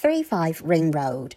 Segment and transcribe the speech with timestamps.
[0.00, 1.36] 35 Ring Road.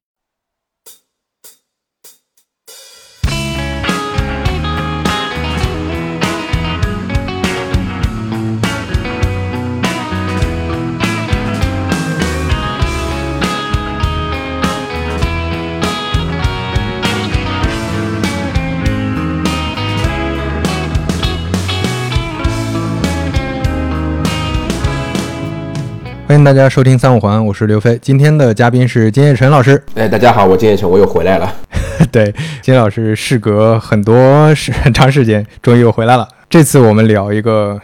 [26.30, 27.98] 欢迎大家收听三五环，我是刘飞。
[28.04, 29.84] 今天的嘉宾是金叶晨老师。
[29.98, 31.52] 哎，大家好，我金叶晨，我又回来了。
[32.12, 32.32] 对，
[32.62, 36.28] 金老师事隔很多时很长时间，终于又回来了。
[36.48, 37.82] 这次我们聊一个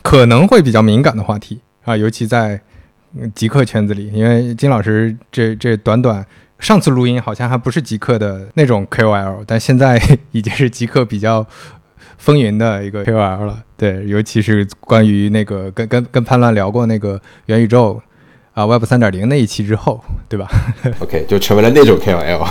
[0.00, 2.60] 可能会比较敏感的话题啊，尤其在
[3.34, 6.24] 极客圈子里，因为金老师这这短短
[6.60, 11.44] 上次录音好像还不是极客的那种 KOL，但现在已经是极客比较。
[12.18, 18.00] 风云的一个 KOL 了，对，尤其是关于那个跟跟跟潘乱聊过那个元宇宙
[18.52, 20.48] 啊 Web 三点零那一期之后，对吧？
[21.00, 22.46] OK，就成为了那种 KOL。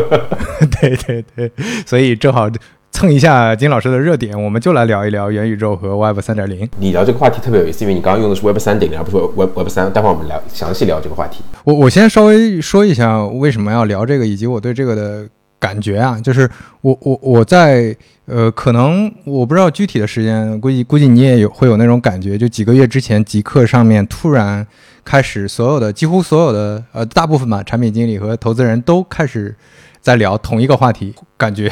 [0.80, 1.52] 对对对，
[1.86, 2.50] 所以正好
[2.90, 6.66] 蹭一下金老师的热点，我们就来聊一聊元宇宙和 Web 三点零。
[6.78, 9.92] 你聊这个话题特别有意思，因为你刚刚用的是 Web 三点零，而不是 Web Web 三。
[9.92, 11.44] 待会儿我们聊详细聊这个话题。
[11.64, 15.28] 我我先稍微说一下为什么要聊这个，以及我对这个的。
[15.58, 16.48] 感觉啊，就是
[16.80, 24.66] 我我我在呃，可能我不知道具体的时间，估计估计你也有会有那种感觉，就几个月之前，极客上面突然
[25.04, 29.54] 开始，所有的几乎所有的呃大部分吧，产品经理和投资人都开始
[30.00, 31.70] 在聊同一个话题，感觉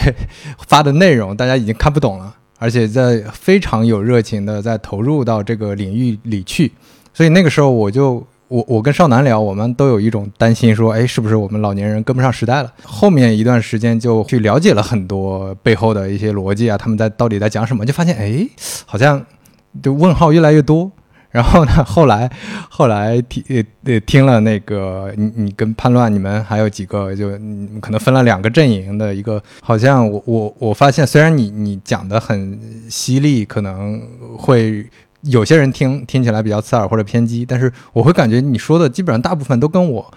[0.67, 6.73] 发的内容大家已经看不懂了，而且在非常有热情的在投入到这个领域里去，
[7.13, 8.27] 所以那个时候我就。
[8.55, 12.73] 我我跟少南聊，我们都有一种担心，说，哎，是不是我们老年人跟不上时代了？
[12.85, 18.47] 后面一段时间就去了解了很多背后的一些逻辑啊，他们在到底在讲什么，就发现，哎，
[18.87, 19.27] 好像
[19.83, 20.89] 就问号越来越多。
[21.33, 22.31] 然后呢，后来
[22.69, 23.43] 后来听
[23.83, 27.31] 呃听了那个你你跟叛乱，你们还有几个就
[27.81, 34.01] 可能分了两个阵营的一个，好像我我我发现，虽然你你讲的很犀利，可能
[34.39, 34.87] 会。
[35.25, 40.13] 有些人听听起来比较刺耳或者偏激，但是我会感觉你说的基本上大部分都跟我，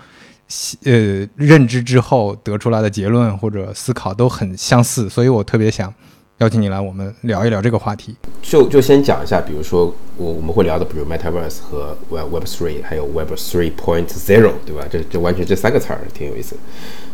[0.84, 5.94] 呃认知之后得出来的结论或者思考都很相似，所以我特别想
[6.40, 8.16] 邀请你来，我们聊一聊这个话题。
[8.42, 14.86] 就就先讲一下，比如说我我们会聊的，比如 Metaverse 和 Web Three，还有 Web Three Point Zero，对吧？
[14.92, 16.56] 这这完全这三个词儿挺有意思。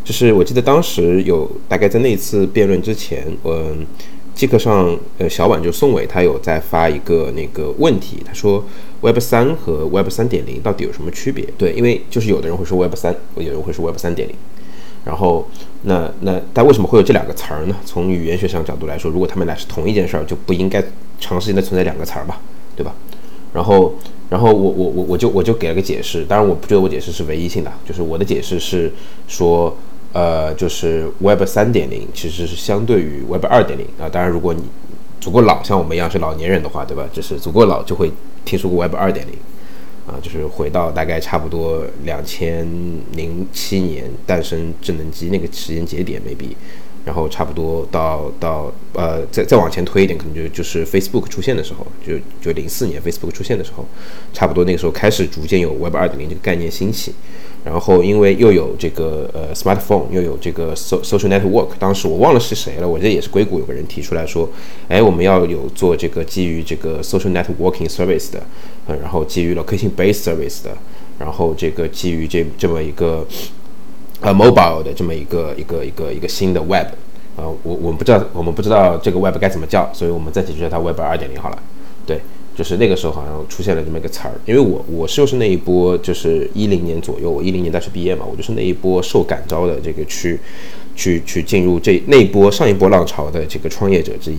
[0.03, 3.85] 就是我记得当时有大概在那次辩论之前，嗯。
[4.35, 8.63] 即刻上，呃，小婉就宋伟，他有在发一个那个问题，他说
[9.01, 11.47] Web 三和 Web 三点零到底有什么区别？
[11.57, 14.35] 对，因为就是有的人会说 Web 三，有人会说 Web 三点零，
[15.05, 15.47] 然后
[15.83, 17.75] 那那但为什么会有这两个词儿呢？
[17.85, 20.83] 从语言学上角度来说，如果他们俩是同一件事儿，就不应该
[21.19, 22.41] 长时间的存在两个词儿吧，
[22.75, 22.93] 对吧？
[23.53, 23.93] 然后
[24.29, 28.91] 然后我我我我就我就给了个解释，当然我不觉得我解释是唯一性的，就是我的解释是
[29.27, 29.77] 说。
[30.13, 34.07] 呃，就是 Web 三点零其实是相对于 Web 二点零啊。
[34.07, 34.61] 当然，如果你
[35.19, 37.05] 足够老，像我们一样是老年人的话，对吧？
[37.11, 38.11] 就是足够老就会
[38.45, 39.33] 听说过 Web 二点零
[40.05, 40.15] 啊。
[40.21, 42.67] 就是回到大概差不多两千
[43.13, 46.55] 零七年诞生智能机那个时间节点，maybe。
[47.05, 53.85] 然后差不多到到呃，再再往前推一点，可能就就是 Facebook 出现的时候，就就零四年 Facebook 出现的时候，
[54.31, 57.13] 差不多那个时候开始逐渐有 Web 二点零这个概念兴起。
[57.65, 64.49] 然后因为又有这个呃 smartphone，又有这个 so social network，当时我忘了是谁了，我记得也是硅谷有个人提出来说，
[64.89, 68.45] 哎，我们要有做这个基于这个 social networking service 的，
[68.87, 70.77] 嗯，然后基于 location based service 的，
[71.17, 73.25] 然后这个基于这这么一个
[74.23, 76.87] 呃 mobile 的这么一个一个一个一个新的 web，
[77.35, 81.57] 啊，我我们不知道我们不知道这个 web 该怎么叫，所以我们暂且就叫它 web 二点零好了，
[82.05, 82.19] 对。
[82.55, 90.39] 就是那个时候好像出现了这么一个词儿，因为我我就是那一波，就是一零年左右，我一零年大学毕业嘛，我就是那一波受感召的这个去，
[90.95, 94.37] 去去进入这那一波上一波浪潮的这个创业者之一，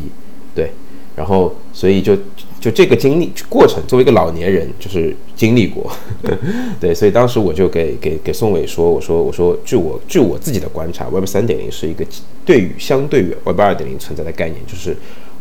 [0.55, 0.71] 对，
[1.17, 2.17] 然后所以就
[2.61, 5.91] 就这个经历过程，作为一个老年人，就是经历过，
[6.81, 12.05] 对，所以当时我就给给给宋伟说，我说我说据我据我自己的观察，Web 三点零是一个
[12.45, 14.97] 对于相对于 Web 二点零存在的概念，就是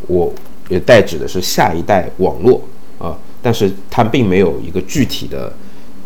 [0.07, 0.33] 我。
[0.69, 2.61] 也代指的是下一代网络
[2.97, 5.53] 啊，但是它并没有一个具体的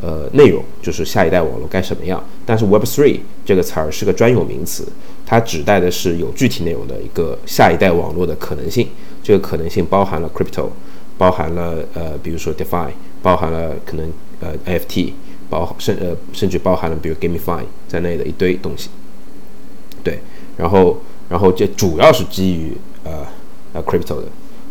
[0.01, 2.21] 呃内容，就是下一代网络该什么样。
[2.43, 4.83] 但是 Web Three 这个词儿是个专有名词，
[5.27, 8.87] 它指代的是有具体内容的一个下一代网络的可能性。
[9.21, 10.69] 这个可能性包含了 Crypto，
[11.17, 12.89] 包含了呃比如说 DeFi，
[13.21, 14.09] 包含了可能
[14.39, 15.11] 呃 ft，
[15.49, 18.89] 包甚呃甚至包含了比如 GameFi 在内的一堆东西。
[20.01, 20.19] 对，
[20.55, 20.97] 然后
[21.27, 22.71] 然后这主要是基于
[23.03, 23.27] 呃
[23.73, 24.23] 呃 Crypto 的。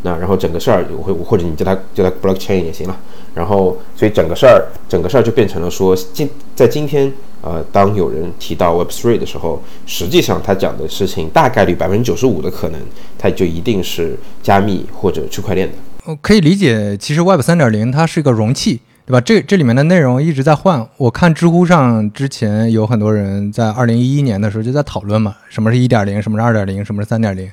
[0.06, 2.96] 那然后整个事儿我会或者你叫它叫它 blockchain 也行了。
[3.34, 7.12] 然后所以整个事儿整个事儿就变成了说今在今天
[7.42, 12.80] 呃当有人提到 Web Three 的时候，实际上他讲的事情大概率百分之九十五的可能，
[13.18, 15.74] 它就一定是加密或者区块链的。
[16.04, 19.20] 我可以理解，其实 Web 三点零它是一个容器，对吧？
[19.20, 20.88] 这这里面的内容一直在换。
[20.96, 27.50] 我看知乎上之前有很多人在二零一一年的时候就在讨论嘛，什么是一点零，什么是二点零，什么是三点零。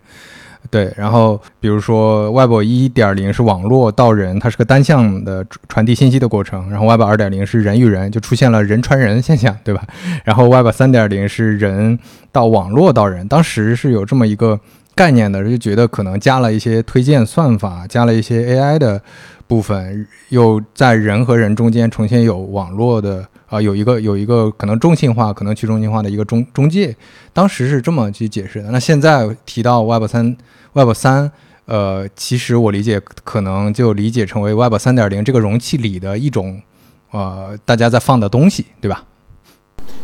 [0.69, 6.69] 对，然后比如说 Web 一点零是网络到人，它是个单向的传递信息的过程。
[6.69, 9.83] 然后 Web 二点零是人与人，就出现了人传人现象，对吧？
[10.24, 11.98] 然后 Web 三点零是人
[12.31, 14.60] 到网络到人，当时是有这么一个。
[14.95, 19.01] 概念的就觉得可能加了一些推荐算法，加了一些 AI 的
[19.48, 26.96] 部分，又在人和人中间重新有网络的啊，有一个有一个可能中心化、可能去中心化的一个中中介。
[27.34, 28.72] 当时是这么去解释的。
[28.72, 30.36] 那现在提到 Web 三
[30.74, 31.32] ，Web 三，
[31.66, 36.60] 呃，其实我理解可能就理解成为 Web 三点零这个容器里的一种，
[37.12, 39.04] 呃，大家在放的东西，对吧？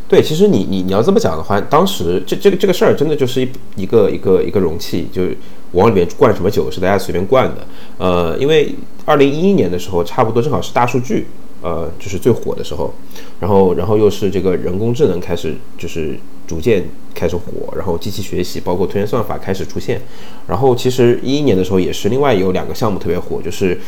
[0.07, 5.35] 对，其实你你你要这么讲的话，当时这这个这个事儿真的就是一一个一个一个容器，就是
[5.71, 7.65] 往里面灌什么酒是大家随便灌的。
[7.97, 8.75] 呃，因为
[9.05, 11.25] 二零一一年的时候，差不多正好是大数据，
[11.61, 12.93] 呃，就是最火的时候，
[13.39, 16.17] 然后然后又是这个人工智能开始就是
[16.47, 16.83] 逐渐
[17.13, 20.01] 开始火，然后机器学习包括推荐算法开始出现，
[20.47, 23.79] 然后其实一一年的时候也是另外有两个项目特别火，就是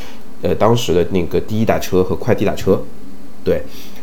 [0.41, 2.81] 呃当时的那个滴滴打车和快递打车，
[3.43, 3.61] 对，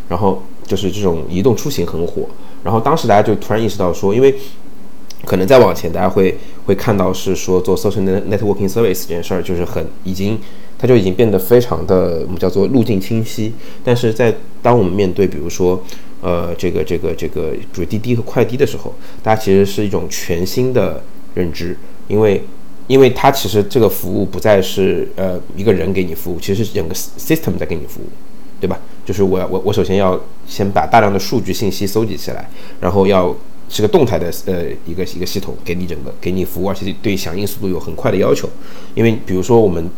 [0.09, 0.43] 然后。
[0.69, 2.29] 就是这种移动出行很火，
[2.63, 4.35] 然后当时大家就突然意识到说，因为
[5.25, 6.37] 可能再往前，大家会
[6.67, 10.39] 会看到是说做 social networking service 这件事儿，就是很已经，
[10.79, 13.53] 它就已经变得非常的我们叫做路径清晰。
[13.85, 15.83] 但是在当我们面对比如说
[16.21, 21.03] 呃这个这个这个比如滴滴和快滴的时候，大家其实是一种全新的
[21.35, 21.77] 认知，
[22.07, 22.43] 因为
[22.87, 28.07] 因为它其实这个服务不再是呃一个人给你服务，其实是整个 system 在给你服务。
[28.61, 28.77] 对吧？
[29.07, 32.51] 就是我我我首先要先把大量的数据信息搜集起来，
[32.81, 33.33] 然后要
[33.69, 38.51] 是个动态的呃一个一个系统给你整个给你服务，而且对响应速度有很快的要求。
[38.97, 39.89] 因为比如说我们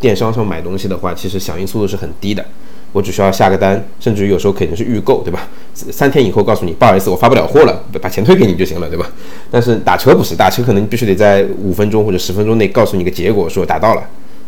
[0.00, 2.44] 电商上买东西的话，其实响应速度是很低的，
[2.92, 5.48] 我只需要下个单，甚至于有时候肯定是预购，对吧？
[5.74, 9.06] 三天以后告诉你不好意思，我发不了货了，把钱退给你就行了，对吧？
[9.50, 14.02] 但是打车不是，打车可能必须得在五分钟或者十分钟内告诉你个结果，说打到了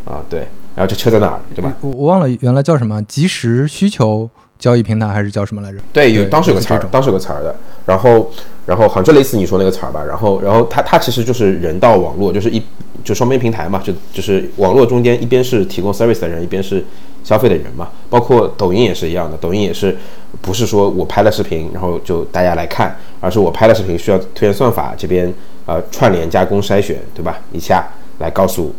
[0.05, 0.47] 啊，对。
[0.77, 1.75] 然后这车在哪儿，对吧？
[1.81, 5.79] 我我忘了原来叫什么，即时需求交易平台还是叫什么来着？
[5.93, 7.55] 对，有当时有个词儿，当时有个词儿的。
[7.85, 8.31] 然后，
[8.65, 10.03] 然后好像就类似你说那个词儿吧。
[10.07, 12.63] 然后，然后它它其实就是人到网络，就是一
[13.05, 16.85] 就双边平台嘛，就就是网络中间一边是提供 service 的人，一边是
[17.25, 17.89] 消费的人嘛。
[18.09, 19.97] 包括抖音也是一样的，抖音也是
[20.41, 25.33] 不是说我拍了视频，然后就大家来看，而是我拍了视频需要推荐算法这边
[25.67, 27.41] 呃串联加工筛选，对吧？
[27.53, 27.87] 一下
[28.19, 28.75] 来告诉。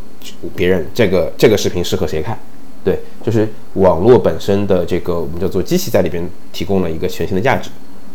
[0.56, 2.38] 别人这个这个视频适合谁看？
[2.83, 6.23] 对，就是网络本身的这个我们叫做机器在里边
[6.53, 7.71] 提供了一个全新的价值。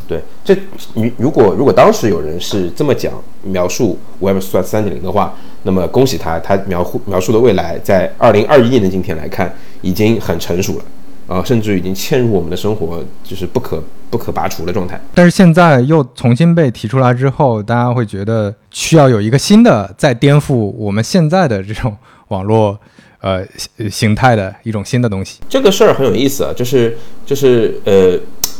[0.08, 0.56] 对，这
[0.94, 3.12] 你如果如果当时有人是这么讲
[3.42, 10.84] 描述 Web 三点零的话，那么恭喜他，他描绘描述的未来在二零二一年的今天来看已经很成熟了。
[11.26, 14.96] 啊，甚至已经嵌入我们的生活，就是不可不可拔除的状态。
[15.12, 21.96] 但是现在又重新被提出来之后，大家会觉得需要有一个新的，再颠覆我们现在的这种
[22.28, 22.78] 网络
[23.20, 23.44] 呃
[23.90, 25.40] 形态的一种新的东西。
[25.48, 28.16] 这个事儿很有意思啊，就是就是呃，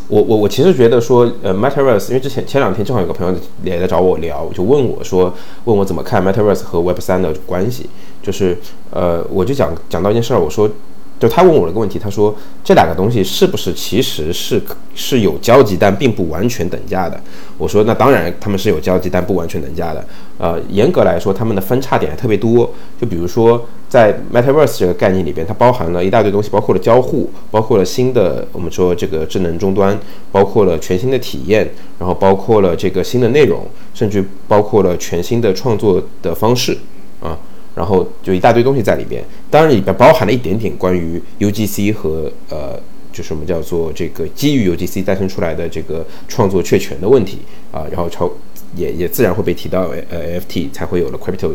[0.08, 5.32] 我我我其实觉得说呃，Metaverse，因为之前前两天正好有个朋友也在找我聊，就问我说，
[5.65, 7.89] 问我怎么看 Metaverse 和 Web 三的关系，
[8.22, 8.56] 就是
[8.91, 10.70] 呃，我就讲讲到一件事儿，我说。
[11.19, 14.63] 就他问我了个问题，他说这两个东西是不是其实是
[14.94, 17.19] 是有交集，但并不完全等价的？
[17.56, 20.05] 我说那当然，他们是有交集，但不完全等价的。
[20.39, 22.70] 呃，严格来说，他们的分叉点还特别多。
[23.01, 29.99] 就比如说，在 Metaverse 这个概念里边，它包含了一大堆东西，包括了交互，包括了新的我们说这个智能终端，
[30.31, 31.67] 包括了全新的体验，
[31.99, 36.77] 然后包括了这个新的内容，甚至包括了全新的创作的方式
[37.20, 37.39] 啊。
[37.77, 42.81] 然后就一大堆东西在里边，当然里边包含了一点点关于 UGC 和呃，
[43.13, 47.41] 就是我们叫做这个基于 UGC 诞生出来的这个创作确权的问题
[47.71, 48.31] 啊，然后超
[48.75, 51.53] 也也自然会被提到呃 FT 才会有了 Crypto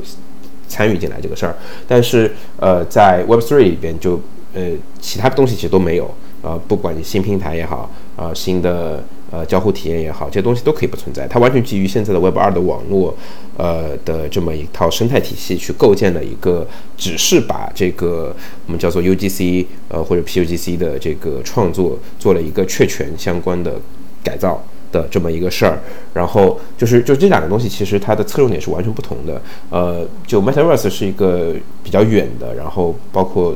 [0.68, 1.56] 参与进来这个事儿，
[1.88, 4.22] 但是呃在 Web3 里边就
[4.54, 4.62] 呃
[5.00, 6.14] 其他的东西其实都没有
[6.44, 9.04] 啊，不管你新平台也好啊，新的。
[9.32, 11.26] 呃，交互体验也好，这些东西都可以不存在。
[11.26, 13.16] 它完全基于现在的 Web 二的网络，
[13.56, 18.36] 呃的这么一套生态体系去构建了一个，只是把这个
[18.66, 23.80] 我们叫做 UGC 呃或者 PUGC 的这个创作做了一个确权相关的
[24.22, 24.62] 改造
[24.92, 25.80] 的这么一个事儿。
[26.14, 29.42] 然后就是就这两个东西，其实它的侧重点是完全不同的。
[29.70, 33.56] 呃，就 Metaverse 是一个比较远的，然后包括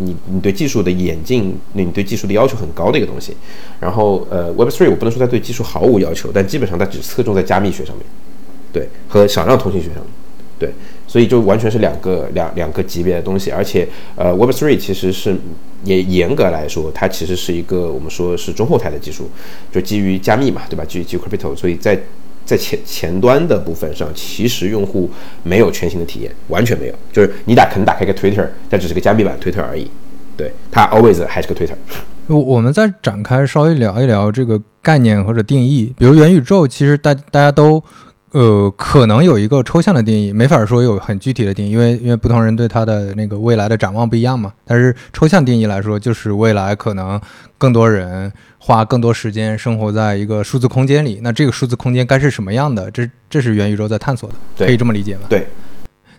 [0.00, 3.36] 你你对技术的演进，你对技术的要求很高的一个东西。
[3.78, 8.04] 然后呃，Web three 我不能说它对技术毫无要求，但基本上它只侧重在加密学上面，
[8.72, 10.02] 对，和少量通信学上，
[10.58, 10.72] 对。
[11.06, 15.36] 所以就完全是两个两两个级别的东西，而且呃，Web three 其实是
[15.82, 19.28] 也严格来说，它其实是一个我们说是中后台的技术，
[19.72, 20.84] 就基于加密嘛，对吧？
[20.84, 21.98] 基于基于 crypto，所以在
[22.50, 25.08] 在前前端的部分上，其实用户
[25.44, 29.88] 没有全新的体验，完全没有，就是你打可能打开个 Twitter，但只是个加密版 Twitter 而已，
[30.36, 31.76] 对，它 always 还是个 Twitter。
[32.26, 37.82] 我我们再展开稍微聊一聊这个概念或者定义，比如元宇宙，其实大大家都。
[38.32, 44.52] 呃，可能有一个抽象的定义，没法说有很具体的定义，因为因为不同人对它的那个未来的展望不一样嘛。
[44.64, 47.20] 但是抽象定义来说，就是未来可能
[47.58, 52.88] 更多人花更多时间生活在一个数字空间里，那这个数字空间该是什么样的？
[52.92, 55.22] 这这是元宇宙在探索的，可以这么理解吗？
[55.28, 55.48] 对，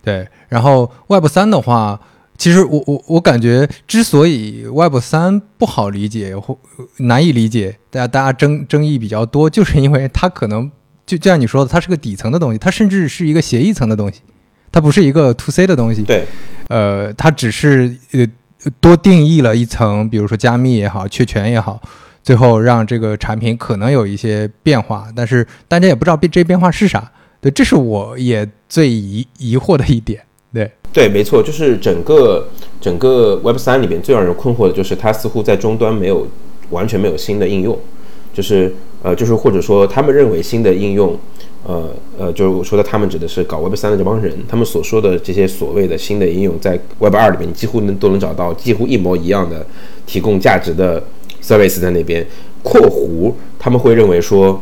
[0.03, 0.27] 对。
[0.49, 1.97] 然后 Web 三的话，
[2.37, 6.57] 其实我我我感觉，之所以 Web 三不好理解或
[6.97, 10.69] 难以理解，大家大家争争议比较多，就是因为它可能。
[11.11, 14.21] 就就像你说的，它是个底层的东西，它甚至是一个协议层的东西，
[14.71, 16.03] 它不是一个 to C 的东西。
[16.03, 16.23] 对，
[16.69, 18.25] 呃，它只是呃
[18.79, 21.81] 多定义了一层，比如说加密也好，确权也好，
[22.23, 27.11] 最后让这个产品可能有一些变化，但是大家也不知道变这变化是啥。
[27.41, 30.21] 对，这是我也最疑疑惑的一点。
[30.53, 32.47] 对，对，没错，就是整个
[32.79, 36.25] 整个 Web 三里面最让人困惑的就是它似乎在终端没有
[36.69, 37.77] 完全没有新的应用，
[38.33, 38.73] 就是。
[39.03, 41.17] 呃，就是或者说，他们认为新的应用，
[41.65, 41.89] 呃
[42.19, 49.65] 呃，就是我说的他们指的是搞 Web 三的这帮人，他们所说的这些所谓的新的应用，在 Web 二里面，你几乎能都能找到几乎一模一样的
[50.05, 51.01] 提供价值的
[51.41, 52.23] service 在那边。
[52.61, 54.61] 括弧他们会认为说，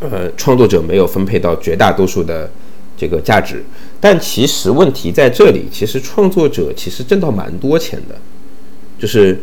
[0.00, 2.50] 呃，创作者没有分配到绝大多数的
[2.94, 3.64] 这个价值，
[3.98, 8.14] 但其实问题在这里，其实创作者其实挣到蛮多钱的，
[8.98, 9.40] 就是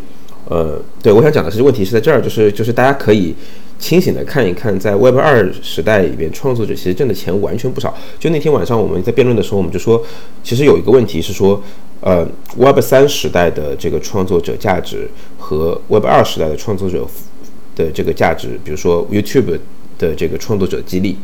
[0.47, 3.33] 呃，对我想讲的是问题是在这儿，就是就是大家可以。
[3.79, 7.95] 清醒的看一看，在 Web 二时代里边，创作者其实挣的钱完全不少。
[8.19, 10.03] 就那天晚上我们在辩论的时候，我们就说，
[10.43, 11.61] 其实有一个问题是说，
[12.01, 17.05] 呃，Web 三时代的这个创作者价值和 Web 二时代的创作者
[17.75, 19.59] 的这个价值，比如说 YouTube
[19.99, 21.17] 的这个创作者激励，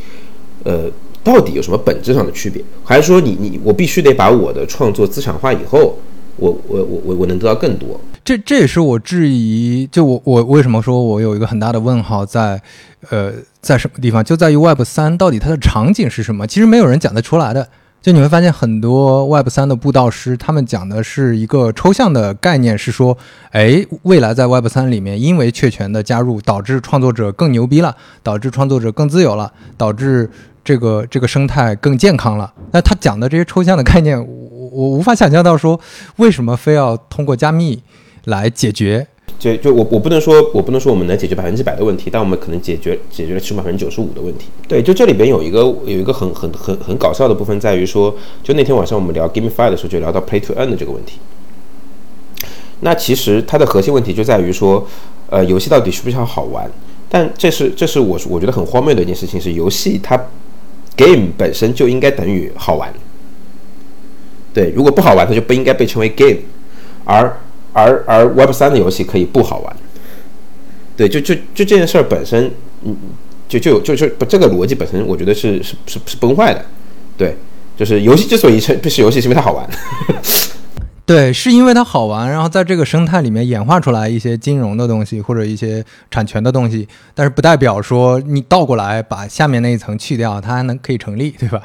[0.64, 0.92] 呃，
[1.24, 2.64] 到底有什么本质上的区别？
[2.84, 5.98] 还是说你你我必须得把我的创作资产化以后，
[6.38, 8.00] 我我我我我能得到更多？
[8.24, 12.62] 这这也是我质疑，就我我为什么说我有一个很大的问号在，
[13.10, 14.24] 呃，在什么地方？
[14.24, 16.48] 就在于 Web 三到底它的场景是什么？
[16.48, 17.68] 其实没有人讲得出来的。
[18.02, 23.18] 就你会发现很多 Web 三的布道师，他们讲的是一个抽象的概念，是说，
[23.52, 30.30] 哎，未来在 Web 三里面，因为确权的加入，导致创作者更牛逼了，导致创作者更自由了，导致
[30.66, 32.54] 这个这个生态更健康了。
[32.72, 35.80] 那他讲的这些抽象的概念，我我无法想象到说，
[36.18, 37.82] 为什么非要通过加密？
[38.26, 39.06] 来解决，
[39.38, 44.46] 就就我我不能说，我不能说我们能解决百分之百的问题，但我们可能解决解决了其中百分之九十五的问题。
[44.68, 51.20] 对，就这里边有一个有一个很很很很搞笑的部分，在于说，就那天晚上我们聊 GameFi 的时候，就聊到 Play to Earn 的这个问题。
[52.80, 54.88] 那其实它的核心问题就在于说，
[55.30, 56.70] 呃，游戏到底需不需要好玩？
[57.10, 60.18] 但这是这是我我觉得很荒谬的一件事情，是游戏它
[60.98, 62.94] Game 本身就应该等于好玩。
[64.54, 66.40] 对，如果不好玩，它就不应该被称为 Game，
[67.06, 67.38] 而
[67.74, 69.76] 而而 Web 三的游戏可以不好玩，
[70.96, 72.52] 对，就就就这件事本身，
[72.84, 72.96] 嗯，
[73.50, 76.64] 就就就就这个逻辑本身，我觉得是是是是崩坏的，
[77.18, 77.36] 对，
[77.76, 79.68] 就是游戏之所以成不是游戏，是因为它好玩。
[81.06, 91.62] 对，是因为它好玩，然后在这个生态里面演化出来一些金融的东西或者一些产权的东西，但是不代表说你倒过来把下面那一层去掉，它还能可以成立， 对吧？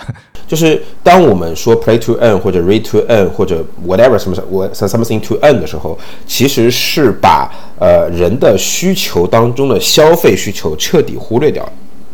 [0.49, 11.67] 就是当我们说 play to earn 或者 read to earn 或者 whatever 什么什么 something to earn 的时候，其实是把呃人的需求当中的消费需求彻底忽略掉。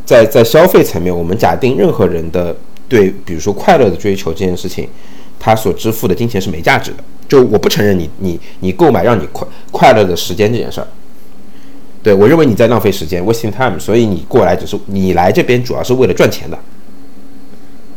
[0.05, 2.55] 在在消费层面，我们假定任何人的
[2.87, 4.87] 对比如说快乐的追求这件事情，
[5.45, 7.05] 他所支付的金钱是没价值的。
[7.29, 10.87] 就我不承认你你你购买让你快快乐的时间这件事儿，
[12.03, 16.59] 对我认为你在浪费时间 wasting time，所以你过来只是你来这边主要是为了赚钱的。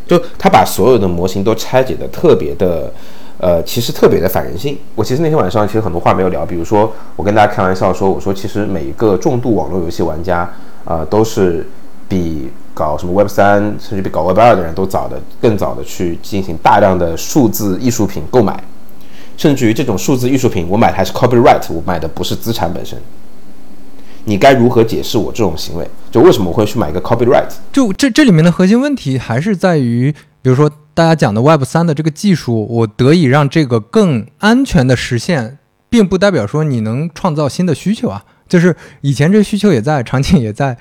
[0.05, 2.91] 就他把所有的模型都拆解的特别的，
[3.37, 4.77] 呃，其实特别的反人性。
[4.95, 10.49] 我其实那天晚上其实很多话没有聊，比如说我跟大家开玩笑说，我说其实每一个重度网络游戏玩家
[10.85, 11.67] 啊，都是
[12.07, 18.63] 比搞什么 Web 三甚至比搞 Web 二的人都早的更早的去进行大量的数字艺术品购买。
[19.35, 22.97] 甚至于这种数字艺术品，我买的还是 copyright，我买的不是资产本身。
[24.25, 25.87] 你该如何解释我这种行为？
[26.11, 27.47] 就为什么我会去买一个 copyright？
[27.71, 38.25] 就这这里面的核心问题还是在于，比如说大家讲的 Web 三的这个技术，我得以让这个更安全的实现，并不代表说你能创造新的需求啊。
[38.49, 40.75] 就是以前这需求也在，场景也在，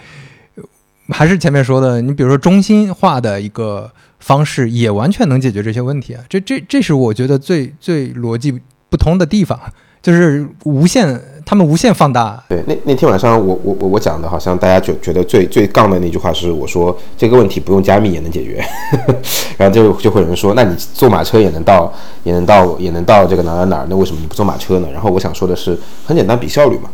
[1.09, 6.23] 还是前面说的，你比如说中心化的一个方式，也完全能解决这些问题啊。
[6.29, 9.59] 这这这是我觉得最最逻辑不通的地方。
[10.03, 12.41] 就是无限，他们无限放大。
[12.49, 18.65] 对，那那天晚上我我我我讲的，好像大家觉觉得最最杠的那句话是，我说这个问题不用加密也能解决，
[19.59, 24.89] 然后就就会有人说，那你坐马车也能到，也能到，也能到这个哪哪哪，那为什么你不坐马车呢？
[24.93, 26.89] 然后我想说的是，很简单，比效率嘛。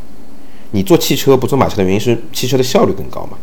[0.70, 3.36] 你坐汽车不坐马车的原因是汽车的效率更高嘛，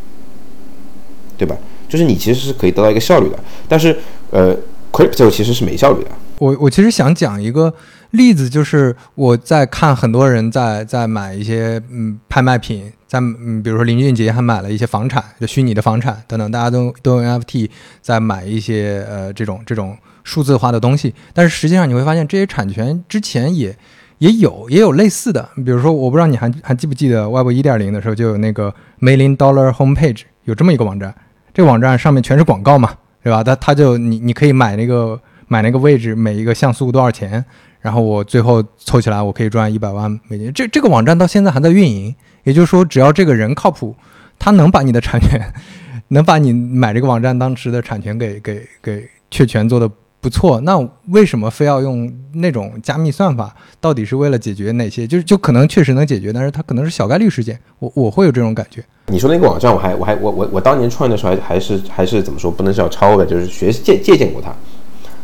[1.40, 1.56] 对吧？
[1.88, 3.98] 就是你其实是可以得到一个效率的，但是
[4.30, 4.56] 呃
[4.92, 6.12] ，crypto 其实是没效率的。
[6.38, 7.74] 我我其实想讲一个。
[8.12, 17.70] 例子就是我在看很多人在在买一些嗯拍卖品，在嗯比如说林俊杰还买了一些房产，就虚拟的房产等等，大家都都用 NFT
[18.02, 21.14] 在买一些呃这种这种数字化的东西。
[21.36, 23.78] 但是实际上你会发现这些产权之前也
[24.18, 31.14] 也有也有类似的，比如说我不知道你还还记不记得 Web 一点零的时候就有那个 Million Dollar Homepage 有这么一个网站，
[31.54, 33.44] 这个网站上面全是广告嘛，对吧？
[33.44, 37.44] 他他就你你可以买那个买那个位置，每一个像素多少钱？
[37.82, 40.52] 然后我最后凑起来，我可以赚一百万美金。
[40.52, 42.14] 这这个网站到现在还在运营，
[42.44, 43.96] 也就是说，只要这个人靠谱，
[44.38, 45.54] 他能把你的产权，
[46.10, 49.90] 能把你买这个网站当时的产权给给给确权做的
[50.22, 50.60] 不错。
[50.62, 53.56] 那为什么非要用那种加密算法？
[53.80, 55.08] 到底是为了解决哪些？
[55.08, 57.60] 就是就可能确实能解决，但是它可能是小概率事件。
[57.80, 58.84] 我我会有这种感觉。
[59.08, 62.52] 你说那个网站，我还我还我我我当年创业的时候还还是还是怎么说？
[62.52, 64.54] 不能叫抄的，就是学借借鉴过它，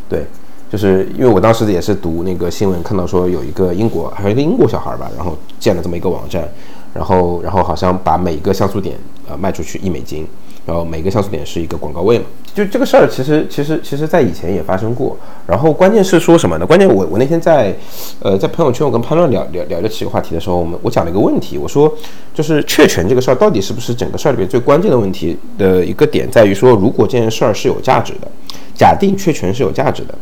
[0.09, 0.25] 对。
[0.67, 6.45] 就是因为我当时也是读那个新闻，看到说有一个英国，还有一个英国小孩吧，然后建了这么一个网站，
[6.91, 8.97] 然后然后好像把每一个像素点
[9.29, 10.27] 呃卖出去一美金，
[10.65, 12.25] 然后每个像素点是一个广告位嘛。
[12.53, 15.17] 就这个事儿，其实其实其实在以前也发生过。
[15.45, 16.65] 然后关键是说什么呢？
[16.65, 17.75] 关键我我那天在
[18.21, 21.93] 呃在朋友圈我跟潘乱聊聊聊这几个话题的时候，我们我讲了一个问题，我说
[22.33, 28.27] 就是确权这个事儿到底是不是整个事儿里面最关键的问题的一个点，在于说如果这件事儿是有价值的，
[28.73, 30.15] 假定确权是有价值的。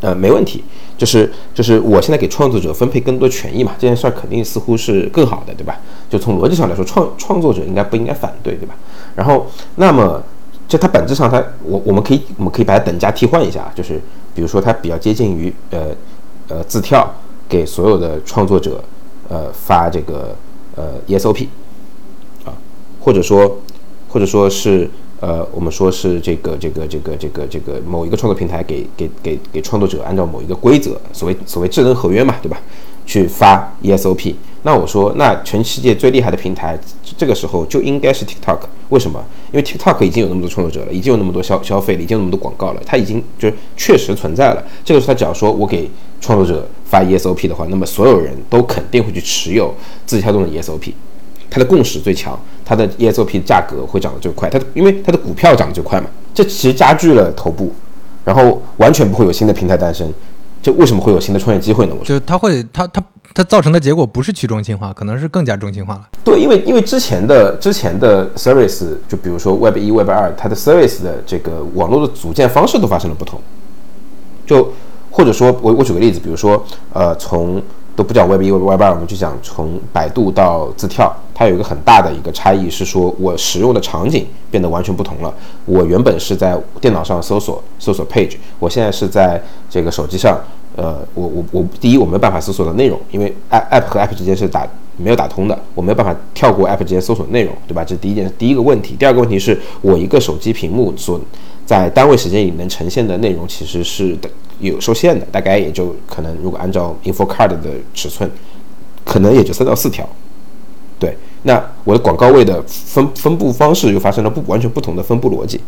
[0.00, 0.62] 呃，没问题，
[0.96, 5.78] 就是就是我现在给创作者分配更多权益嘛，这件事儿肯定似乎是更好的，对吧？
[6.08, 8.74] 就从逻辑上来说，创创作者应该不应该反对，对吧？
[9.14, 10.22] 然后，那么
[10.66, 14.00] 就它本质上，它我我们可以我们可以把它等价替换一下，就是
[14.34, 15.88] 比如说它比较接近于呃
[16.48, 17.06] 呃字跳
[17.48, 18.82] 给所有的创作者
[19.28, 20.34] 呃发这个
[20.76, 21.46] 呃 ESOP
[22.44, 22.56] 啊，
[23.00, 23.58] 或者说
[24.08, 24.88] 或者说是。
[25.20, 32.60] 呃，我们说是这个这个这个这个这个某一个创作平台给给给给创作者按照某一个规则，所谓所谓智能合约嘛，对吧？
[33.06, 34.34] 去发 ESOP。
[34.62, 36.76] 那我说，那全世界最厉害的平台，
[37.16, 38.58] 这个时候就应该是 TikTok。
[38.88, 39.24] 为什么？
[39.52, 44.64] 因为 TikTok 已经有那么多创作者了，已经有那么多消消费了，已经有那么多广告了，它已经就确实存在了。
[44.84, 45.88] 这个时候，他只要说我给
[46.20, 49.72] 创作者发 ESOP 的话，那么所有人都肯定会去持有
[50.04, 50.92] 自己跳动的 ESOP。
[51.48, 57.72] 它的共识最强，它的 ESOP 价格会涨得最快，它的因为它的股票涨得最快嘛，这其实加剧了头部，
[58.24, 60.12] 然后完全不会有新的平台诞生，
[60.60, 61.94] 就为什么会有新的创业机会呢？
[61.96, 63.00] 我就它会它它
[63.32, 66.08] 它造成的结果不是去中心化，可能是更加中心化了。
[66.24, 73.40] 对，因为因为之前的之前的 service，就比如说 Web 一、Web 二，它的 service 的这个网络的组建方式都发生了不同，
[74.44, 74.72] 就
[75.12, 76.60] 或者说我我举个例子，比如说
[76.92, 77.62] 呃从。
[77.96, 85.34] 都不讲 Web 一、Web 二，我们就讲从百度到自跳，它有一个很大的一个差异是说，我使用的场景变得完全不同了。
[85.64, 90.38] 我原本是在电脑上搜索搜索 page，我现在是在这个手机上，
[90.76, 97.84] 呃，我我我第一我没办法搜索的内容，因为 app 和 app 之间是打没有打通的，我没有办法跳过 app 之间搜索内容，对吧？
[97.84, 98.94] 这是第一件第一个问题。
[98.98, 101.20] 第二个问题是我一个手机屏幕所
[101.64, 104.16] 在单位时间里能呈现的内容其实是。
[104.58, 108.30] 有受限的，大概也就可能，如果按照 info card 的尺寸，
[109.04, 110.08] 可能也就三到四条。
[110.98, 115.60] 对，那我的广告位的分分布方式又发生了不完全不同的分布逻辑。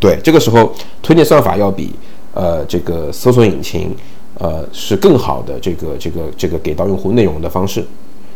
[0.00, 1.94] 对，这个时候推荐算法要比
[2.34, 3.94] 呃这个搜索引擎
[4.42, 7.84] 呃是更好的这个这个这个给到用户内容的方式。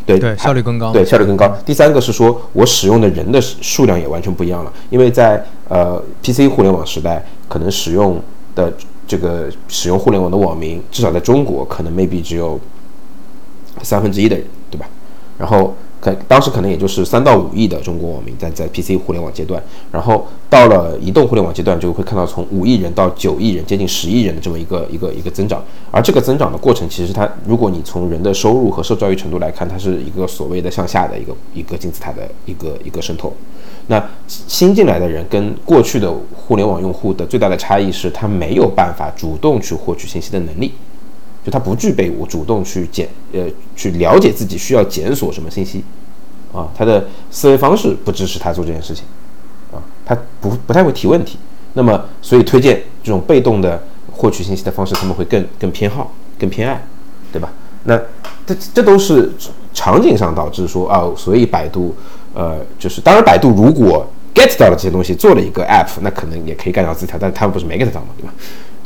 [0.07, 0.93] 对对，效率更高。
[0.93, 1.49] 对，效率更高。
[1.67, 8.23] 第三个是说我使用的人的数量也完全不一样了，因为在呃 PC 互联网时代，可能使用
[8.55, 8.73] 的。
[9.09, 12.59] 这个使用互联网的网民，至少在中国可能 maybe 只有
[13.81, 14.89] 三分之一的人，对吧？
[15.39, 15.73] 然后
[16.15, 25.63] 可当时可能也就是三到五亿的中国网民在在 PC 互联网阶段，然后到了移动互联网阶段，就会看到从五亿人到九亿人，接近十亿人的这么一个一个一个增长。
[25.91, 33.33] 而这个增长的过程，其实它如果你从人的收入和受教育程度来看，它是一个所谓的向下的一个一个金字塔的一个一个渗透。
[33.89, 40.73] 那新进来的人跟过去的互联网用户的最大的差异是，他没有办法主动去获取信息的能力。
[41.47, 45.85] 就他不具备我主动去检呃去了解自己需要检索什么信息，
[46.53, 49.05] 啊，他的思维方式不支持他做这件事情，
[49.71, 51.39] 啊，他不不太会提问题，
[51.75, 53.81] 那么所以推荐这种被动的
[54.11, 56.85] 获取信息的方式，他们会更更偏好更偏爱，
[57.33, 57.49] 对吧？
[57.85, 57.97] 那
[58.45, 59.31] 这这都是
[59.73, 61.95] 场景上导致说啊，所以百度
[62.35, 64.05] 呃就是当然百度如果
[64.35, 68.35] get 到了这些东西做了一个 app，那可能也可以干掉字条，但他们不是没 get 到嘛，对吧？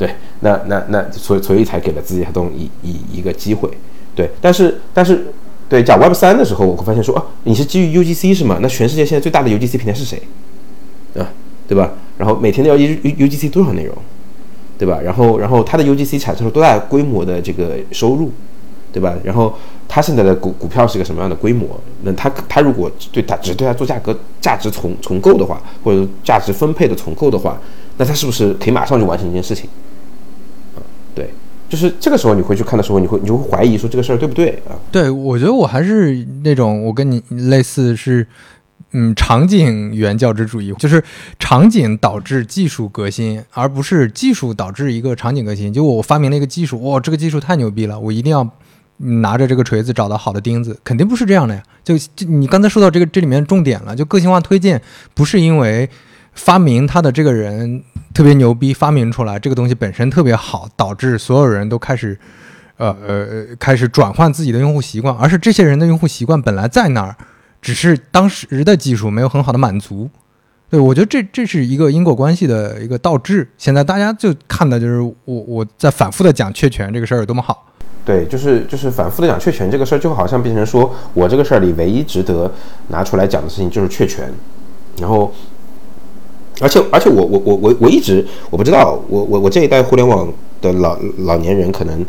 [0.01, 0.09] 对，
[0.39, 3.69] 那那那，所以所以才给了字节跳动一一一个机会，
[4.15, 5.27] 对，但是但是，
[5.69, 8.57] 对讲 Web 三的时候，我会发现说啊，你是基于 UGC 是吗？
[8.63, 10.19] 那全世界现在最大的 UGC 平台是谁？
[11.15, 11.31] 啊，
[11.67, 11.91] 对吧？
[12.17, 13.95] 然后每天都要 U UGC 多少内容，
[14.79, 14.99] 对吧？
[15.03, 18.31] 然后然后它的 UGC 产生了多大规模的这个收入，
[18.91, 19.13] 对吧？
[19.23, 19.55] 然后
[19.87, 21.79] 它现在的股股票是个什么样的规模？
[22.01, 27.61] 那它它如果对它只对它做价格价值重重构的话，或者价值分配的重构的话，
[27.97, 29.69] 那它是不是可以马上就完成一件事情？
[31.71, 34.75] 就是这个时候你回去看的时候，你会你就会怀疑说这个事儿对不对啊？
[34.91, 38.27] 对，我觉得我还是那种我跟你类似是，
[38.91, 41.01] 嗯，场景原教旨主义，就是
[41.39, 45.71] 场景导致技术革新，而不是技术导致一个场景革新。
[45.71, 48.45] 就我发明了一个技术，哇，这个技术太牛逼了，我一定要
[48.97, 51.63] 拿着这个锤子找到好的钉子，肯定不是这样的呀。
[51.85, 54.81] 就就你刚才说到这个这里面重点了，就个性化推荐
[55.13, 55.89] 不是因为。
[56.33, 62.17] 发明它的这个人特别牛逼，发明出来这个东西本身特别好，导致所有人都开始，
[62.77, 67.15] 呃呃，开始转换自己的用户习惯，而是这些人的用户习惯本来在那儿，
[67.61, 70.09] 只是当时的技术没有很好的满足。
[70.69, 73.47] 对我觉得这这是一个因果关系的一个倒置。
[73.57, 77.67] 现在大家就看的就是我我在反复的讲确权这个事儿有多么好。
[78.05, 82.51] 对，就是就是反复的讲确权这个事儿，就好像变成说我这个事儿里唯一值得
[82.87, 84.31] 拿出来讲的事情就是确权，
[84.99, 85.33] 然后。
[86.59, 92.05] 而且而且我我我我我一直我不知道我我我这一代互联网的老老年人可能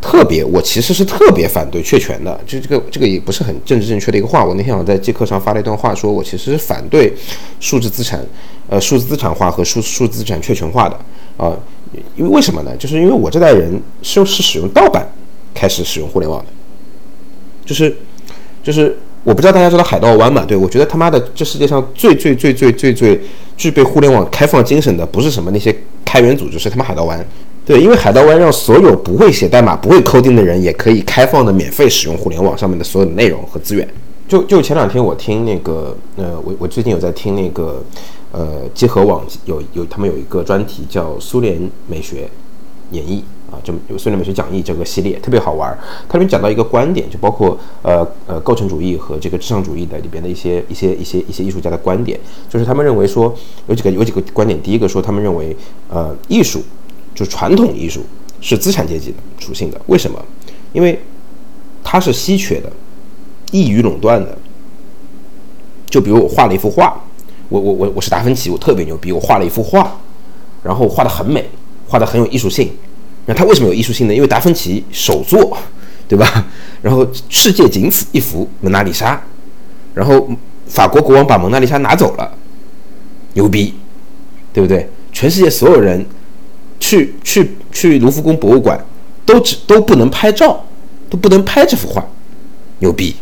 [0.00, 4.44] 特别我其实是特别反对确权的，就这个这个也不是很政治正确的一个话。
[4.44, 7.12] 我那天我在节课上发了一段话，说我其实是反对
[7.60, 8.24] 数字资产
[8.68, 10.98] 呃数字资产化和数数字资产确权化的
[11.36, 11.56] 啊，
[12.16, 12.76] 因为为什么呢？
[12.76, 15.06] 就是因为我这代人是是使用盗版
[15.54, 16.46] 开始使用互联网的，
[17.64, 17.96] 就是
[18.62, 18.98] 就是。
[19.22, 20.44] 我不知道大家知道海盗湾嘛？
[20.46, 23.20] 对我觉得他妈的这世界上最最最最最最
[23.56, 27.24] 具备互联网开放精神的，不是什么那些开源组织，是他妈海盗湾。
[27.66, 33.86] 对，因为海盗湾让所有不会写代码、不会抠丁的人，也可以开放的免费使用互联网上面的所有的内容和资源。
[34.26, 37.82] 就就前两天我听那个，呃，我我最近有在听那个，
[38.32, 42.28] 呃，集合网有有他们有一个专题叫苏联美学
[42.92, 43.20] 演绎。
[43.50, 53.34] 啊，就有苏联美学讲义这个系列特别好玩儿，它里面讲到一个观点，就包括呃呃构成主义和这个至上主义的里边的一些一些一些一些艺术家的观点，就是他们认为说
[53.66, 55.56] 有几个有几个观点，第一个说他们认为
[55.88, 56.62] 呃艺术
[57.14, 58.02] 就是传统艺术
[58.40, 60.18] 是资产阶级的属性的，为什么？
[60.72, 60.98] 因为
[61.82, 62.70] 它是稀缺的，
[63.50, 64.38] 易于垄断的。
[65.88, 67.02] 就比如我画了一幅画，
[67.48, 69.98] 我我我我是达芬奇，我特别牛逼，我画了一幅画，
[70.62, 71.44] 然后画的很美，
[71.88, 72.70] 画的很有艺术性。
[73.26, 74.14] 那他为什么有艺术性呢？
[74.14, 75.56] 因为达芬奇首作，
[76.08, 76.46] 对吧？
[76.82, 79.20] 然后世界仅此一幅蒙娜丽莎，
[79.94, 80.28] 然后
[80.66, 82.32] 法国国王把蒙娜丽莎拿走了，
[83.34, 83.74] 牛逼，
[84.52, 84.88] 对不对？
[85.12, 86.04] 全世界所有人
[86.80, 88.82] 去去去卢浮宫博物馆，
[89.26, 90.64] 都只都不能拍照，
[91.08, 92.04] 都不能拍这幅画，
[92.78, 93.14] 牛逼，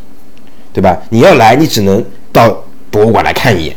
[0.72, 0.96] 对吧？
[1.10, 3.76] 你要来，你只能到博物馆来看一眼，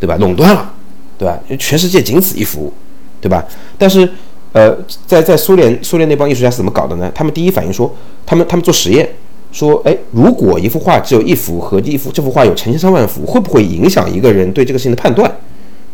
[0.00, 0.16] 对吧？
[0.16, 0.74] 垄断了，
[1.18, 1.38] 对吧？
[1.58, 2.72] 全世界仅此一幅，
[3.20, 3.44] 对吧？
[3.78, 4.10] 但是。
[4.52, 7.10] 呃，在在苏联，苏联那帮艺术家是怎么搞的呢？
[7.14, 7.90] 他们第一反应说，
[8.26, 9.08] 他们他们做实验，
[9.50, 15.30] 说，哎，如果一幅画只有一幅和一幅这幅画有成千上万幅，会不会影响一个人对这个事情的判断？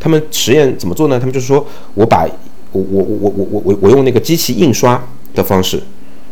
[0.01, 1.21] 他们实验怎么做呢？
[1.21, 2.27] 他们就是说我把
[2.73, 5.01] 我我我我我我我用那个机器印刷
[5.35, 5.81] 的方式，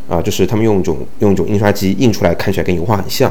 [0.08, 3.30] 啊，就是他们用一种用一种印刷机印出来，看起来跟油画很像，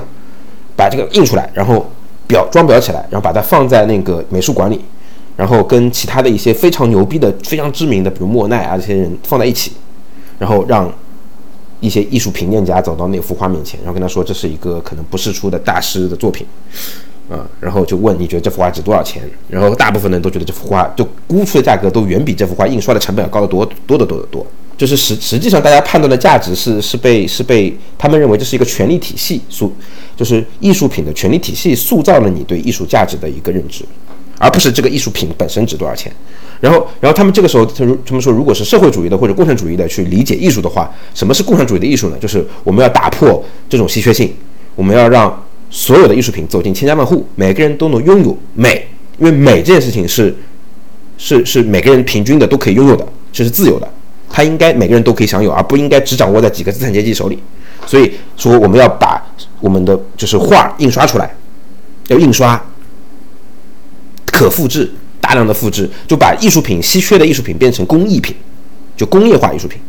[0.77, 1.86] 把这个印出来，然后
[2.29, 4.79] 裱装裱起来，然后把它放在那个美术馆里。
[5.36, 9.74] 然后跟其他的一些非常牛逼的、非常知名的，比如莫奈啊这些人放在一起，
[10.39, 10.91] 然后让
[11.82, 16.48] 一些艺术评鉴家走到那幅画面前，然后跟他说这是一个可能不世出的大师的作品，
[17.30, 19.21] 啊，然后就问你觉得这幅画值多少钱？
[19.50, 24.45] 然后大部分人都觉得这幅画就估出的价格都远比这幅画印刷的成本要高得多多得多得多。
[24.78, 29.71] 就是实实际上大家判断的价值是是被是被他们认为这是一个权力体系塑，
[30.17, 33.86] 就是艺术品的权力体系塑造了你对艺术价值的一个认知，
[34.39, 36.12] 而不是这个艺术品本身值多少钱。
[36.62, 42.17] 然后，然后他们这个时候，他如他们说，如果是社会主义的或者共产主义的去理解艺术的话，什么是共产主义的艺术呢？
[42.19, 44.34] 就是我们要打破这种稀缺性，
[44.76, 48.88] 我们要让所有的艺术品走进千家万户，每个人都能拥有美，
[49.19, 50.34] 因为美这件事情是
[51.17, 53.88] 是是每个人平均的都可以拥有的，这是自由的，
[54.30, 57.38] 它应该每个人都可以享有，而不应该只掌握在几个资产阶级手里。
[57.86, 59.21] 所以说，我们要把
[59.60, 61.36] 我们的就是画印刷出来，
[62.08, 62.60] 要印刷，
[64.38, 64.89] 可复制。
[65.21, 68.36] 大量的复制，就把艺术品稀缺的艺术品变成工艺品，
[68.95, 69.80] 就工业化艺术品。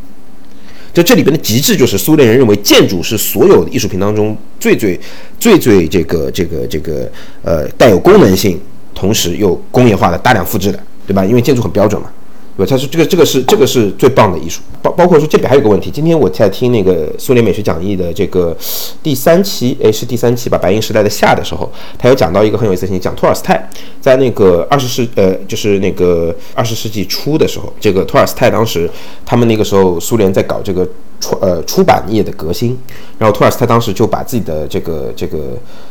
[0.91, 4.99] 就这里边的极致，就是苏联人认为建筑是所有艺术品当中最最
[5.39, 7.07] 最最这个这个这个
[7.43, 8.59] 呃带有功能性，
[8.95, 11.23] 同时又工业化的大量复制的，对吧？
[11.23, 12.09] 因为建筑很标准嘛。
[12.57, 15.91] 对，他说这个这个是这个是最棒的艺术，包包括说这边还有个问题。
[15.91, 18.57] 今天我在听那个苏联美学讲义的这个
[19.03, 20.57] 第三期，哎，是第三期吧？
[20.57, 23.69] 白银时代的夏的时候，他有讲到一个很有意思的事情，讲托尔斯泰
[24.01, 28.89] 在那个二十世呃，就是那个二十世纪初的时候，这个托尔斯泰当时
[29.23, 30.83] 他们那个时候苏联在搞这个
[31.19, 32.75] 出呃出版业的革新，
[33.19, 35.37] 然后托尔斯泰当时就把自己的这个这个《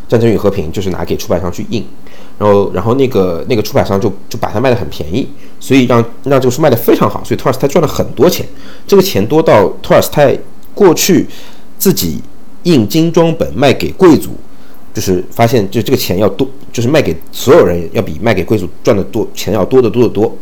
[0.08, 1.86] 战争与和平》就是拿给出版商去印。
[2.38, 5.26] 然后，然后那个那个出版商就就把它卖的很便宜，
[5.58, 8.46] 所以让让这个书卖的非常好，所以托尔斯泰赚了很多钱。
[8.86, 10.36] 这个钱多到托尔斯泰
[10.74, 11.26] 过去
[11.78, 12.20] 自己
[12.64, 14.32] 印精装本卖给贵族，
[14.92, 20.36] 就是发现就这个钱要多，就是卖给所有人要比卖给贵族赚的多钱要多得多得多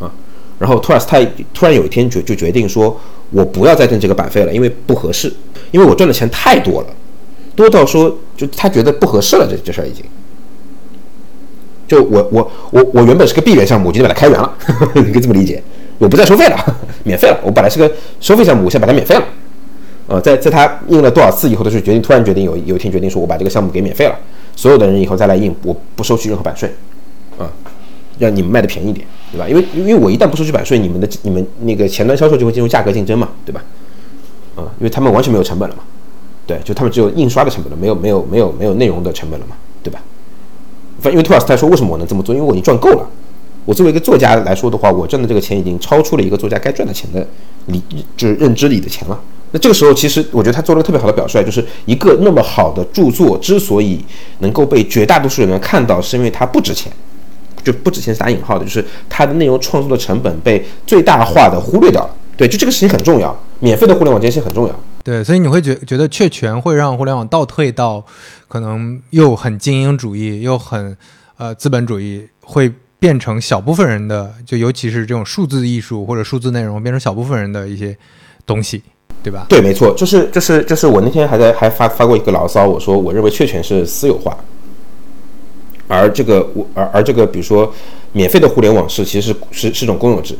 [0.00, 0.10] 啊。
[0.58, 2.98] 然后托尔斯泰突然有一天决就决定说，
[3.30, 5.30] 我不要再挣这个版费了，因为不合适，
[5.72, 6.86] 因为我赚的钱太多了，
[7.54, 10.02] 多到说就他觉得不合适了，这这事儿已经。
[11.88, 14.54] 就我我我我原本是个闭源项目，我今天把它开源了，
[14.94, 15.60] 你可以这么理解，
[15.98, 16.56] 我不再收费了，
[17.02, 17.40] 免费了。
[17.42, 19.24] 我本来是个收费项目，我现在把它免费了。
[20.06, 24.14] 呃，在在他印了多少次以后，的是决定突然决定有有一天决定说，我把这个项目给免费了，
[24.54, 26.70] 所有的人以后再来印，我不收取任何版税，
[27.38, 27.44] 啊，
[28.18, 29.46] 让你们卖的便宜点，对吧？
[29.48, 33.62] 因为因为我一旦不收取版税，你们的你们那个前端销售就会进入价格竞争嘛，对吧？
[34.56, 35.82] 啊，因为他们完全没有成本了嘛，
[36.46, 39.56] 对，就他们只有印刷的成本了，没有没有没有没有内容的成本了嘛，
[41.00, 41.10] 对吧？
[41.10, 42.34] 因为托尔斯泰说：“为什么我能这么做？
[42.34, 43.08] 因为我已经赚够了。
[43.64, 47.26] 我作为一个作家来说的话，我挣的这个钱已经超出了一个作家该赚的钱的
[47.66, 47.82] 理，
[48.16, 49.20] 就是认知里的钱了。
[49.52, 54.02] 那这个时候，其实我觉得他做了个特别好的表率，就是一个那么好的著作之所以
[54.38, 56.90] 能够被绝大多数人看到，是因为它不值钱，
[57.62, 62.10] 就不值钱是打引号的，就是它的内容创作的成本被最大化的忽略掉了。
[62.36, 64.74] 对，就这个事情很重要，免费的互联网这件事情很重要。
[65.08, 68.04] 对，所以你会觉觉得确权会让互联网倒退到。”
[68.46, 70.94] 可能又很精英主义，又很
[71.38, 77.96] 呃资本主义，会变成小部分人的，就尤其是这种数字艺术或者数字内容，变成小部分人的一些
[78.46, 78.82] 东西，
[79.22, 79.46] 对吧？
[79.48, 84.36] 对，没错，就是就是就是我那天还在还发发过一个牢骚，我说我认为确权是私有化，
[85.88, 87.72] 而这个我而而这个比如说
[88.12, 90.34] 免费的互联网是其实是是是种公有制，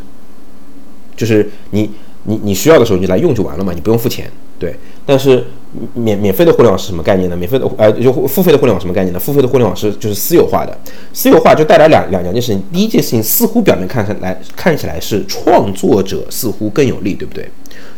[1.14, 1.90] 就是你
[2.24, 5.44] 你你需要的时候你来用就完了嘛，你不用付钱，对，但是。
[5.92, 7.36] 免免费的互联网是什么概念呢？
[7.36, 9.20] 免费的呃，就付费的互联网什么概念呢？
[9.20, 10.74] 付费的互联网是就是私有化的，
[11.12, 12.62] 私有化就带来两两两件事情。
[12.72, 17.46] 第一件事情似乎表面看上来看起来是创作者似乎更有利，对不对？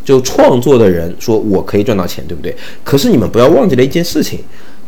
[0.04, 2.52] 就创作的人说我可以赚到钱，对不对？
[2.82, 4.40] 可是你们不要忘记了一件事情，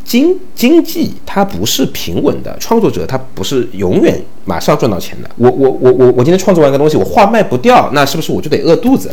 [0.03, 5.29] 经经济它不是平稳的，创作者他不是永远马上赚到钱的。
[5.37, 9.09] 我我我我我今天创作完一个东西，我画卖不掉，那是不是我就得饿肚子？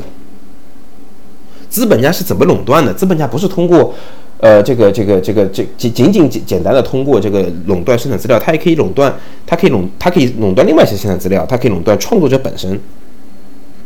[1.68, 2.92] 资本家是怎么垄断的？
[2.92, 3.94] 资本家不是通过，
[4.38, 9.14] 呃，这个、这个、这个、这仅仅仅简简单的通过这个垄断生产资料，它也可以垄断，
[9.46, 12.78] 它可以垄，它可以垄断另外一些生产资料，它可以垄断创作者本身。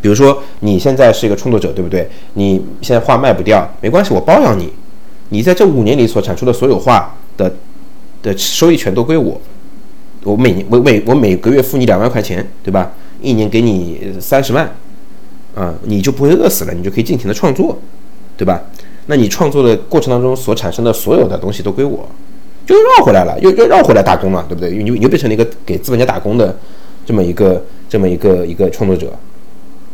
[0.01, 2.09] 比如说，你现在是一个创作者，对不对？
[2.33, 4.71] 你现在画卖不掉，没关系，我包养你，
[5.31, 7.55] 你在这五年里所产出的所有画的
[8.23, 9.41] 的收益全都归我，
[10.23, 12.93] 我每年我每我每个月付你两万块钱，对吧？
[13.21, 14.71] 一年给你三十万。
[15.55, 17.79] 啊，你就不会饿死了，你就可以尽情的创作，
[18.37, 18.61] 对吧？
[19.07, 22.09] 那你创作的过程当中所产生的所有的东西都归我，
[22.67, 24.73] 就绕回来了，又又绕回来打工了，对不对？
[24.77, 26.59] 你你又变成了一个给资本家打工的
[27.07, 29.13] 这么一个这么一个一个创作者，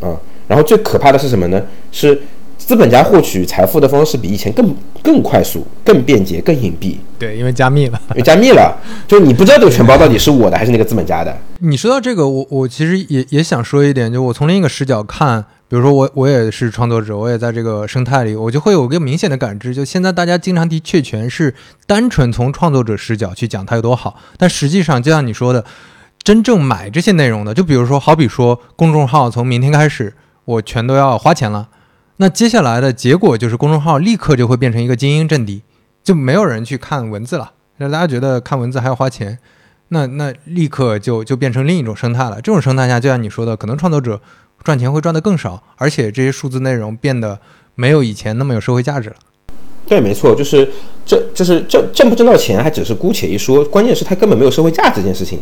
[0.00, 0.16] 啊，
[0.48, 1.62] 然后最可怕的是什么呢？
[1.92, 2.18] 是
[2.60, 6.96] 资本家获取财富的方式比以前更更快速、更便捷、更隐蔽。
[7.18, 8.76] 对，因为加密了，因为加密了，
[9.08, 11.36] 就你不知道这个钱包到底是我的还是那个资本家的。
[11.58, 21.52] 你说到这个，我我其实也也想说一点，就我从另一个视角看，比如说我我也是创作者，我也在这个生态里，我就会有一个明显的感知，就现在大家经常提确权，是
[21.86, 25.64] 单纯从创作者视角去讲它有多好，但实际上就像你说的，
[26.22, 31.68] 真正买这些内容的，就比如说好比说公众号从明天开始，我全都要花钱了。
[32.22, 35.62] 那接下来的结果就是公众号立刻就会变成一个精英阵地，
[36.04, 39.38] 就没有人去看文字了，让大家觉得看文字还要花钱，
[39.88, 42.36] 那那立刻就就变成另一种生态了。
[42.42, 44.20] 这种生态下，就像你说的，可能创作者
[44.62, 47.40] 赚钱会赚得更少，而且这些数字内容变得
[47.74, 49.16] 没有以前那么有社会价值了。
[49.86, 50.70] 对，没错，就是
[51.06, 55.38] 这就是挣挣不挣到钱还只是姑且一说，关键是它根本没有社会价值这件事情，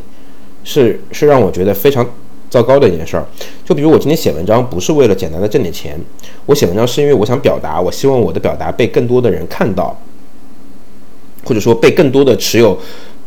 [0.62, 2.08] 是是让我觉得非常。
[2.50, 3.26] 糟糕的一件事儿，
[3.64, 5.98] 就比如我今天写文章不是为了简单的挣点钱，
[6.46, 9.94] 我写文章是因为我想表达，我希望我的表达被更多的人看到，
[11.44, 12.78] 或者说被更多的持有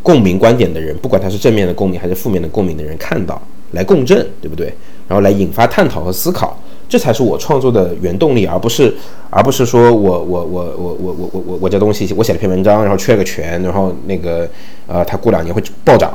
[0.02, 3.40] 共鸣观点的人，不管他是正面的共鸣还是负面的共鸣的人看到，
[3.72, 4.74] 来共振，对不对？
[5.08, 6.58] 然后来引发探讨和思考，
[6.92, 8.94] 这才是我创作的原动力，而不是
[9.30, 14.46] 而不是说我我我我我我我我我这东西我写了篇文章，然后缺个权，然后那个
[14.88, 16.14] 呃，它过两年会暴涨。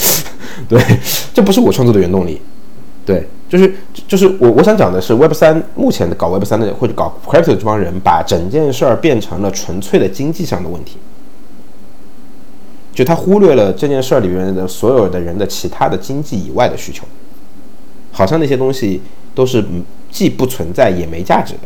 [0.66, 0.80] 对，
[1.34, 2.40] 这不是我创作的原动力。
[3.04, 3.74] 对，就是
[4.08, 10.96] 就是我我想讲的是，Web 三目前的搞 Web 三的或者搞 Crypto 这帮人，把整件事儿变成了纯粹的经济上的问题，
[12.94, 17.04] 就他忽略了这件事儿里面的所有的人的其他的经济以外的需求，
[18.12, 19.02] 好像那些东西
[19.36, 19.64] 都是
[20.10, 21.60] 既不存在也没价值的。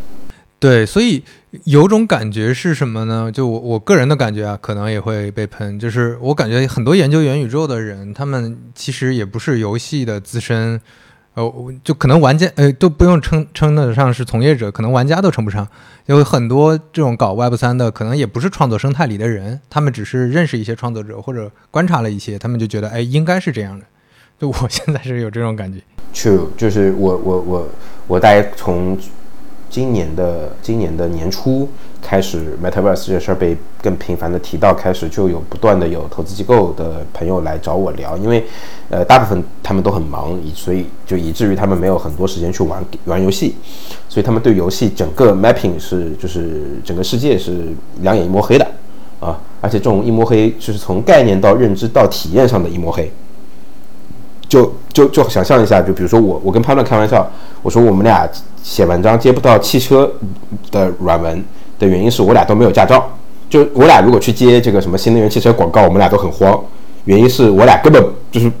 [0.59, 1.23] 对，所以
[1.63, 3.31] 有种感觉是什么呢？
[3.33, 5.79] 就我我个人的感觉啊，可能也会被喷。
[5.79, 10.79] 就是我感觉很多研究元宇宙的人，他们其实也不是游戏的资深，
[11.33, 11.51] 呃，
[11.83, 15.67] 就可能玩家呃都不用称称得上是从业者，可能玩家都称不上。
[16.05, 23.85] 有很多这种搞 Web 三的，可能也不是创作生态里的人，他们只是认识一些创作者或者观察了一些，他们就觉得哎应该是这样的。
[24.39, 25.79] 就我现在是有这种感觉。
[26.13, 27.67] True，就是我我我
[28.07, 28.97] 我大概从。
[29.69, 31.65] 今年的今年的年初
[32.01, 38.43] 开始，Metaverse 这事儿被更频繁的提到，开始就有不断的有投资机构的朋友来找我聊，因为，
[38.89, 43.55] 呃，大部分他们都很忙，以所以就以至于他们没有很多时间去玩玩游戏，
[44.09, 47.67] 所以他们对游戏整个 mapping 是就是整个世界是
[48.01, 48.67] 两眼一抹黑的，
[49.21, 53.09] 啊，而且这种一抹黑就是从概念到认知到体验上的一抹黑。
[54.51, 57.25] 就就就想象一下，就比如说我我跟潘乱开玩笑，
[57.61, 58.29] 我说我们俩
[58.61, 60.11] 写文章接不到汽车
[60.69, 61.41] 的软文
[61.79, 63.09] 的原因是我俩都没有驾照。
[63.49, 66.59] 就我俩如果去接这个什么新能源汽车广告，我们俩都很慌，
[67.05, 68.51] 原因是我俩根本就是，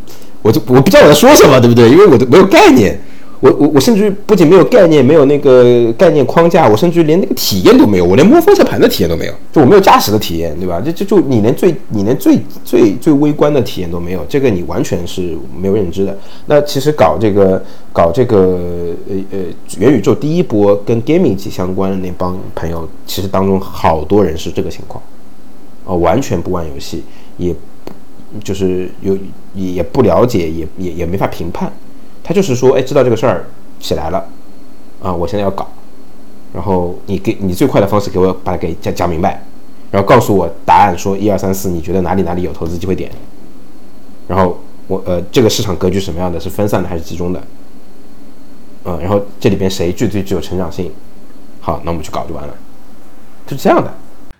[0.41, 1.89] 我就我不知道我在说什么，对不对？
[1.89, 2.97] 因为我都没有概念。
[3.41, 10.79] 我我我甚至不仅没有概念，没有那个概念框架，我甚至连那个体验都没有，我连摸方向盘的体验都没有，就我没有驾驶的体验，对吧？
[10.79, 16.15] 就就就你连最你连最最最微观的体验都没有，这个你完全是没有认知的。
[16.45, 17.59] 那其实搞这个
[17.91, 19.39] 搞这个呃呃
[19.79, 25.03] 元宇宙第一波跟 gaming 级相关的那帮朋友，其实当中好多人是这个情况，
[25.83, 27.03] 啊，完全不玩游戏，
[27.37, 27.55] 也
[28.43, 29.17] 就是有
[29.55, 31.73] 也不了解，也也也没法评判。
[32.31, 33.45] 他就是说，哎，知道这个事儿
[33.77, 34.25] 起来了，
[35.03, 35.67] 啊，我现在要搞，
[36.53, 39.43] 然后你给你最快的方式给我把它给讲讲明白，
[39.91, 43.11] 然后告诉我答案，说一二三四，你觉得哪里哪里有投资机会点，
[44.29, 47.43] 然后我呃这个市场格局什么样的是分散的还是集中的，
[48.85, 50.89] 嗯，然后这里边谁最最具有成长性，
[51.59, 52.53] 好，那我们去搞就完了，
[53.45, 53.93] 就这样的，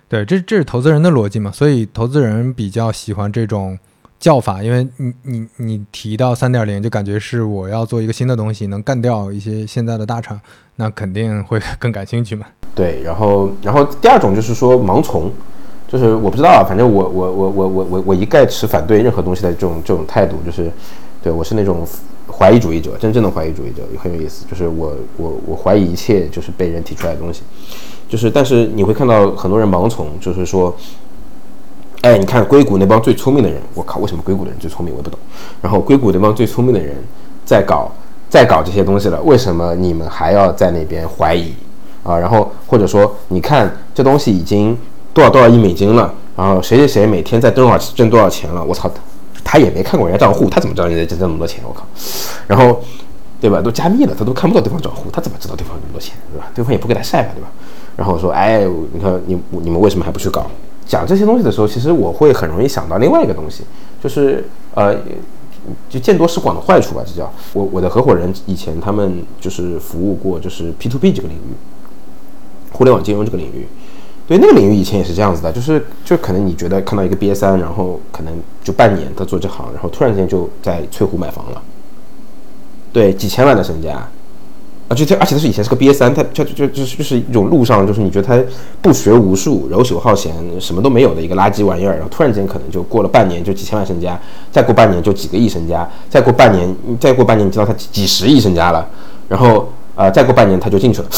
[0.08, 3.78] 对，这这是投资人的逻辑嘛，所以投资人比较喜欢这种。
[4.22, 10.40] 叫法，因为你你你提到三点零，就感觉是我要做一个新的东西，能干掉一些现在的大厂，
[10.76, 12.46] 那肯定会更感兴趣嘛。
[12.72, 15.28] 对，然后然后第二种就是说盲从，
[15.88, 20.70] 就是我不知道啊，反正我我我我我我我一概持反对任何东西的这种这种态度，就是
[21.20, 21.84] 对我是那种
[22.30, 27.42] 怀疑主义者，真正的怀疑主义者也很有意思，就是我我我怀疑一切就是被人提出来的东西，
[28.08, 30.72] 就是但是你会看到很多人盲从，就是说。
[32.02, 34.92] 哎，你看硅谷那帮最聪明的人，我靠，为什么硅谷的人最聪明？
[34.92, 35.16] 我也不懂。
[35.60, 36.96] 然后硅谷那帮最聪明的人
[37.44, 37.88] 在搞，
[38.28, 41.54] 在搞这些东西了，为什么你们还要在那边怀疑
[42.02, 42.18] 啊？
[42.18, 44.76] 然后或者说，你看这东西已经
[45.14, 48.64] 多少多少亿美金了，然后谁谁谁每天在多少挣多少钱了？
[48.64, 48.90] 我操，
[49.44, 51.62] 他也没看过人家账户，他怎么知道人家挣这么多钱？
[51.64, 51.86] 我靠，
[52.48, 52.80] 然后
[53.40, 53.60] 对吧？
[53.62, 56.16] 都加密了，他都看不到对方账户，他怎么知道对方有那么多钱？
[56.32, 56.50] 对吧？
[56.52, 57.48] 对方也不给他晒吧，对吧？
[57.94, 60.50] 然后说，哎，你看你你们为什么还不去搞？
[60.92, 63.64] 讲这些东西的时候，其实我会很容易想到另外一个东西，
[64.02, 64.94] 就是呃，
[65.88, 67.02] 就见多识广的坏处吧。
[67.02, 71.56] 这叫我我的合伙人以前他们就是服务过，就是 P to P 这个领域，
[72.72, 73.66] 互联网金融这个领域。
[74.26, 81.62] 对那个领域以前也是这样子的，就是就可能你觉得看到一个 B 三，然后可能就半年他做这行，然后突然间就在翠湖买房了，
[82.92, 84.06] 对几千万的身家
[84.94, 84.98] 价。
[84.98, 88.38] 就这，而且他是以前是个 A 三，他就就就是就是一种路上，就是你觉得他
[88.80, 94.20] 不学无术、游手好闲、什么都没有的一个垃圾玩意儿，然后突然间可能就过了半年就几千万身家，
[94.50, 98.86] 再过半年就几个亿身家，再过半年再过半年你知道他几十亿身家了，
[99.28, 101.08] 然后啊，再过半年他就进去了。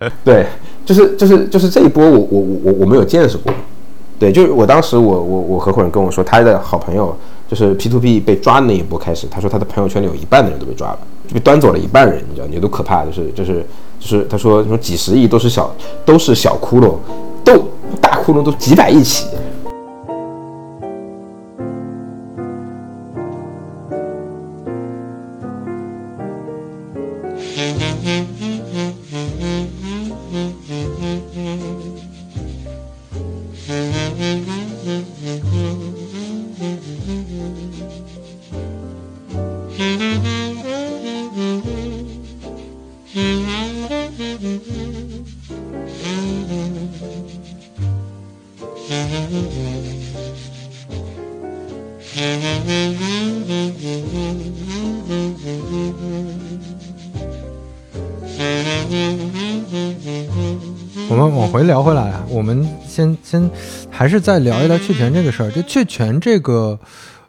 [0.24, 0.46] 对，
[0.86, 3.52] 就是就是就是这一波，我我我我没有见识过。
[4.18, 7.16] 对，就是我当时我我我合伙人跟我说，他的好朋友
[7.48, 10.98] 就是 P to P 被抓的那一波开始，他说他的朋友圈里有一半的人都被抓了，
[11.28, 13.64] 就被端走了一半人，你知道，你都可怕，就是就是
[14.00, 15.72] 就是他说说几十亿都是小
[16.04, 16.94] 都是小窟窿，
[17.44, 17.62] 都
[18.00, 19.26] 大窟窿都几百亿起。
[64.08, 65.50] 还是再聊一聊确权这个事儿。
[65.50, 66.80] 就确权这个，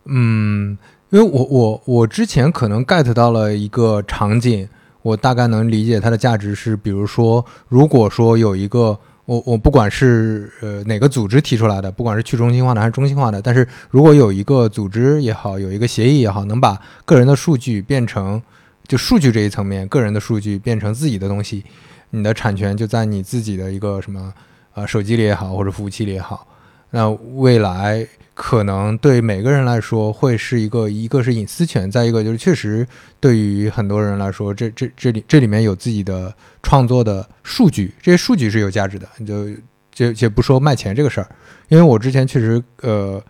[0.05, 0.77] 嗯，
[1.09, 4.65] 因为我我我之前可能 get 到了一个场景，
[5.01, 18.41] 我大概能理解它的价值是，比如说，如果说有一个我我不管是呃哪个组织提出来的，不管是去中心化的还是中心化的，但是如果有一个组织也好，有一个协议也好，能把个人的数据变成
[18.87, 21.65] 就数据这一层面，个人的数据变成自己的东西。
[22.11, 24.33] 你的产权就在你自己的一个什么，
[24.75, 26.47] 呃，手机里也好，或者服务器里也好。
[26.91, 32.87] 那未来可能对每个人来说会是一个，一个是隐私权，再一个就是确实
[33.19, 36.33] 对于很多人来说，这这这里这里面有自己的
[36.63, 39.07] 创作的数据，这些数据是有价值的。
[39.25, 39.47] 就
[39.91, 41.27] 就就不说卖钱这个事儿，
[41.67, 43.21] 因为我之前确实呃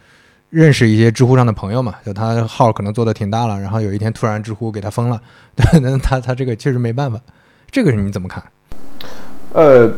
[0.51, 5.19] 认识一些知乎上的朋友嘛，就他号可能做的挺大了，然后有一天突然知乎给他封了，
[5.55, 7.19] 对，那他他这个确实没办法。
[7.71, 8.43] 这个你怎么看？
[9.53, 9.91] 呃，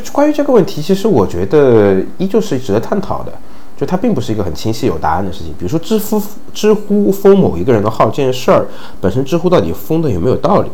[0.00, 3.32] 就关于这个问题，其实我觉得依旧是值得探讨的。
[3.74, 5.48] 就它并不是一个很清晰有答案的事情。
[5.58, 6.22] 比如说，知乎
[6.54, 8.66] 知乎封某一个人的号这件事儿，
[9.00, 10.70] 本身知乎到底封的有没有道理？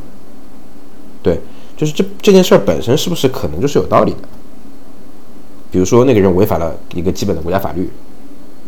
[1.23, 1.41] 对，
[1.75, 4.29] 就是这这件事儿本身是不是可能就是有道理的？
[5.71, 7.89] 比如说，那个人违反了一个基本的国家法律，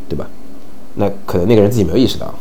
[0.09, 0.26] 对吧？
[0.94, 2.32] 那可能那个人自己没有意识到。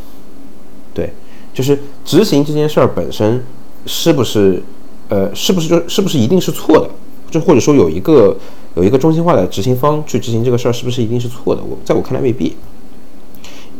[0.94, 1.12] 对，
[1.52, 3.44] 就是执行这件事儿本身
[3.84, 4.62] 是不是
[5.08, 6.88] 呃，是不是就是不是一定是错的？
[7.30, 8.36] 就或者说有一个
[8.74, 11.62] 有一个中心化的执行方去执行这个事儿，是不是一定是错的？
[11.62, 12.56] 我在我看来未必。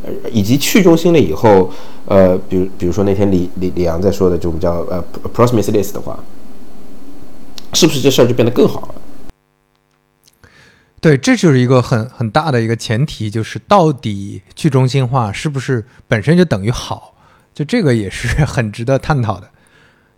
[0.03, 1.71] 呃，以及去中心了以后，
[2.07, 6.19] 呃，比如比如说那天李李李阳在说的就我们叫呃 promise list 的话，
[7.75, 8.95] 是不是这事儿就变得更好了？
[11.03, 17.15] 对，这就是一个很很大的一个前提，就是到底去中心化是不是本身就等于好？
[17.53, 19.51] 就这个也是 很值得探讨的。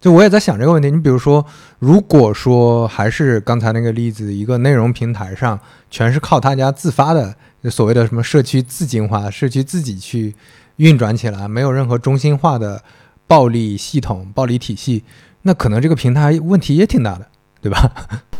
[0.02, 1.46] 就我也在想这个问题，你比如说，
[1.78, 5.56] 如果说还是刚才那个例子，一个内容平台上
[5.92, 7.32] 全是靠大家自发的，
[7.70, 10.34] 所谓的什么社区自净化，社区自己去
[10.78, 12.82] 运转起来，没有任何中心化的
[13.28, 15.04] 暴力系统、暴力体系，
[15.42, 17.24] 那可能这个平台问题也挺大的，
[17.60, 17.92] 对吧？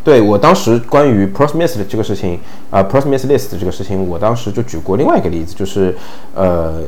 [0.03, 2.41] 对我当时关于 promise 的这个事情
[2.73, 5.97] 啊，promise list 这个事情，我当时就举过另外一个例子，就是
[6.35, 6.83] 呃。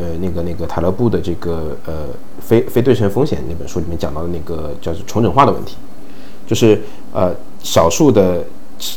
[0.00, 2.06] 呃，那个那个塔勒布的这个呃
[2.48, 5.76] 非非对称风险那本书里面讲到的那个叫做重整化的问题，
[6.46, 6.80] 就是
[7.12, 7.30] 呃
[7.62, 8.42] 少数的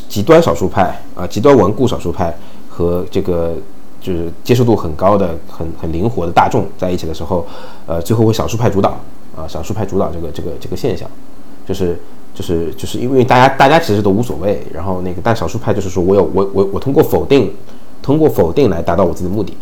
[0.08, 2.34] 极端少数派啊，极端顽固少数派
[2.70, 3.54] 和这个
[4.00, 7.46] 就是接受度很高的、很很灵活的大众在一起的时候，
[7.86, 8.96] 呃，最后会少数派主导
[9.36, 11.06] 啊，少数派主导这个这个这个现象，
[11.66, 12.00] 就是
[12.34, 17.52] 就是就是因为大家大家其实都无所谓，然后那个但少数派就是说我有我我我通过否定
[18.00, 19.52] 通过否定来达到我自己的目的。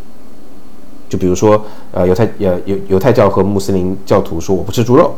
[1.11, 5.13] 就比如说，呃，犹太呃犹犹太教和穆斯林教徒说我不吃猪肉，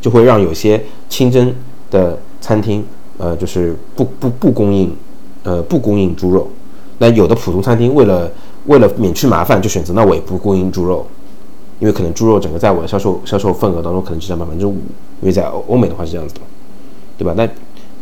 [0.00, 1.54] 就会让有些清真
[1.90, 2.82] 的餐厅，
[3.18, 4.96] 呃，就是不不不供应，
[5.44, 6.48] 呃，不供应猪肉。
[6.98, 8.30] 那有的普通餐厅为了
[8.64, 11.06] 为了免去麻烦，就选择那我也不供应猪肉，
[11.78, 14.72] 因为可能猪肉整个在我的销售销售份额当中可能只占百分之五，
[15.20, 16.40] 因为在欧欧美的话是这样子的，
[17.18, 17.34] 对吧？
[17.36, 17.46] 那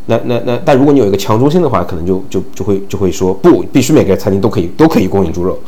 [0.06, 5.58] 那那那但如果你有一个强中心的话，可能就就就会就会说不，必须每个餐厅都可以都可以供应猪肉。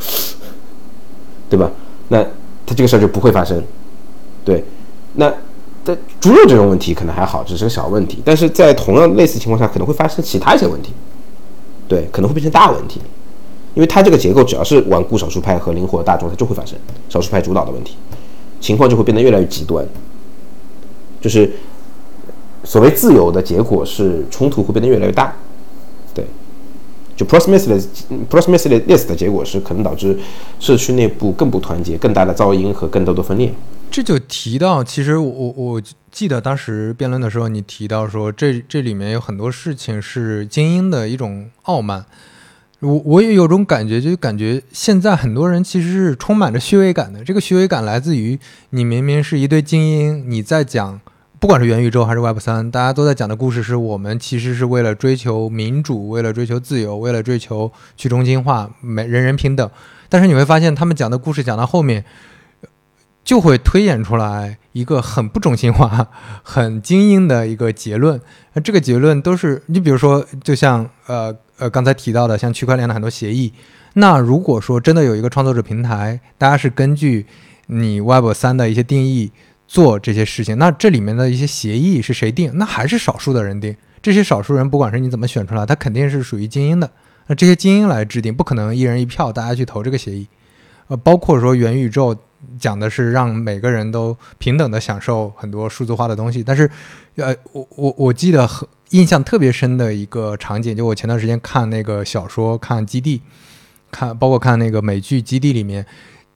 [1.49, 1.71] 对吧？
[2.09, 2.23] 那
[2.65, 3.63] 他这个事儿就不会发生。
[4.43, 4.63] 对，
[5.13, 5.29] 那
[5.83, 8.21] 在猪肉这种问题可能还好，只是个小问题。
[8.23, 10.93] 但是在同样类似情况下，可能会发生其他一些问题。
[11.87, 13.01] 对，可能会变成大问题，
[13.73, 16.77] 因为它这个结构只要是顽固少数派和灵活大众，它就会发生
[17.07, 17.95] 少数派主导的问题，
[18.59, 19.85] 情况就会变得越来越极端。
[21.21, 21.51] 就是
[22.63, 25.33] 所谓自由的结果是冲突会变得越来越大。
[27.17, 30.17] 就 promise list，promise list 的结果是可能导致
[30.59, 33.51] 社区内部更不团结、更大的噪音和更多的分裂。
[33.89, 42.05] 这就提到，其实我我记得当时辩论的时候，你提到说，这这里面有很多事情是精英的一种傲慢。
[42.81, 47.23] 我我也有种感觉，就感觉现在很多人其实是充满着虚伪感的。
[47.23, 48.37] 这个虚伪感来自于
[48.69, 51.01] 你明明是一堆精英，你在讲，
[51.39, 59.69] 不管是元宇宙还是 Web 三，大家都在讲的故事是我们其实是为了追求民主，为了追求自由，为了追求去中心化，每人人平等。
[60.09, 62.05] 但是你会发现，他们讲的故事讲到后面。
[63.27, 66.07] 就会推演出来一个很不中心化、
[66.43, 68.21] 很精英的一个结论。
[68.53, 73.51] 那这个结论都是你，比如说，就像呃呃刚才提到的，像区块链的很多协议。
[73.95, 77.25] 那如果说真的有一个创作者平台，大家是根据
[77.65, 79.33] 你 Web 三的一些定义
[79.67, 82.51] 做这些事情，那这里面的一些协议是谁定？
[82.55, 83.75] 那还是少数的人定。
[84.01, 86.89] 这些少数人，不管是你怎么选出来，他肯定是属于精英的。
[87.27, 90.27] 那这些精英来制定，不可能一人一票，大家去投这个协议。
[90.87, 92.17] 呃，包括说元宇宙。
[92.59, 96.69] 讲的是让每个人都平等的享受很多数字化的东西，但是，
[97.15, 103.17] 呃，我我我记得很印象特别深的一个场景，就我前段时间看那个小说，看《基地》，
[103.89, 105.83] 看包括看那个美剧《基地》里面，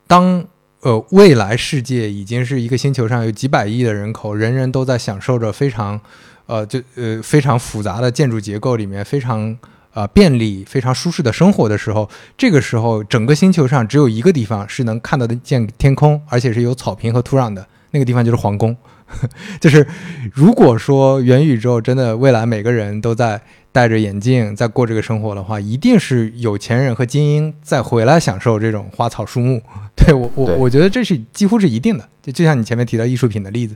[0.08, 0.44] 当
[0.82, 6.00] 呃未来世界已经是一个星球上有几百亿的人口，人人都在享受着非常，
[6.46, 9.58] 呃，就呃非常复杂的建筑结构里面非常。
[9.94, 18.74] 啊，便利非常舒适的生活的时候，这个时候整个星球上只有一个地方是能看到的见天空，而且是有草坪和土壤的那个地方就是皇宫。
[19.60, 19.86] 就是
[20.34, 23.40] 如果说元宇宙真的未来每个人都在
[23.72, 29.62] 戴着眼镜在过这个生活的话，一定是有钱人和精英再回来享受这种花草树木。
[29.96, 32.08] 对我我我觉得这是几乎是一定的。
[32.22, 33.76] 就就像你前面提到艺术品的例子，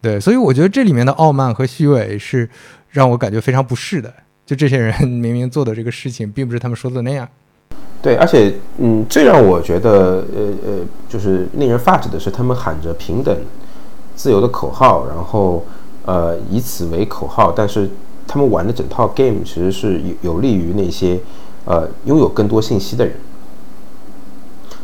[0.00, 2.48] 对，所以我觉得这里面的傲慢和虚伪是
[2.90, 4.12] 让我感觉非常不适的。
[4.46, 7.28] 就这些人明明做的这个事情，并不是他们说的那样。
[8.00, 13.36] 对，而且，嗯，最让我觉得，呃呃，就是令人发指的是，他们喊着平等、
[14.18, 15.62] 自由的口号，然后，
[16.04, 17.88] 呃，以此为口号，但是
[18.26, 21.20] 他们玩的整套 game 其实是有有利于那些，
[21.64, 23.14] 呃，拥有更多信息的人。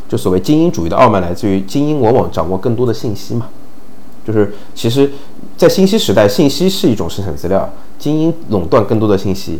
[0.08, 3.48] 就所谓精英主义的傲慢，来自于精英往往掌握更多的信息嘛。
[4.24, 5.10] 就是其实，
[5.56, 7.68] 在信息时代，信息是一种生产资料。
[7.98, 9.58] 精英垄断更多的信息。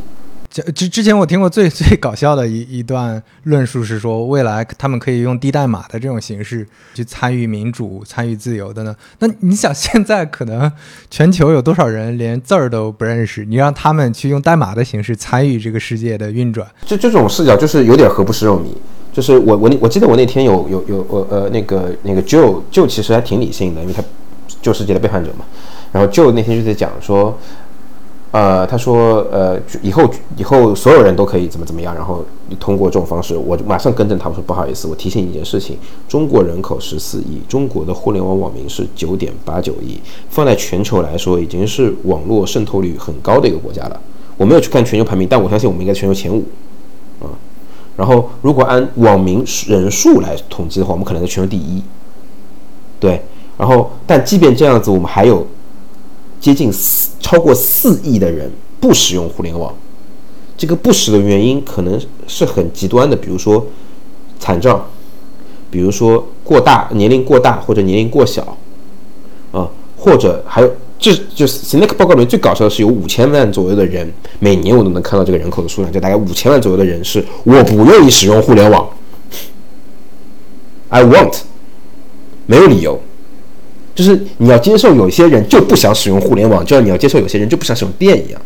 [0.72, 8.94] 之之前我听过最 最搞笑的一一段论述是说，未来他们可以用低代码的这种形式去参与民主、参与自由的呢？
[9.18, 10.70] 那你想，现在可能
[11.11, 13.44] 全球有多少人连字儿都不认识？
[13.44, 18.68] 你让他们去用代码的形式参与这个世界的运转，就这种视角就是有点何不食肉糜。
[19.12, 24.00] 就是我我那我记得我那天有有有我呃那个那个 Joe Joe 其实还挺理性的，因为他
[24.62, 25.44] 旧世界的背叛者嘛。
[25.90, 27.36] 然后旧那天就在讲说。
[28.35, 30.03] 呃，他说，呃，以后
[30.37, 32.24] 以后所有人都可以怎么怎么样，然后
[32.59, 35.78] 通过这种方式，我就马上更正他，我说不好意思，我提醒你一件事情，
[36.09, 44.01] 中国人口十四亿，中国的互联网网民是九点八九亿，放在全球来说，已经是网络渗透率很高的一个国家了。
[44.37, 46.43] 我没有去看全球排名，但我相信我们应该全球前五，
[47.20, 47.30] 啊，
[47.97, 51.80] 然后如果按网民人数来统计的话，我们可能在全球第一，
[52.99, 53.22] 对，
[53.57, 55.47] 然后但即便这样子，我们还有。
[56.45, 59.74] 接近四超过四亿的人不使用互联网，
[60.59, 63.66] 这个不使的原因可能是很极端的，比如说
[64.38, 64.84] 残障，
[65.70, 68.59] 比如说过大年龄过大或者年龄过小，
[69.53, 69.66] 啊，
[69.97, 78.86] 或者还有这就是 Snake 报告里面最搞笑的是有五千万左右的人，每年我都能看到这个人口的数量，就大概五千万左右的人是我不愿意使用互联网
[80.90, 81.38] ，I want，
[82.45, 83.01] 没有理由。
[83.95, 88.40] 就是你要接受有些人就不想使用互联网，就像你要接受有些人就不想使用电一样。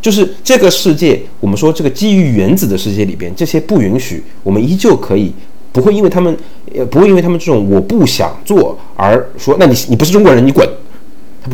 [0.00, 5.32] 就是这个世界，我们说这个基于原子的世界里边，这些不允许，我们依旧可以，
[5.72, 6.36] 不会因为他们，
[6.76, 10.68] 呃，不会因为他们这种我不想做而说，那你你不是中国人，你滚。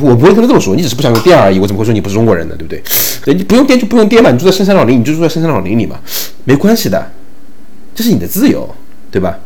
[0.00, 2.56] 我不会跟他这么说，你只是不想用电而已，我怎么会说你不是中国人呢？
[2.58, 3.34] 对不对？
[3.34, 5.98] 你不用电就不用电嘛，你住在深山老林，你就住在深山老林里嘛，
[6.44, 7.10] 没关系的，
[7.94, 8.68] 这是你的自由，
[9.12, 9.38] 对吧？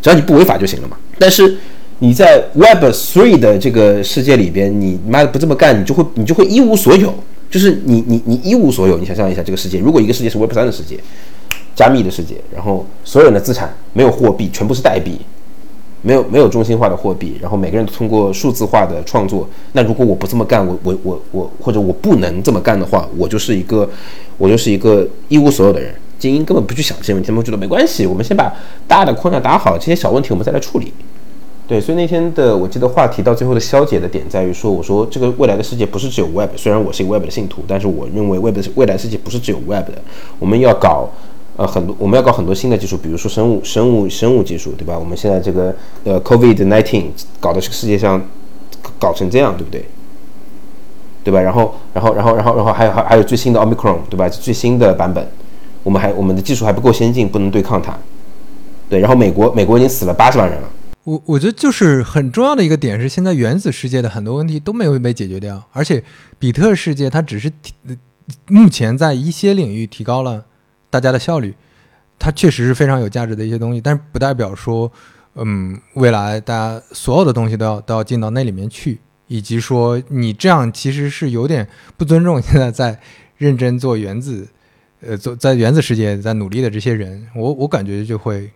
[0.00, 0.96] 只要你不违法就行了嘛。
[1.18, 1.58] 但是。
[2.02, 7.14] 你在 Web Three 的这个世界里边，你妈的不这么干，你就会你就会一无所有。
[7.48, 8.98] 就是你你你一无所有。
[8.98, 10.98] 你想象一下，这个世界，如果一个世界是 Web 三的世界，
[11.76, 15.20] 加密的世界，然后所有人的资产没有货币，全部是代币，
[16.00, 19.48] 没有没有中心化的货币，然后每个人都通过数字化的创作。
[19.70, 23.88] 那如果我不这么干，我我我我或者我不能这么干的话，我就是一个
[24.38, 25.94] 我就是一个一无所有的人。
[26.18, 28.52] 精英根本不去想这些问题，他们觉得没关系，我们先把
[28.88, 30.92] 大的框架打好，这些小问题我们再来处理。
[31.72, 39.94] 对，所以那天的我记得话题到最后的消解的点在于说，我说这个未来的世界不是只有 Web，虽然我是一个 Web 的信徒，但是我认为 Web 的未来世界不是只有 Web 的，
[40.38, 41.08] 我们要搞，
[41.56, 44.98] 呃很多我们要搞很多新的技术，比如说生物生物生物技术，对吧？
[44.98, 47.04] 我们现在这个呃 COVID nineteen
[47.40, 48.20] 搞的这个世界上
[48.98, 49.86] 搞成这样，对不对？
[51.24, 51.40] 对吧？
[51.40, 54.28] 然后然后然后然后然后还有还还有最新的 Omicron，对吧？
[54.28, 55.26] 最新的版本，
[55.82, 57.96] 我们还我们的技术还不够先进，不能对抗它。
[58.90, 60.68] 对，然后美国美国已经死了八十万人了。
[61.04, 66.04] 我我觉得就是很重要的一个点是，现在原子世界的很多问题都没有被解决掉，而且
[66.38, 67.50] 比特世界它只是
[68.46, 70.44] 目前在一些领域提高了
[70.90, 71.54] 大家的效率，
[72.20, 74.92] 它确实是非常有价值的一些东西，但是不代表说，
[75.34, 83.00] 嗯，未来大家所有的东西都要都要进到那里面去，以及说你这样其实是有点不尊重现在在
[83.36, 84.46] 认真做原子，
[85.00, 88.52] 呃，做在原子世界在努力的这些人，我我感觉就会。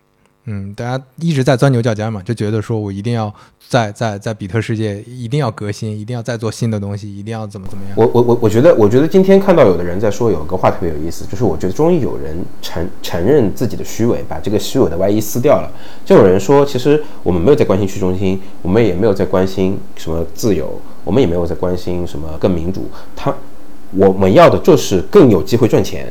[0.49, 3.33] 嗯，大家一直在钻牛角尖嘛，就觉得说我一定要
[3.67, 7.93] 在在在比特世界一定要革新，一定要再做新的东西，一定要怎么怎么样。
[7.97, 15.69] 我我我我觉得，我觉得今天看到有的人在说有个话特别有意思，就是我觉得终于有人承承认自己的虚伪，把这个虚伪的外衣撕掉了。
[16.05, 22.89] 就有人说，其实我们没有在关心去中心，我们也没有在关心什么自由，我们也没有在关心什么更民主。
[23.17, 23.35] 他
[23.91, 26.09] 我们要的就是更有机会赚钱，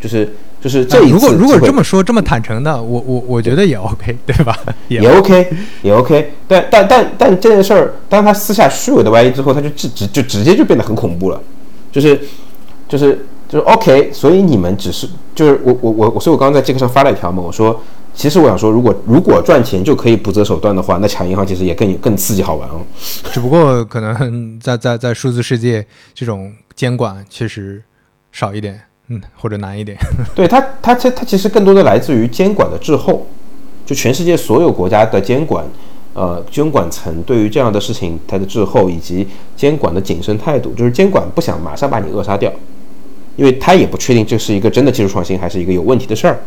[0.00, 0.32] 就是。
[0.66, 4.58] 就是这一次，如果如果这么说这么坦诚的，我我我觉得也 OK， 对吧？
[4.88, 5.48] 也 OK，
[5.80, 6.32] 也 OK。
[6.48, 11.40] 但但但但这件事儿，当他私下虚伪的外衣之后，他就直直就直接就变得很恐怖了。
[11.92, 12.20] 就是
[12.88, 14.10] 就是就是 OK。
[14.12, 17.80] 所以你们只是就是我我我我，所以我刚刚在这个上发了一条嘛，我说
[18.12, 22.80] 其实我想说，如果如果赚钱就可以不择手段的话，那抢银行其实也更更刺激好玩哦。
[23.30, 27.80] 只不过可能在在在数字世界，这种监管确实
[28.32, 28.80] 少一点。
[29.08, 29.96] 嗯，或者难一点。
[30.34, 33.26] 对它，它它它其实更多的来自于监管的滞后，
[33.84, 35.64] 就全世界所有国家的监管，
[36.12, 42.52] 呃，监管层对于这样的事情它的滞后以及监管的谨慎态度，就是监管不想马上把你扼杀掉，
[43.36, 46.40] 因为他也不确定这是一个真的技术创新还是一个有问题的事儿。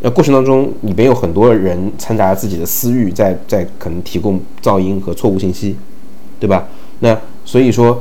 [0.00, 5.76] 那过程当中里边有很多人掺杂自己的私欲，在在可能提供噪音和错误信息，
[6.38, 6.68] 对吧？
[7.00, 8.00] 那所以说，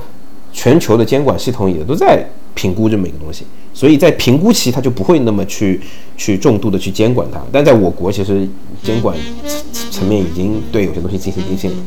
[0.51, 2.23] 全球的监管系统也都在。
[2.53, 5.81] 评估这么一个东西，所以在评估期，他就不会那么去
[6.15, 7.41] 去重度的去监管它。
[7.51, 8.47] 但在我国，其实
[8.83, 9.17] 监管
[9.91, 11.77] 层面已经对有些东西进行定性了。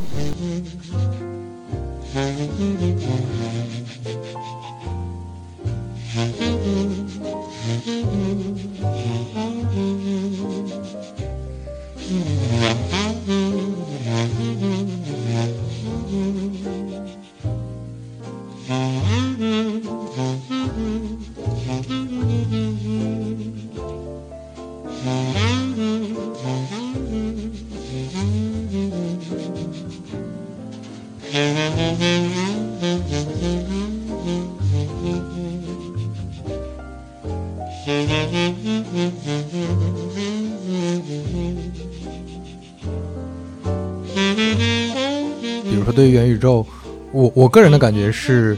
[45.97, 46.64] 对元宇宙，
[47.11, 48.55] 我我个人的感觉是，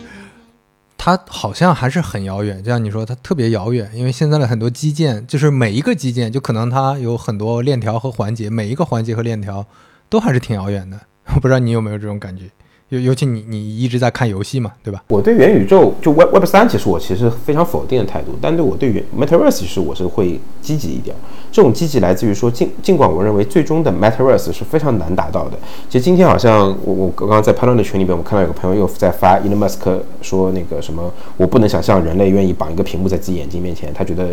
[0.99, 2.61] 它好像还是很遥远。
[2.61, 9.65] 就像你说，它特别遥远，因为现在的很多基建，就是每一个基建，就可能它有很多链条和环节，每一个环节和链条
[10.09, 11.01] 都还是挺遥远的。
[11.33, 12.51] 我不知道你有没有这种感觉。
[12.91, 15.03] 尤尤其你你一直在看游戏嘛，对吧？
[15.09, 21.15] 我对元宇宙就 Web Web 三，其实我其实非常否定的态度，但对我对元 Metaverse 其实我是会积极一点。
[21.53, 25.59] 这种积极来自于说，尽尽管我认为最终的 Metaverse 是非常难达到的。
[25.89, 34.29] 其实今天好像我我刚刚在判论的群里边，我看到有个朋友又在发 Elon Musk 说那个什么，我不能想象人类愿意绑一个屏幕在自己眼睛面前，他觉得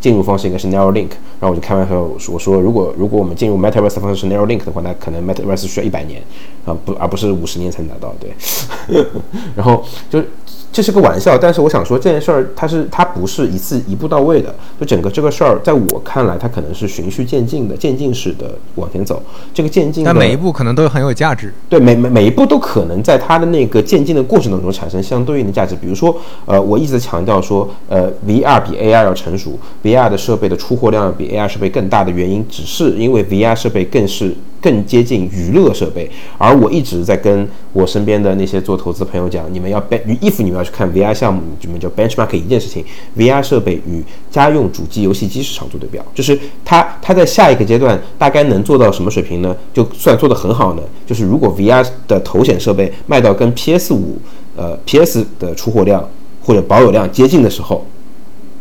[0.00, 1.10] 进入方式应该是 Narrow Link。
[1.40, 6.22] 然后我就开玩笑我说，如果如果我们进入 Metaverse 的方式是 Narrow Link 的话，那可能 Metaverse 需要一百年
[6.64, 8.34] 啊，不而不是五十年才能达对。
[9.54, 10.22] 然后就
[10.72, 19.20] 这是个玩笑，但是我想说这件事儿，它是它不是一次一步到位的，就整个这个事儿，在我看来，它可能是循序渐进的、渐进式的往前走。
[19.52, 21.52] 这个渐进，但每一步可能都很有价值。
[21.68, 25.74] 对，每每每一步都可能在它的那个渐进的过程当中产生相对应的价值。
[25.74, 26.16] 比如说，
[26.46, 34.32] 呃，我一直在强调说，呃，VR 比 AR 要成熟，VR 的设备的出货量比 AR 设备更大的原因，只是因为 VR 设备更是。
[34.62, 42.84] 更接近娱乐设备，而我一直在跟我身边的那些做投资朋友讲，你们要 ben，衣服你们要去看 VR 项目，你们叫 benchmark 一件事情
[43.16, 49.56] ，VR 设备与家用主机游戏机市场做对标，就是它它在下一个阶段大概能做到什么水平呢？
[49.72, 54.18] 就算做得很好呢，就是如果 VR 的头显设备卖到跟 PS 五
[54.56, 56.08] 呃 PS 的出货量
[56.44, 57.84] 或者保有量接近的时候，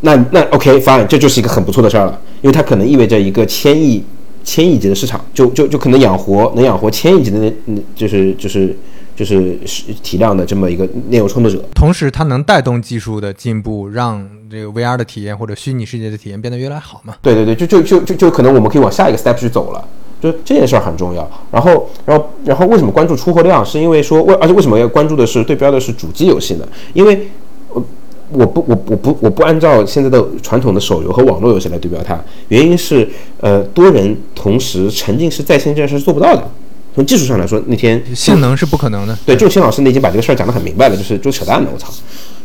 [0.02, 4.04] 那那 OK fine，这就是一个很不错的事儿了，因为它可能意味着一个千亿。
[4.42, 8.76] 千亿级的市场，就就就可能养活能养活千亿级的那那，就是就是
[9.20, 9.60] 就是
[10.02, 11.62] 体量的这么一个内容创作者。
[11.76, 17.16] 同时，它能带动技术的进步，让这个 VR 的体验或者虚拟世界的体验变得越来越好嘛？
[17.22, 19.86] 对对对，就就就就就可能我们可以往下一个 step 去走了。
[20.22, 21.30] 就这件事儿很重要。
[21.52, 23.66] 然后，然后，然后为什么关注出货量？
[23.66, 26.66] 是因为说为，而且为什么要关注的是对标的是主机游戏呢？
[26.94, 27.28] 因为，
[27.68, 27.84] 我
[28.32, 32.18] 我不我我不我不按照现在的传统的手游和网络游戏来对标它。
[32.48, 33.06] 原因是，
[33.42, 36.50] 呃，多人同时沉浸式在线这件事是做不到的。
[36.96, 39.18] 从技术上来说，那天性能是不可能的。
[39.26, 41.88] 对，就秦老师那已经把这个事儿讲得很明白了，就是就扯淡的，我操，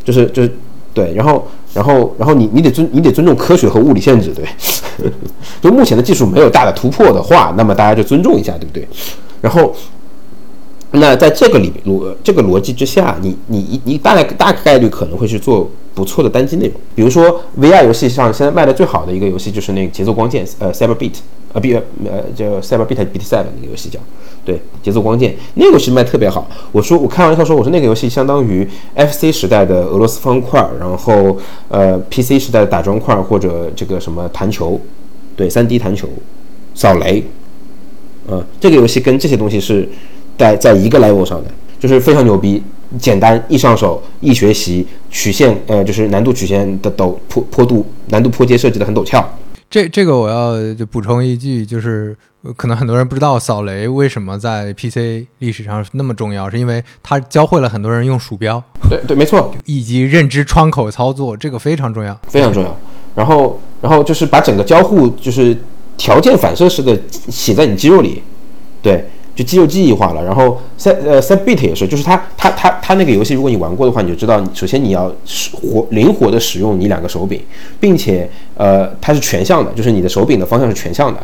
[0.05, 0.53] 就是就是。
[0.95, 4.45] 对，然后，然后，然后你你得尊你得尊重科学和物理限制，对，
[5.61, 8.87] 就目前的技术没有大的突破的话，那么大家就尊重一下，对不对？
[9.41, 9.75] 然后，
[10.93, 21.15] 那在这个里逻这个逻辑之下，你你你大概大概率可能会去做不错的单机内容，比如说 VR 游戏上现在卖的最好的一个游戏就是那个节奏光剑，呃，Cyber Beat。
[21.53, 21.83] 呃，B 呃
[22.37, 23.99] 叫 Cyber Beat Beat Seven 那个游戏叫，
[24.45, 26.47] 对，节奏光剑那个游戏卖特别好。
[26.71, 31.39] 我说我开玩笑说，我说那个游戏相当于 FC 时代的俄罗斯方块，然后
[31.69, 34.79] 呃 PC 时代的打砖块或者这个什么弹球，
[35.35, 36.07] 对，3D 弹球，
[36.75, 37.25] 扫雷，
[38.29, 39.89] 嗯，这个游戏跟这些东西是
[40.37, 42.63] 在在一个 level 上的，就是非常牛逼，
[42.99, 49.27] 简单易上手易学习，曲线呃就是难度曲线的陡坡坡度难度坡阶设计的很陡峭。
[49.75, 52.17] 这这个我要就补充一句，就是
[52.57, 62.79] 可能很多人不知道扫雷为什么在 PC 历史上那么重要，是因为它教会了很多人用鼠标，对对，没错，以及认知窗口操作，这个非常重要，非常重要。
[63.17, 65.59] 然后然后就是把整个交互就是
[65.97, 68.23] 条件反射式的写在你肌肉里，
[68.81, 69.05] 对。
[69.35, 75.13] 就肌肉记忆化了，然后 set 呃 set beat 也是，就是它它它它那个游戏，如果你玩过的话，你就知道，首先你要
[75.53, 77.41] 活灵活的使用你两个手柄，
[77.81, 81.21] 并且呃它是全向的，就是你的手柄的方向是全向的，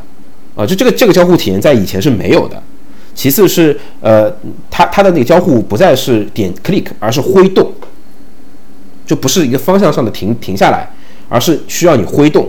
[0.56, 2.60] 啊，就这个这个交互体验在以前是没有的。
[3.14, 4.32] 其次是呃
[4.70, 7.70] 它它的那个交互不再是点 click，而是挥动，
[9.06, 10.88] 就不是一个方向上的停停下来，
[11.28, 12.48] 而是需要你挥动，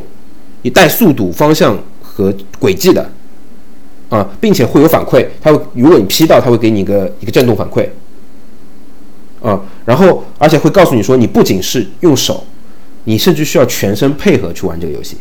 [0.64, 3.07] 你带速度、方向和轨迹的。
[4.12, 7.88] 啊，并且会有反馈，它会如果你 P 到，它会给你一个一个震动反馈，
[9.41, 12.43] 啊，然后而且会告诉你说，你不仅是用手，
[13.05, 15.16] 你甚至需要全身配合去玩这个游戏，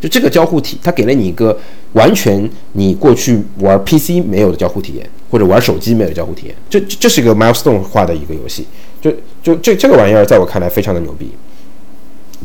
[0.00, 1.58] 就这个交互体，它给了你一个
[1.94, 8.64] 完全你过去玩 PC 没有的交互体验，或者玩手机没有交互体验，这这是一个 milestone 化的一个游戏，
[9.00, 9.10] 就
[9.42, 11.32] 就这这个玩意儿在我看来非常的牛逼，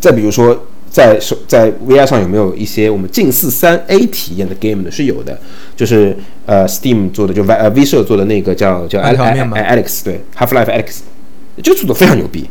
[0.02, 0.66] 再比如说。
[0.94, 4.92] 在手在 VR 上有没有一些我们近似三 A 体验的 game 呢？
[4.92, 5.36] 是有的，
[5.76, 6.16] 就是
[6.46, 11.00] 呃 Steam 做的，就 V 呃 V 社做的那个叫叫 Alex 对 Half Life Alex，
[11.64, 12.48] 这个做的非常牛逼，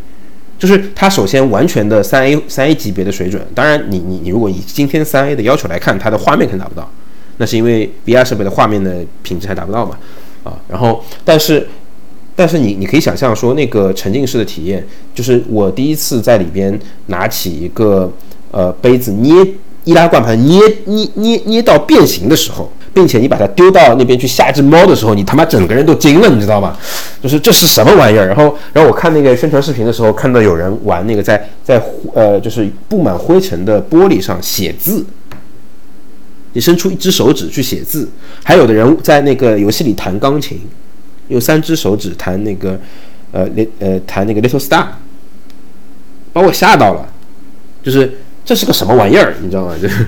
[0.59, 3.41] 就是它首先完全的三 A 三 A 级别的水准。
[3.55, 6.91] 当然，你你你如果以今天三 A 的要求来看，它的画面肯定达不到，
[7.37, 9.97] 那是因为 VR 设备的画面的品质还达不到嘛
[10.43, 10.59] 啊。
[10.69, 11.69] 然后，但是
[12.35, 14.85] 但是你你可以想象说，那个沉浸式的体验，
[15.15, 16.77] 就是我第一次在里边
[17.07, 18.13] 拿起一个。
[18.53, 19.35] 呃，杯子捏
[19.83, 26.77] 易拉罐盘捏捏捏捏到变形的时候，并且你把它丢到那边去吓一只猫的时候，你他妈整个人都惊了， 你知道吗？
[27.21, 28.27] 就是这是什么玩意儿？
[28.27, 31.83] 然后，然后我看那个宣传视频的时候，看到有人玩那个在在
[32.15, 35.05] 呃，就是布满灰尘的玻璃上写字，
[36.53, 38.09] 你伸出一只手指去写字，
[38.45, 40.61] 还有的人在那个游戏里弹钢琴，
[41.29, 42.79] 用三只手指弹那个
[43.33, 44.87] 呃那呃弹那个 Little Star，
[46.33, 47.09] 把我吓到了，
[47.83, 48.19] 就是。
[48.45, 49.35] 这是个什么玩意儿？
[49.41, 49.75] 你知道吗？
[49.81, 50.07] 就是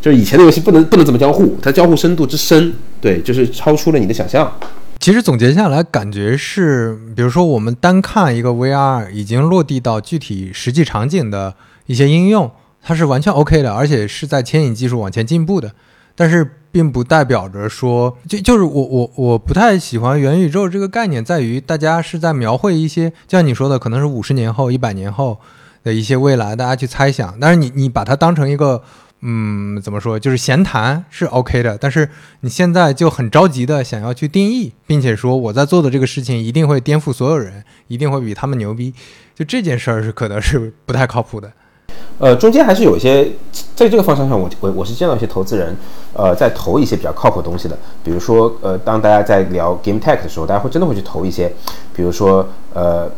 [0.00, 4.52] 就是以前的游戏不能不能这么交互，它交互深度之深，对，就是超出了你的想象。
[4.98, 11.54] 其实总结下来，感觉是，比如说我们单看一个 VR 已经落地到具体实际场景的
[11.86, 12.50] 一些应用，
[12.82, 15.70] 它是完全 OK 的，而且是在牵引技术往前进步的。
[16.16, 25.38] 但是并不代表着说，就就是我我我不太喜欢元宇宙这个概念，在于大家是在描绘一些，就像你说的，可能是五十年后、一百年后。
[25.86, 27.38] 的一些未来，大家去猜想。
[27.40, 28.82] 但是你你把它当成一个，
[29.20, 31.78] 嗯，怎么说，就是闲谈是 OK 的。
[31.78, 32.08] 但是
[32.40, 38.92] 你现在就很着急的想要去定义，并且说我在做的这个事情一定会颠覆所有人，一定会比他们牛逼。
[39.32, 41.52] 就这件事儿是可能是不太靠谱的。
[42.18, 43.30] 呃，中间还是有一些
[43.76, 45.76] 在这个方向上，我我我是见到一些投资人，
[46.14, 47.78] 呃，在投一些比较靠谱的东西的。
[48.02, 51.52] 比如说，呃，当大家在聊 Game Tech 的时候，大家会真的会去投一些，
[51.94, 53.08] 比如说，呃。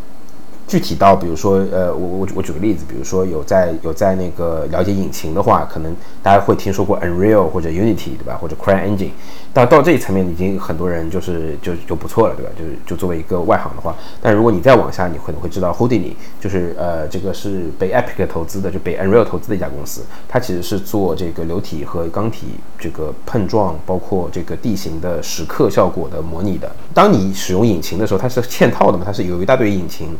[0.69, 8.37] 具体到比如说，呃，我我我举个例子，比如说有在有在那个了解引擎的话，可能大家会听说过 Unreal 或者 Unity，对吧？
[8.39, 9.13] 或者 CryEngine，
[9.55, 12.53] 到到这一层面，已经很多人就是就就不错了，对吧？
[12.59, 22.49] 就是就作为一个外行的话，但如果你再往下，你可能会知道 Houdini，就是呃这个是被 Epic 投资的，就被 Unreal 投资的一家公司，它其实是做这个流体和钢体
[22.79, 26.71] 这个碰撞，包括这个地形的时刻效果的模拟的。
[26.93, 29.05] 当你使用引擎的时候，它是嵌套的嘛？
[29.07, 30.15] 它是有一大堆引擎。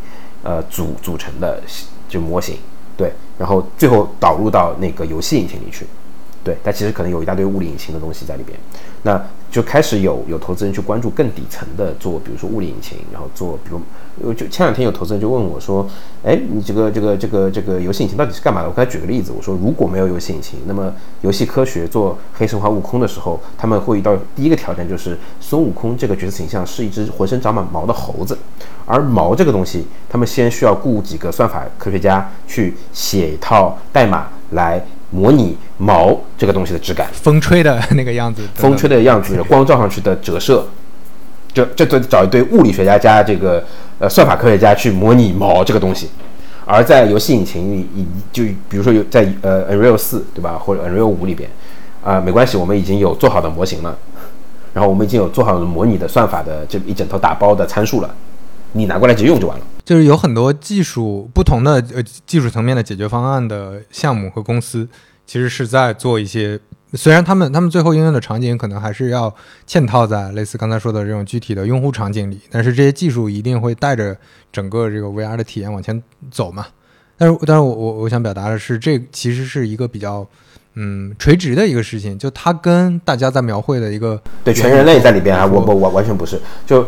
[0.49, 1.61] 呃，组组成的
[2.09, 2.57] 就模型，
[2.97, 5.87] 对，然后最后导入到那个游戏引擎里去，
[6.45, 8.59] 对，但其实可能有一大堆物理引擎的东西在里边，
[9.03, 9.21] 那
[9.51, 13.71] 就开始有有投资人去关注更底层的做，比如说物理引擎，然后做，比
[14.21, 15.87] 如，就前两天有投资人就问我说，
[16.23, 18.69] 哎，你这个这个这个这个游戏引擎到底是干嘛的？
[18.69, 28.37] 我给他举个例子，我说如果没有游戏引擎，那么游戏科学做黑神话悟空的时候，他们会遇到第一个挑战就是孙悟空这个角色形象是一只浑身长满毛的猴子。
[28.87, 40.67] 而毛这个东西，他们先需要雇几个算法科学家去写一套代码来模拟毛这个东西的质感，风吹的那个样子，风吹的样子， 光照上去的折射，
[41.55, 43.65] 这这得找一堆物理学家加这个
[43.99, 46.11] 呃算法科学家去模拟毛这个东西。
[46.67, 51.49] 而在游戏引擎里，以就比如说有在呃 Unreal 四对吧，或者 Unreal 五里边，
[52.05, 53.97] 啊没关系，我们已经有做好的模型了，
[54.75, 58.15] 然后我们已经有做好的模拟的算法的这一整套打包的参数了。
[58.73, 59.65] 你拿过来直接用就完了。
[59.89, 64.87] 就是有很多技术不同的呃技术层面的解决方案的项目和公司，
[65.27, 66.61] 其实是在做一些。
[66.93, 69.35] 虽然他们他们最后应用的场景可能还是要
[69.67, 74.15] 嵌套在类似刚才说的这种具体的用户场景里，但是这些技术一定会带着
[74.53, 76.67] 整个这个 VR 的体验往前走嘛。
[77.17, 80.27] 但是但是我我我想表达的是，这其实是一个比较
[80.75, 86.87] 嗯垂直的一个事情，就它跟大家在描绘的一个对全人类在里边啊，我我我完全不是就。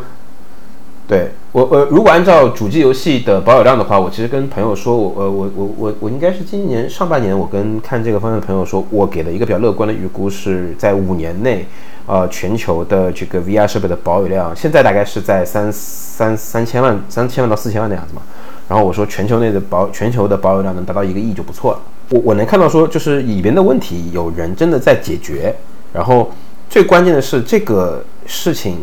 [1.08, 11.66] 对我，呃如果按照主机游戏的保有量的话，我其实跟朋友说，我，呃，我，我，我，我应该是今年上半年，我跟看这个方向的朋友说，我给了一个比较乐观的预估，是在五年内，
[12.06, 18.22] 呃，全球的这个 VR 设备的保有量，现在大概是在三三三千万，三千万到四千万的样子嘛。
[18.68, 21.80] 然后我说，全球内的保，全球的保有量能达到一个亿就不错了。
[22.10, 25.52] 我我能看到说，就是里边的问题有人真的在解决，
[25.92, 26.30] 然后
[26.68, 28.76] 最关键的是这个事情。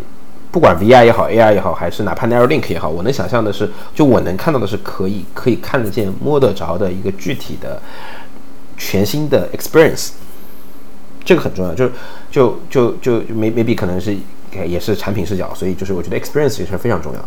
[0.51, 7.81] 不管 VR 也好，AR 也好，还是哪怕 Neuralink 也好，我能想象的是，就我能看到的是可以可以看得见、摸得着的一个具体的
[8.77, 10.11] 全新的 experience，
[11.23, 11.73] 这个很重要。
[11.75, 11.89] 就
[12.31, 14.15] 就就就 maybe 可能是
[14.65, 17.19] 也是产品视角，所以就是我觉得 experience 也是非常重要。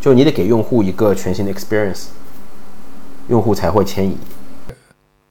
[0.00, 2.06] 就你得给用户一个全新的 experience，
[3.28, 4.16] 用户才会迁移。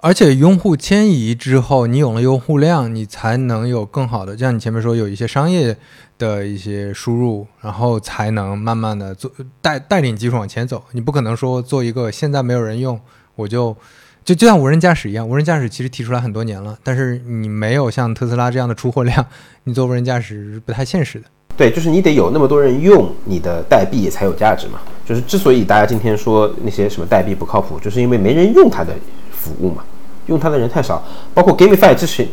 [0.06, 5.76] 而且用户迁移之后，你有了用户量，你才能有更好的，就像你前面说，有一些商业
[6.20, 9.32] 的一些输入，然后才能慢慢的做
[9.64, 10.84] 带带领技术往前走。
[10.92, 13.00] 你不可能说做一个现在没有人用，
[13.36, 13.76] 我就
[14.24, 19.26] 就就像无人驾驶一样，无人驾驶其实提出来很多年了，但是你没有像特斯拉这样的出货量，
[19.64, 21.26] 你做无人驾驶不太现实的。
[21.58, 24.80] 对，就是你得有那么多人用你的代币才有价值嘛。
[25.04, 28.94] 就是之所以大家今天说那些什么代币不靠谱，就是因为没人用它的
[29.32, 29.84] 服务嘛。
[30.28, 31.04] 用它的人太少，
[31.34, 32.28] 包括 GameFi 之前，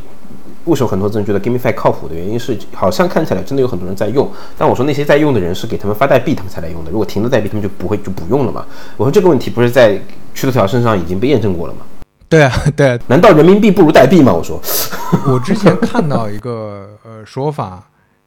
[0.65, 4.31] 为什么很多人觉得 GameFi 靠谱的原因是，好像看起来真的有很多人在用。
[4.57, 6.91] 但我说那些在用的人是给他们发代币，他们才来用的。
[6.91, 8.65] 如果停了代币，他们就不会就不用了嘛。
[8.97, 10.01] 我说这个问题不是在
[10.35, 11.81] 趣头条身上已经被验证过了吗？
[12.29, 12.99] 对啊，对啊。
[13.09, 14.33] 难道人民币不如代币吗？
[14.33, 14.61] 我说，
[15.29, 17.83] 我之前看到一个呃说法。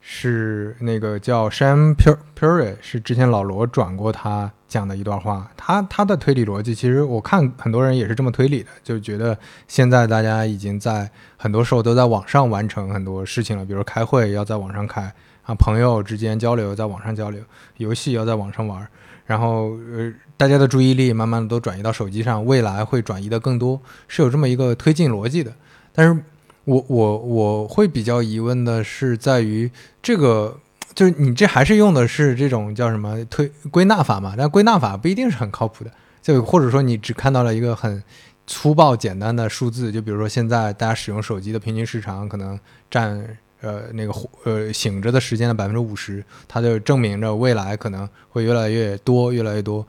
[0.08, 5.49] 是那个叫 Sam，Puri，是之前老罗转过他讲的一段话。
[5.58, 9.36] 他他的推理逻辑，其实我看很多人也是这么推理的，就觉得
[9.68, 17.41] 现在大家已经在很多时候都在网上完成很多事情了，比如开会要在网上开啊，朋友之间交流在网上交流，
[17.78, 18.88] 游戏要在网上玩，
[19.26, 25.51] 然后呃，大家的注意力慢慢的都转移到手机上，未来会转移的更多，是有这么一个推进逻辑的，
[25.91, 26.24] 但是。
[26.66, 30.59] 我我我会比较疑问的是，在于这个，
[30.93, 34.36] 就是你这还是用的是这种叫什么推归纳法嘛？
[34.38, 35.91] 但归纳法不一定是很靠谱的，
[36.22, 38.03] 就或者说你只看到了一个很
[38.47, 42.59] 粗暴简单的数字，就比如说现在大家使用手机的平均时长可能
[42.89, 44.13] 占呃那个
[44.43, 49.86] 呃醒着的时间的百分之五十，它就证明着未来可能会越来越多越来越多，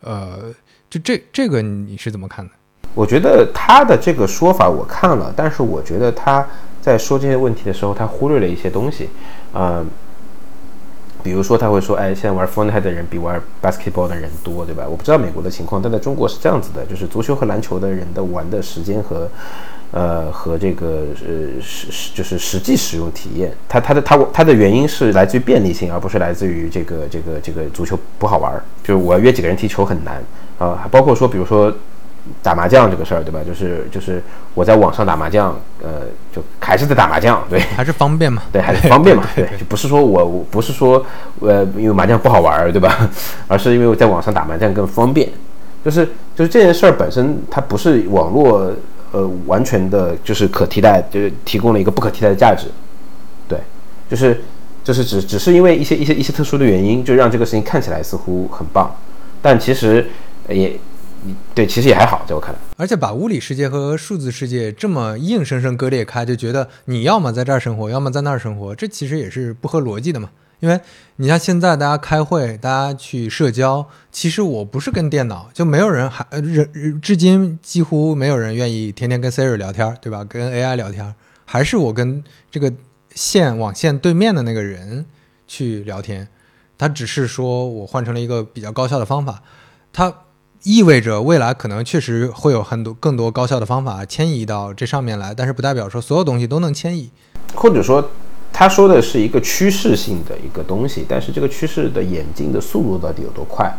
[0.00, 0.52] 呃，
[0.88, 2.52] 就这这个你是怎么看的？
[2.94, 6.44] 我觉得他的这个说法我看了，但是我觉得他
[6.82, 9.08] 在说这些问题的时候，他忽略了一些东西。
[9.54, 9.86] 嗯，
[11.22, 14.84] 比如说他会说，哎，现在玩 Fortnite 的人比玩 basketball 的人多，对吧？
[14.88, 19.28] 我不知道美国的情况，但在中国是这样子的，就是足球和篮球的人的玩的时间和，
[19.92, 30.22] 呃，和这个呃实实就是实际使用体验，它它的它它的原因是来自于便利性，而不是来自于这个这个这个足球不好玩儿，就是我要约几个人踢球很难
[30.58, 31.72] 啊，包括说，比如说。
[32.42, 33.40] 打麻将这个事儿，对吧？
[33.46, 34.22] 就是就是
[34.54, 36.02] 我在网上打麻将，呃，
[36.34, 38.42] 就还是在打麻将，对，还是方便嘛？
[38.52, 39.24] 对，还是方便嘛？
[39.34, 41.04] 对，就不是说我我不是说，
[41.40, 43.10] 呃，因为麻将不好玩儿，对吧？
[43.48, 45.28] 而是因为我在网上打麻将更方便。
[45.84, 48.70] 就是就是这件事儿本身，它不是网络，
[49.12, 52.66] 呃，完全的就是可替代，就是提供了一个不可替代的价值。
[53.48, 53.58] 对，
[54.10, 54.42] 就是
[54.84, 58.94] 就是只只是因为一些一些一些特殊的原因，就让这个事情看起来似乎很棒，
[59.40, 60.06] 但其实
[60.48, 60.78] 也。
[61.54, 62.58] 对，其实也还好，在我看来。
[62.76, 70.30] 而且把物理世界和数字世界这么硬生生割裂开，就觉得你要么在这儿生活，要么在那儿生活，这其实也是不合逻辑的嘛。
[70.60, 70.80] 因为
[71.16, 80.24] 你像现在大家开会，大家去社交，其实我不是跟电脑，就没有人还人，至今几乎没有人愿意天天跟 Siri 聊天，对吧？
[80.24, 81.14] 跟 AI 聊天，
[81.44, 82.72] 还是我跟这个
[83.14, 85.04] 线网线对面的那个人
[85.46, 86.28] 去聊天。
[86.78, 89.42] 他只是说我换成了一个比较高效的方法，
[89.92, 90.14] 他。
[90.64, 97.08] 意味着未来可能确实会有很多更多高效的方法迁移到这上面来，但是不代表说所有东西都能迁移，
[97.54, 98.10] 或者说
[98.52, 103.74] 他说的是一个趋势性的一个东西，但是这个趋势的演进的速度到底有多快，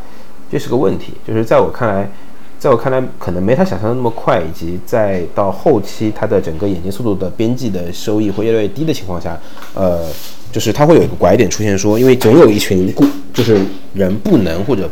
[0.51, 1.13] 这是个问题。
[1.27, 2.11] 就是在我看来，
[2.57, 9.39] 在我看来可能没他想象的那么快，以及在到后期它的整个演进速度的边际的收益会越来越低的情况下，
[9.75, 10.09] 呃，
[10.51, 13.61] 就是它会有一个拐点出现，说因为总有一群故就是
[13.93, 14.89] 人不能或者。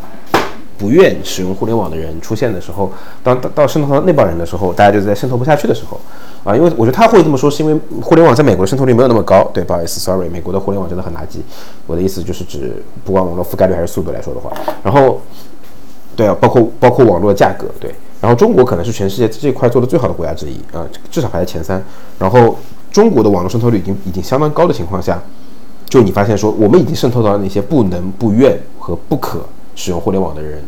[0.79, 2.89] 不愿使用互联网的人出现的时候，
[3.21, 5.99] 当到渗透到那帮人的时候，大家就在渗透不下去的时候，
[6.45, 9.43] 啊，因为我觉得他会这么说，是因为互联网在美国的渗透率没有那么高。
[9.53, 11.39] 对，不好意思，sorry，美国的互联网真的很垃圾。
[11.85, 14.51] 我的意思就是指不管网络覆盖率还是速度来说的话，
[14.81, 15.19] 然后，
[16.15, 21.83] 对啊，包括包括网络价格，对，然后中国可能是全世界这块做的最好的国家之一啊，至少排在前三。
[22.17, 22.57] 然后
[22.89, 25.21] 中国的网络渗透率已经已经相当高的情况下，
[25.89, 29.41] 就你发现说，我们已经渗透到那些不能、不愿和不可。
[29.79, 30.59] 使用互联网的人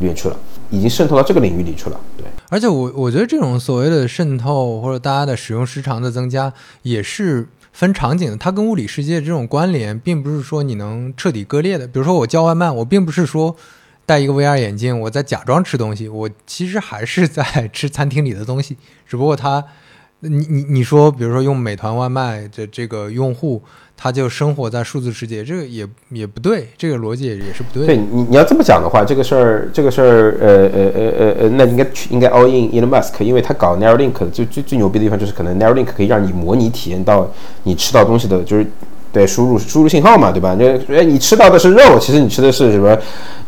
[0.00, 0.36] 里面去了，
[0.68, 1.98] 已经渗透到这个领域里去了。
[2.18, 6.52] 对，而且我我觉得这种所谓的渗透或者大家的使用时长的增加，
[6.82, 8.36] 也是分场景的。
[8.36, 11.86] 它跟物理世界这种关联，并不是说你能彻底割裂的。
[11.86, 13.56] 比如说我叫外卖，我并不是说
[14.04, 18.76] 戴一个 VR 眼镜，我在假装吃东西，我其实还是在吃餐厅里的东西，
[19.08, 19.64] 只不过它。
[20.22, 23.62] 你你你说，比如说用美团外卖的这个用户，
[24.02, 27.86] 他就生活在数字世界，这个也也不对，这个逻辑也是不对。
[27.86, 37.30] 对你你要这么讲的话，这个事儿这个事儿，呃呃呃呃呃，那应该应该 all in Elon Musk，因为他搞 Neuralink 最最最牛逼的地方就是可能 Neuralink 可以让你模拟体验到
[37.64, 38.66] 你吃到东西的，就是。
[39.12, 40.54] 对，输入输入信号嘛，对吧？
[40.54, 42.96] 就哎，你吃到的是肉，其实你吃的是什么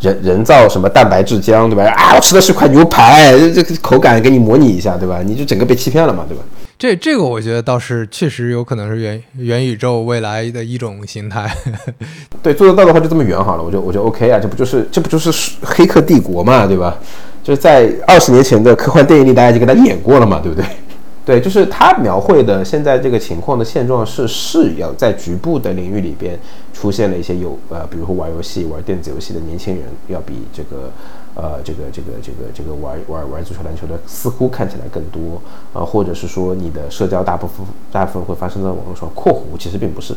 [0.01, 1.85] 人人造什么蛋白质浆，对吧？
[1.85, 5.23] 啊，我吃的是块牛排，这个口感给你模拟一下，对吧？
[5.25, 6.43] 你就整个被欺骗了嘛，对吧？
[6.83, 11.49] 这这个我觉得倒是确实有可能是元元宇宙未来的一种形态。
[12.43, 15.31] 对，做得到的话就这么圆好了，我就我就 OK 啊，这不就是这不就是
[15.63, 16.99] 黑客帝国嘛，对吧？
[17.41, 20.67] 就是在二十年前的科幻电影里，大家已经给他演过了嘛，对不对？
[21.25, 26.37] 对，就是他描绘的现在这个情况的现状是，是要在局部的领域里边
[26.75, 30.91] 出现了一些有呃，比如说玩游戏、玩电子游戏的年轻人，要比这个
[31.35, 35.41] 呃，这个这个这个这个玩玩玩足球、篮球的似乎看起来更多
[35.73, 40.15] 啊，或者是说你的社交大部分大部分会发生在网络上（括弧其实并不是），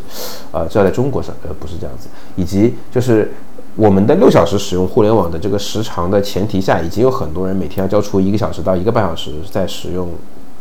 [0.51, 3.31] 呃，这在中国上呃不是这样子，以及就是
[3.75, 10.09] 我们的六小时使用互联网的这个时长的前提下，已经有很多人每天要交出一个小时到一个半小时在使用。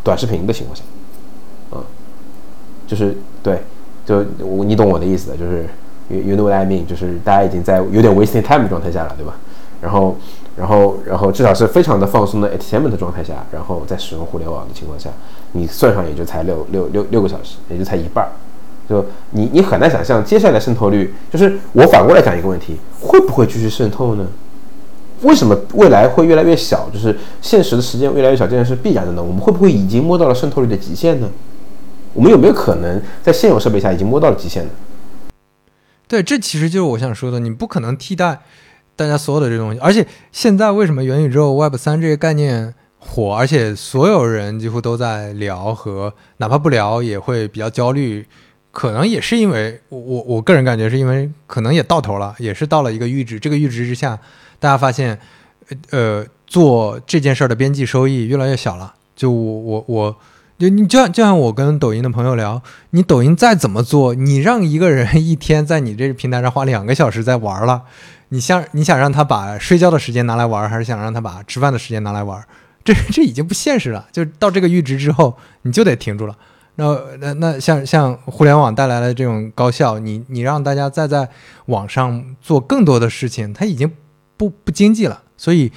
[0.05, 0.83] 短视频的情况下，
[1.73, 1.83] 嗯，
[2.87, 3.63] 就是对，
[4.05, 5.67] 就我你懂我的意思的，就是
[6.11, 9.35] you you know what I mean，就是大家已经在有点 wasting time 的状态下了，对吧？
[9.81, 10.15] 然后，
[10.57, 15.11] 然后，然后至少是非常的放松的 entertainment 的状态下，然后在使用互联网的情况下，
[15.53, 18.31] 你算上也就才六六六六个小时，也就才一半儿，
[18.89, 24.27] 就你你很难想象接下来渗透率，就是我反过来讲一个问题，会不会继续渗透呢？
[25.23, 26.89] 为什么未来会越来越小？
[26.93, 29.23] 就是现实的时间越来越小，这件事必然的呢？
[29.23, 31.29] 我们会不会已经摸到了渗透率的极限呢？
[32.13, 34.71] 我们有没有可能在现有设备下已经摸到了极限呢？
[36.07, 38.41] 对，这其实就是我想说的，你不可能替代
[38.97, 39.81] 大家所有的这东西。
[39.81, 48.27] 而且现在为什么元宇宙 Web 三这个概念火，而且所有人几乎都在聊和哪怕不聊也会比较焦虑，
[48.71, 54.19] 可能也是因为我我我个人感觉是因为可能也到头了，也是到了一个阈值，这个阈值之下。
[54.59, 55.19] 大家发现，
[55.91, 58.95] 呃，做这件事儿的边际收益越来越小了。
[59.15, 60.17] 就我我我
[60.57, 67.83] 就你就像就像我跟抖音的朋友聊，你抖音再怎么做，你让一个人 一天在你这个平台上花两个小时在玩了，
[68.29, 72.41] 你想你想让他把睡觉的时间拿来玩，还是想让他把吃饭的时间拿来玩？
[72.85, 74.07] 这这已经不现实了。
[74.13, 76.37] 就到这个阈值之后，你就得停住了。
[76.77, 81.29] 那那那像像互联网带来的这种高效，你你让大家再在
[81.67, 83.91] 网上做更多的事情，它已经
[84.37, 85.23] 不不经济了。
[85.37, 85.73] 所以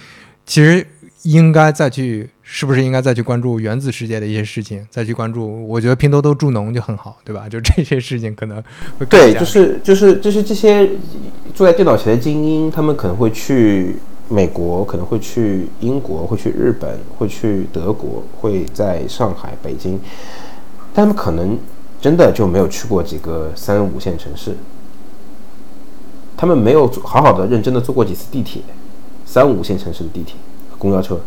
[0.46, 0.86] 其实
[1.24, 2.30] 应该再去。
[2.50, 4.82] 是不是应该再去关注原子世界的一些事情？
[4.90, 7.48] 再去关注，我觉得拼多多助农就很好，对吧？
[7.52, 8.64] 就这些事情可能
[8.98, 10.90] 会对，就是就是就是这些
[11.54, 13.98] 坐在电脑前的精英，他们可能会去
[14.30, 20.00] 美国，可能会去英国，会去日本，会去德国，会在上海、北京，
[20.96, 21.60] 他们可能
[22.00, 24.56] 真的就没有去过几个三五线城市，
[26.38, 28.62] 他们没有好好的、认真的坐过几次地铁，
[29.26, 30.36] 三五线城市的地铁、
[30.78, 31.20] 公交车。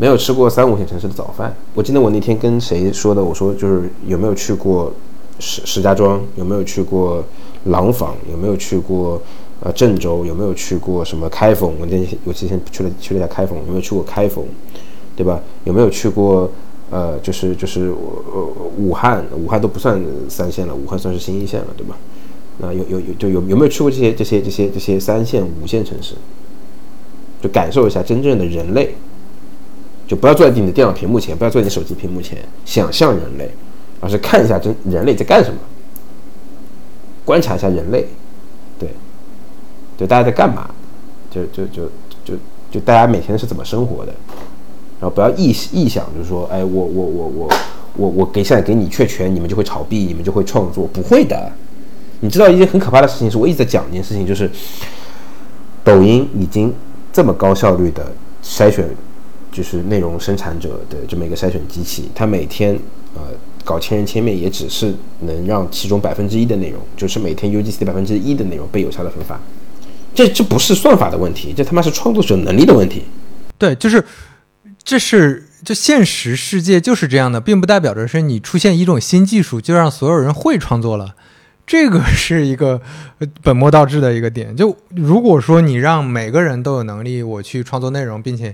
[0.00, 1.54] 没有吃过三五线城市的早饭。
[1.74, 4.90] 我记得我那天跟谁说的，我说就是有没有去过
[5.38, 7.22] 石石家庄，有没有去过
[7.64, 9.20] 廊坊，有没有去过
[9.60, 11.74] 呃郑州，有没有去过什么开封？
[11.78, 14.42] 我那天我之前去了去了一下开封，有没有去过开封，
[15.14, 15.38] 对吧？
[15.64, 16.50] 有没有去过
[16.88, 17.92] 呃就是就是
[18.32, 18.48] 呃
[18.78, 19.22] 武汉？
[19.36, 21.94] 武汉都不算三线了，武汉算是新一线了，对吧？
[22.56, 26.14] 那有有有就有有没有去过这些这些这些这些三线五线城市？
[27.42, 28.94] 就感受一下真正的人类。
[30.10, 33.48] 就不要坐在你的电脑屏幕前，不要坐在你手机屏幕前想象人类，
[34.00, 35.56] 而是看一下真人类在干什么，
[37.24, 38.04] 观察一下人类，
[38.76, 38.88] 对，
[39.96, 40.68] 对，大家在干嘛？
[41.30, 41.84] 就就就
[42.24, 42.34] 就
[42.72, 44.12] 就大家每天是怎么生活的？
[44.98, 47.48] 然后不要臆臆想，就是说，哎，我我我我
[47.94, 50.88] 我我给现在给你确权，你们就会炒币，你们就会创作？
[50.92, 51.52] 不会的。
[52.18, 54.50] 你知道一件很可怕的事情，是我一直在讲一件事情，就是
[55.84, 56.74] 抖音已经
[57.12, 58.10] 这么高效率的
[58.42, 58.84] 筛选。
[59.50, 62.78] 就是内容生产者的这么一个筛选机器，它每天
[63.14, 63.22] 呃
[63.64, 69.40] 搞千人千面，也只是能让其中百分之一的内容，就是每天 UGC 的百分之一的内容被有效的分发。
[70.14, 73.04] 这这不是算法的问题，这他妈是创作者能力的问题。
[73.56, 74.04] 对，就是
[74.82, 81.14] 这是就现实世界就是这样的，并不代表着是你出现一种新技术就让所有人会创作了。
[81.66, 82.80] 这个是一个
[83.42, 84.56] 本末倒置的一个点。
[84.56, 88.52] 就如果说你让每个人都有能力我去创作内容，并且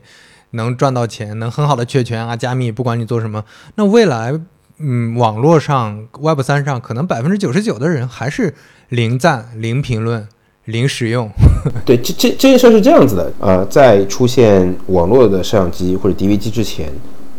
[0.53, 3.45] 能赚到钱，能很好的确权啊，加密，不管你做什么，
[3.75, 4.33] 那未来，
[4.79, 8.55] 嗯，网络上 Web 三上可能百分之九十九的人还是
[8.89, 10.27] 零赞、零评论、
[10.65, 11.31] 零使用。
[11.85, 16.93] 对，这这这件事是这样子的，呃，在出现网络的摄像机或者 DV 机之前，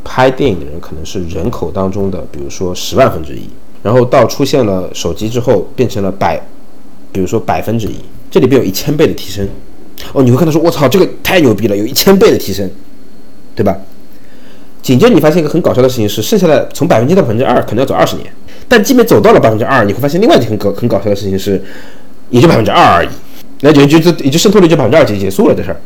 [0.03, 3.49] 拍电影的人可能是人口当中的，比如说十万分之一，
[3.83, 6.41] 然后到出现了手机之后，变成了百，
[7.11, 7.95] 比如说百分之一，
[8.29, 9.47] 这里边有一千倍的提升。
[10.13, 12.69] 哦，你会看到说，我操，这个太牛逼了，有一千倍的提升。
[13.57, 13.75] 对吧？
[14.83, 18.31] 紧接着你发现一个很搞笑的事情是，剩下的从百分之一到百分之二可能要走二十年，
[18.69, 21.61] 但即便走到了百分之二，你会发现另外一件很搞很搞笑的事情是，
[22.29, 23.09] 也就百分之二而已，
[23.61, 25.81] 那就就也就渗透率就百分之二就结束了这事儿。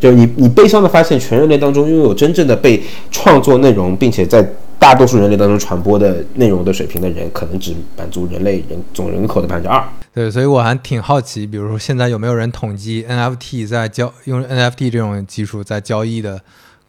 [0.00, 4.42] 就是你你悲伤的发现，全人类当中拥有真正的被创作内容，并且在
[4.78, 9.84] 大多数人类当中传播的内容的水平的人，可能只满足人类人总人口的百分之二。
[10.14, 16.40] 对，所以我还挺好奇，比如说现在有没有人统计 NFT 在交用 NFT 这种技术在交易的？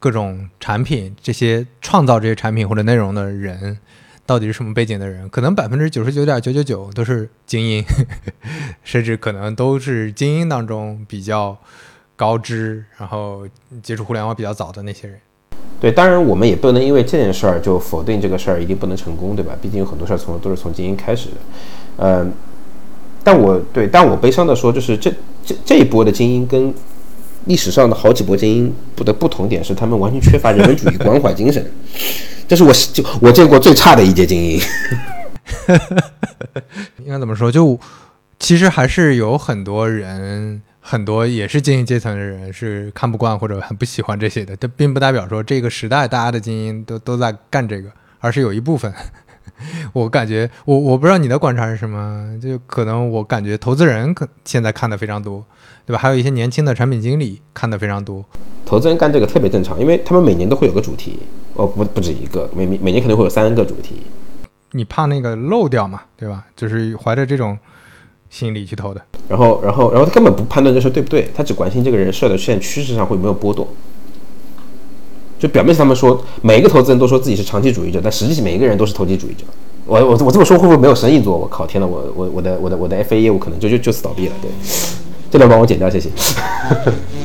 [0.03, 3.77] 各种产品，这些创造这些产品或者内容的人，
[4.25, 5.29] 到底是什么背景的人？
[5.29, 7.81] 可能百分之九十九点九九九都是精英，
[8.83, 11.57] 甚至可能都是精英当中比较
[12.17, 13.47] 高知，然后
[13.81, 15.17] 接触互联网比较早的那些人。
[15.79, 19.55] 对，当然我们也不能因为这件事儿就否定这个事儿一定不能成功，对吧？
[19.61, 21.35] 毕竟有很多事儿从都是从精英开始的。
[21.99, 22.33] 嗯，
[23.23, 25.09] 但我对，但我悲伤的说，就是这
[25.45, 26.73] 这这一波的精英跟。
[27.45, 31.65] 历史上的好几波精英不的不同点是，他们完全缺乏人文主义关怀精神，
[32.47, 34.59] 这是我就我见过最差的一届精英。
[37.03, 37.51] 应该怎么说？
[37.51, 37.79] 就
[38.39, 44.55] 其实还是有很多人，很多也是精英阶层的人是看不惯或者很不喜欢这些的。
[44.55, 47.89] 这并不代表说这个时代大家的精英都都在干这个，
[48.19, 48.93] 而是有一部分。
[49.93, 55.45] 我感觉，我我不知道你的观察是什么，就可能我感觉投资人可现在看的非常多，
[55.85, 55.99] 对吧？
[55.99, 58.23] 还有一些年轻的产品经理看的非常多。
[58.65, 61.19] 投资人干这个特别正常，因为他们每年都会有个主题，
[61.55, 63.97] 哦，不不止一个，每每年可能会有三个主题。
[64.71, 66.45] 你怕那个漏掉嘛，对吧？
[66.55, 67.57] 就是怀着这种
[68.29, 69.01] 心理去投的。
[69.27, 73.67] 然后，然后，然后他根本不判断这事对不对，他只关心这个人设的现在趋势上会没有波动。
[75.37, 79.43] 就表面上他们说每一个投资人都说自己是长期主义者，但实际每一个人都是投机主义者。
[79.85, 81.37] 我我我这么说会不会没有生意做？
[81.37, 84.33] 我靠，天呐，我我我的我的我的 FA 业务可能就就就此倒闭了。
[84.41, 84.49] 对，
[85.33, 86.09] 这段帮我剪掉，谢谢。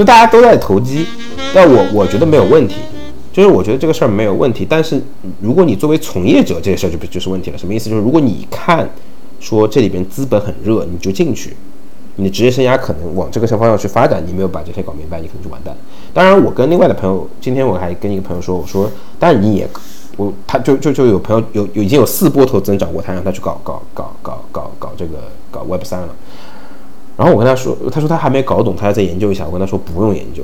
[0.00, 1.04] 就大家都在投机，
[1.54, 2.76] 但我我觉得没有问题，
[3.30, 4.66] 就是我觉得这个事儿没有问题。
[4.66, 4.98] 但是
[5.42, 7.58] 如果你作为从业者，这个事儿就就是问题了。
[7.58, 7.90] 什么意思？
[7.90, 8.88] 就是如果你看
[9.40, 11.54] 说这里边资本很热，你就进去，
[12.16, 15.76] 你的职业生涯可能往这个方向去发展，你没有把这些搞明白，你可能就完蛋。
[16.14, 19.68] 当然，我跟另外的朋友，今天我还跟一个朋友说，我说，当然你也，
[20.16, 25.18] 我他就就就有朋友有有已经有四波头增长过，他让他去搞搞搞搞搞搞这个
[25.50, 26.08] 搞 Web 三了。
[27.20, 29.44] 然后我跟他说，他说他还没搞懂，他要再研究一下。
[29.44, 30.42] 我跟他说不用研究，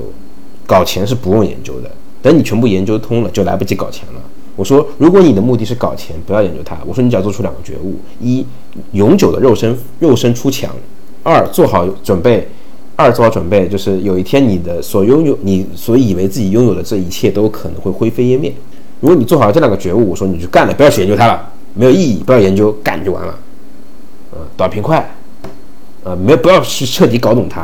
[0.66, 1.90] 搞钱是不用研究的，
[2.20, 4.20] 等你全部研究通了，就来不及搞钱了。
[4.56, 6.76] 我说，如果你的目的是搞钱，不要研究它。
[6.84, 8.44] 我说，你只要做出两个觉悟：一，
[8.92, 10.70] 永久的肉身肉身出墙；
[11.22, 12.46] 二，做好准备。
[12.94, 18.52] 二，做好准备，就是有一天你的所拥有、你所以为自己拥有的这一切都可能会灰飞烟灭。
[19.00, 23.38] 如果你做好这两个觉悟，我说你就干了，不要去研究它了，没有意义，不要研究，干就完了。
[24.32, 25.15] 嗯，短平快，
[26.06, 27.62] 呃，没不要去彻底搞懂它，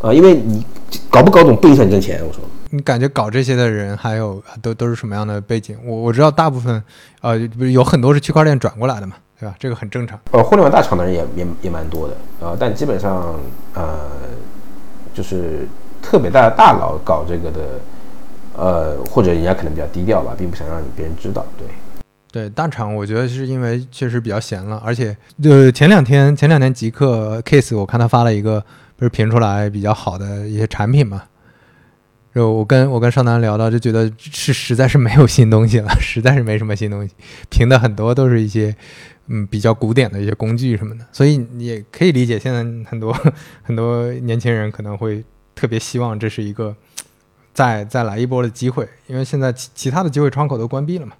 [0.00, 0.64] 啊，因为你
[1.10, 2.22] 搞不搞懂不影响你挣钱。
[2.24, 2.40] 我说。
[2.72, 5.76] 你感觉搞这些的人还有都都是什么样的背景？
[5.84, 6.80] 我我知道大部分，
[7.20, 9.56] 呃，不是有很多是区块链转过来的嘛，对吧？
[9.58, 10.16] 这个很正常。
[10.30, 13.34] 呃，互联网大厂的人也也也蛮多的，呃，但基本上
[13.74, 13.98] 呃，
[15.12, 15.66] 就是
[16.00, 17.60] 特别大的大佬搞这个的，
[18.56, 21.44] 呃，或者人家可能比较低调吧，并不想让你别人知道。
[21.58, 21.66] 对，
[22.32, 28.64] 对，大厂我觉得是因为确实比较闲了，而且呃，前两天前两天极客 case 我看他发了一个，
[28.96, 31.24] 不是评出来比较好的一些产品嘛。
[32.32, 37.12] 就我跟我跟少南聊到，就觉得是实在是没有新东西了，实在是没什么新东西，
[37.48, 38.72] 评的很多都是一些
[39.26, 43.12] 嗯比较古典的一些工具什么的，所以你也可以理解现在很多
[43.64, 45.24] 很多年轻人可能会
[45.56, 46.76] 特别希望这是一个
[47.52, 51.14] 再再来一波的机会，因为现在其其他的机会窗口都关闭了嘛。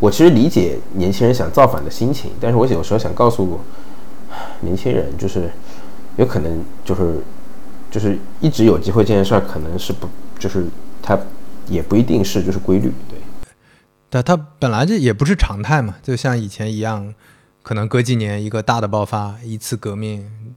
[0.00, 3.60] 我其实理解年轻人想造反的心情，但是我有时候想告诉
[4.60, 5.48] 年轻人，就是
[6.16, 7.22] 有可能就是。
[7.92, 10.08] 就是一直有机会这件事儿，可能是不，
[10.38, 10.64] 就是
[11.02, 11.18] 它
[11.66, 13.18] 也不一定是就是规律，对。
[14.08, 17.12] 但它本来就也不是常态嘛，就像以前一样，
[17.64, 20.54] 可能隔几年一个大的爆发，一次革命，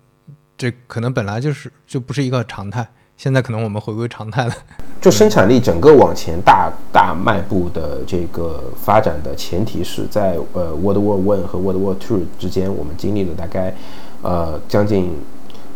[0.56, 2.88] 这可能本来就是就不是一个常态。
[3.24, 4.54] 现在可能我们回归常态了。
[5.00, 13.74] 就生产力整个往前大大迈步的这个发展的前提是在呃 World War One 和 World War Two 之间，我们经历了大概
[14.22, 15.12] 呃将近。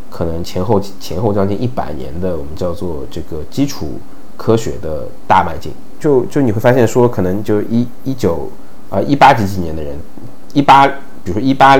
[0.10, 4.00] 可能前后前后将近一百年的我们叫做这个基础
[4.38, 8.50] 科学的大迈进，就就你会发现说，可能就一一九
[8.90, 9.94] 啊一八几几年的人，
[10.54, 10.94] 一八比
[11.26, 11.78] 如说一八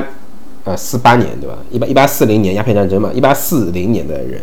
[0.66, 1.58] 呃四八年对吧？
[1.72, 4.42] 一八一八四零年鸦片战争嘛，一八四零年的人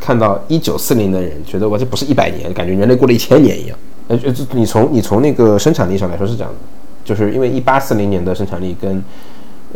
[0.00, 3.78] 看到一九四零的人，觉得我这不是一百年，感觉人类过了一千年一样。
[4.08, 6.58] 呃，就你从你从那个生产力上来说是这样的，
[7.04, 9.02] 就是因为一八四零年的生产力跟。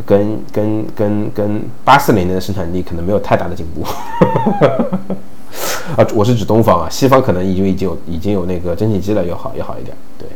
[0.07, 3.83] 跟跟跟跟八四零年的生产力可能没有太大的进步，
[5.95, 10.27] 啊，我是指东方啊，西方可能已经已经有已经有那个蒸汽机了，要好要好一点，对，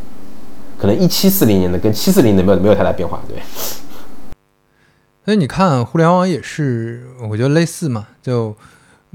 [0.77, 3.39] 可能一七四零年的跟七四零的没有没有太大变化，对。
[5.24, 8.55] 所以你看，互联网也是，我觉得类似嘛，就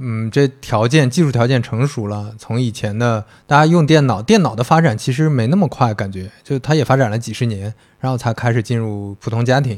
[0.02, 9.74] 嗯，这条件技术条件成熟了，从以前的大家用电脑，电脑的发展其实没那么快，感觉就它也发展了几十年，然后才开始进入普通家庭。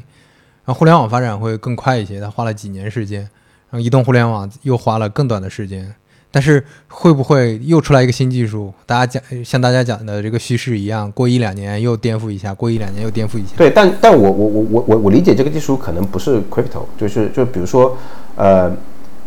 [0.64, 5.94] 然后互联网发展会更快一些，它花了几年时间，然后移动互联网又花了更短的时间。
[6.34, 8.72] 但是会不会又出来一个新技术？
[8.86, 13.54] 大家讲像大家讲的这个趋势一样，过一两年又颠覆一下，过一两年又颠覆一下。
[13.58, 17.98] 对，但但我我我我我我理解这个技术可能不是 crypto，就是就比如说，
[18.36, 18.72] 呃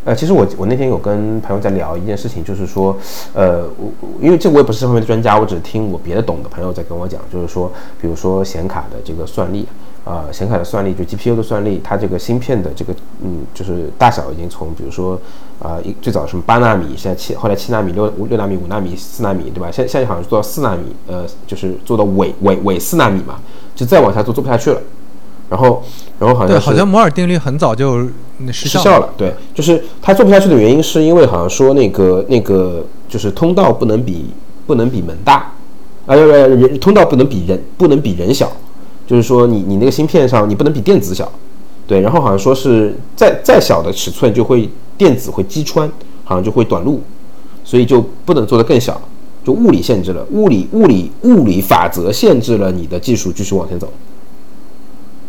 [0.04, 2.96] 呃，其实我我那天有跟朋友在聊一件事情，就是说，
[3.32, 3.90] 呃，我
[4.20, 9.66] 因为这我也不是这方面的专家，我只是听我别的懂的朋友在跟我讲，就是说，比如说显卡的这个算力。
[10.04, 15.18] 啊，显卡的算力就 GPU 的算力，它这个芯片的这个嗯，就是大小已经从比如说
[15.58, 19.70] 啊，一最早什么八纳米，现在七，后来七纳米、六五六纳米、五纳米、四纳米，对吧？
[19.72, 23.40] 现现在好像做到四纳米，呃，就是做到尾尾尾四纳米嘛，
[23.74, 24.80] 就再往下做做不下去了。
[25.50, 25.82] 然后，
[26.18, 28.08] 然后好像对，好像摩尔定律很早就
[28.52, 29.10] 失效了。
[29.16, 34.26] 对，就是它做不下去的原因，是因为好像说那个那个就是通道不能比
[34.66, 35.52] 不能比门大，
[36.06, 38.50] 啊，人通道不能比人不能比人小。
[39.06, 41.30] 就是说，你你那个芯片上，你不能比电子小，
[41.86, 44.66] 对，然后好像说是再再小的尺寸就会
[44.96, 45.86] 电子会击穿，
[46.24, 47.02] 好像就会短路，
[47.62, 48.98] 所以就不能做得更小，
[49.44, 53.92] 就物理限制了，物理物理物理法则限制了你的技术继续往前走。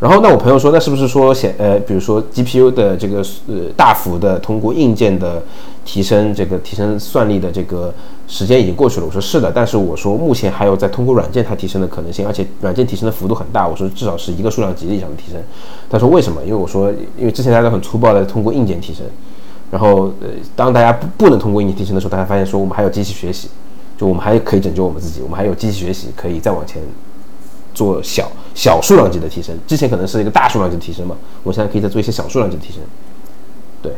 [0.01, 5.41] 然后，那我朋友说，那是不是说显呃，比如说 GPU 的这个呃大幅的通过硬件的
[5.85, 7.93] 提升，这个提升算力的这个
[8.27, 9.05] 时间已经过去了？
[9.05, 13.65] 我说是的，但是我说目前还有在通过软件它提升的可能性，而且软件提升的幅度很大。
[13.65, 15.41] 我说至少是一个数量级以上的提升。
[15.89, 16.43] 他说为什么？
[16.43, 19.05] 因为我说因为之前大家都很粗暴的通过硬件提升，
[19.71, 20.27] 然后呃，
[20.57, 23.47] 当大家不不能通过硬件提升的时候，大家发现说我们还有机器学习，
[23.97, 26.81] 就我们还可以拯救我们自己，我们还有机器学习可以再往前
[27.75, 29.55] 做小小数量级的提升。
[29.67, 32.81] 之前可能是一个大数量级的提升嘛，我现在可以再做一些小数量级的提升。
[33.83, 33.91] 对，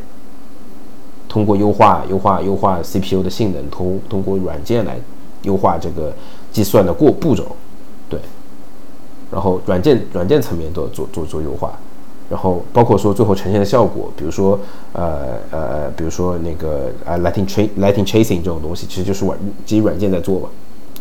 [1.30, 4.98] 通过优化优化优化 CPU 的性能，通通过软件来
[5.44, 6.14] 优化这个
[6.52, 7.56] 计算的过步骤，
[8.10, 8.20] 对，
[9.32, 11.72] 然后软件软件层面都做做做优化。
[12.30, 14.60] 然后包括说最后呈现的效果，比如说
[14.92, 20.50] 呃呃，比如说那个啊，lighting train lighting chasing 这种东西，其实就是软基于软件在做嘛，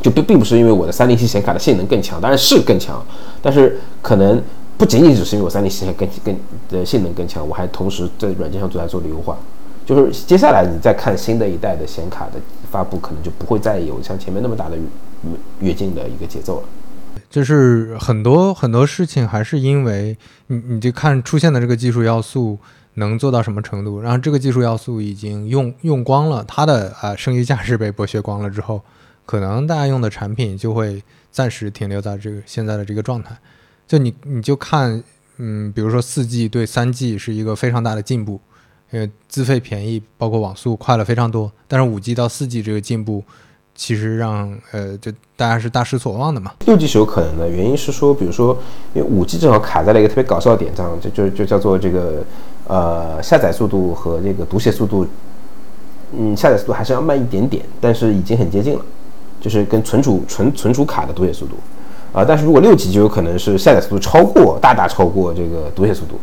[0.03, 3.05] 就并并不是因为我的三零七显卡的性能更强，当然是更强，
[3.43, 4.41] 但是可能
[4.77, 6.37] 不仅仅只是因为我三零七显更更
[6.69, 9.37] 的性能更强，我还同时在软件上做在做了优化，
[9.85, 12.33] 就是接下来你再看新的一代的显卡的
[12.71, 14.77] 发布，可能就不会再有像前面那么大的
[15.61, 16.63] 跃进的一个节奏了。
[17.31, 20.17] 就是很多很多事情还是因为
[20.49, 22.59] 你你就看出现的这个技术要素
[22.95, 28.81] 能做到什么程度，然后这个技术要素已经用用光了，它的啊剩余价值被剥削光了之后，
[29.27, 33.37] 可能大家用的产品就会暂时停留在这个现在的这个状态。
[33.87, 35.03] 就你你就看，
[35.37, 38.41] 嗯，比如说四 G 对三 G 是一个非常大的进步，
[38.91, 41.53] 因为资费便宜，包括网速快了非常多。
[41.69, 43.23] 但是五 G 到四 G 这个进步。
[43.79, 46.55] 其实让呃，就大家是大失所望的嘛。
[46.65, 48.57] 六 G 是有可能的，原因是说，比如说，
[48.95, 52.25] 因为五 G 正好卡在了一个特别搞笑的点上，就就就叫做这个
[52.69, 55.07] 呃下载速度和这个读写速度，
[56.17, 58.81] 嗯，下载速度还是要慢一点点，但是已经很接近了，
[59.41, 61.57] 就是跟存储存存储卡的读写速度
[62.13, 62.25] 啊。
[62.25, 66.19] 但是如果六 G 就有可能是下载速度超过大大超过这个读写速度。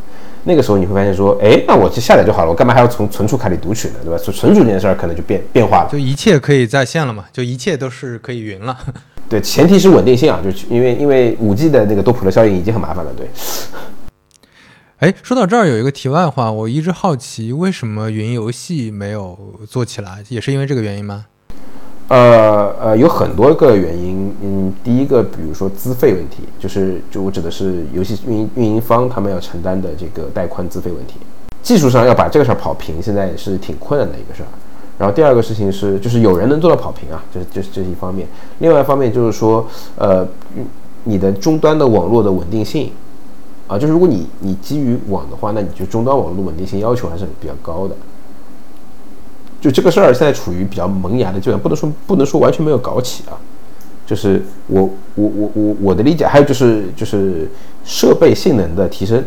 [0.45, 3.95] 那个时候你会发现说，哎，那我就下载就好了，我干嘛还要从存储卡里读取呢？
[4.03, 4.18] 对吧？
[4.18, 8.77] 存存储这件事儿可能就变变化了，就一切可以在线了嘛，就一切都是可以云了。
[9.30, 13.11] 对，前提是稳定性啊，就是因为因为五 G 的那个多普勒效应已经很麻烦了。
[13.15, 13.26] 对。
[14.99, 19.38] 哎，说到这儿有一个题外话，我一直好奇为什么云游戏没有
[19.69, 21.27] 做起来，也是因为这个原因吗？
[22.10, 24.32] 呃呃，有很多个原因。
[24.42, 31.16] 嗯，第一个，比如说资费问题，就是就我指的是游戏运营运营方他们要承担的这个带宽资费问题。
[31.62, 34.48] 技术上要把这个事儿跑平，现在是挺困难的一个事儿。
[35.00, 38.28] 然后第二个事情是，就是有人能做到跑平啊，这这这是一方面。
[38.60, 39.66] 另外一方面就是说，
[39.96, 40.28] 呃，
[41.06, 42.92] 你的终端的网络的稳定性
[43.68, 47.96] 啊，就是如果你你基于网的话，那你就终端网络稳定性要求还是比较高的。
[49.64, 53.40] 就这个事儿现在处于比较萌芽的阶段，不能说不能说完全没有搞起啊。
[54.06, 54.81] 就是我
[55.15, 57.49] 我我我我的理解，还有就是就是
[57.85, 59.23] 设备性能的提升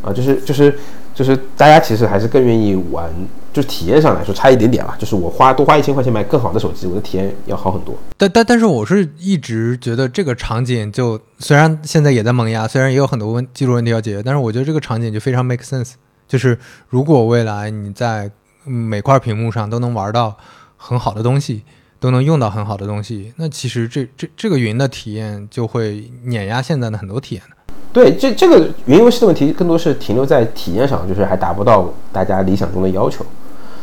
[0.00, 0.72] 啊，就是就是
[1.12, 3.12] 就是大家其实还是更愿意玩，
[3.52, 4.96] 就是体验上来说差一点点吧。
[4.96, 7.92] 就是我花多花一千块钱买更好的手机，我的体验要好很多。
[8.16, 15.94] 但但但是我是一直觉得这个场景就虽然现在也在萌芽，虽然也有很多问技术问题要解决，但是我觉得这个场景就非常 make sense。
[16.28, 16.56] 就是
[16.88, 18.30] 如果未来你在
[18.68, 20.36] 每块屏幕上都能玩到
[20.76, 21.62] 很好的东西，
[21.98, 27.44] 都能用到很好的东西，那其实这这这个云的体验就会碾压现在的很多体验。
[27.92, 33.24] 对，这这个云游戏的问题更多是停留在体验上，就是还达不到大家理想中的要求。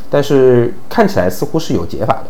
[0.09, 2.27] 但是看起来似乎是有解法的。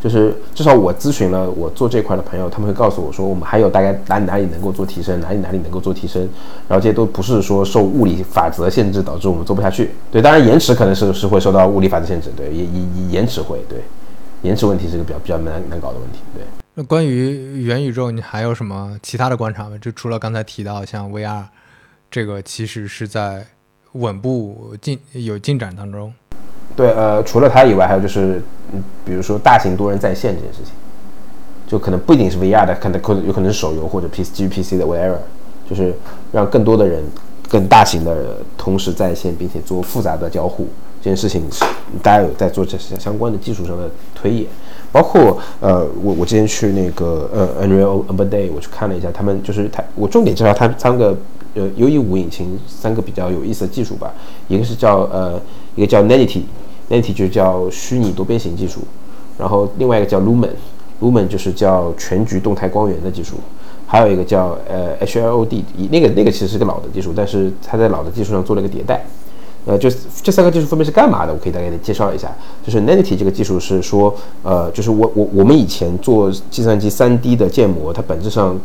[0.00, 6.22] 就是至少我咨询了我做这块的朋友，他们会告诉我说，我们还有大概哪里哪里能够做提升，哪里哪里能够做提升，
[6.68, 9.90] 然后这些都不是说受物理法则限制导致我们做不下去。
[10.12, 13.80] 对，当然延迟可能是是会受到物理法则限制，对，延延延迟会对，
[14.42, 16.20] 延迟问题是个比较比较难难搞的问题。
[16.32, 16.44] 对，
[16.74, 19.76] 那关于元宇宙，你还有什么其他的观察吗？
[19.80, 21.42] 就除了刚才提到像 VR，
[22.08, 23.44] 这个其实是在
[23.94, 26.14] 稳步进有进展当中。
[26.78, 28.40] 对，呃，除了它以外，还有就是，
[28.72, 30.72] 嗯，比如说大型多人在线这件事情，
[31.66, 35.16] 就可能不一定是 VR 的，可能可能有可能是手游或者 PC 基于 PC 的 whatever，
[35.68, 35.92] 就是
[36.30, 37.02] 让更多的人
[37.48, 40.68] 更大型的同时在线，并且做复杂的交互
[41.02, 41.42] 这件事情，
[42.00, 44.46] 大家有在做这些相关的技术上的推演，
[44.92, 51.18] 包括呃，我我之前去那个呃 Unreal Engine，我去看了一下，他们就是他，我重点介绍他三个
[51.54, 54.14] 呃 UE 五引擎三个比较有意思的技术吧，
[54.46, 55.40] 一个是叫呃
[55.74, 56.42] 一个叫 Nanity。
[56.88, 58.80] 那题就叫虚拟多边形技术，
[59.38, 63.36] 然后另外一个叫 Lumen，Lumen 就是叫全局动态光源的技术，
[63.86, 69.04] 还有一个叫呃 HLOD，那个那个其实是个老的技术，但是它在老的技术上做了一个迭代，
[69.66, 69.90] 呃，就
[70.22, 71.32] 这三个技术分别是干嘛的？
[71.32, 72.34] 我可以大概的介绍一下，
[72.64, 78.58] 就是 Nanity 这个技术是说，呃，就是我我我们以前做计算机 3D 的建模，它本质上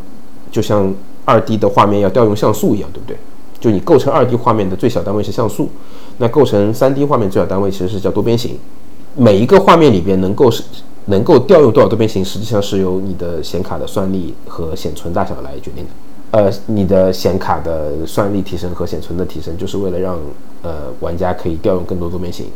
[0.50, 0.90] 就像
[1.26, 3.16] 2D 的画面要调用像素一样，对不对？
[3.60, 5.70] 就你构成二 D 画面的最小单位是像素，
[6.18, 8.58] 那构成三 D 画面最小单位其实是叫多边形。
[9.16, 10.62] 每一个画面里边能够是
[11.06, 15.90] 能够调用多少多边形，实际上是由你的显卡的算力和显存大小来决定的。
[16.30, 20.18] 呃，你的显卡的算力提升和显存的提升，就是为了让
[20.62, 22.46] 呃玩家可以调用更多多边形。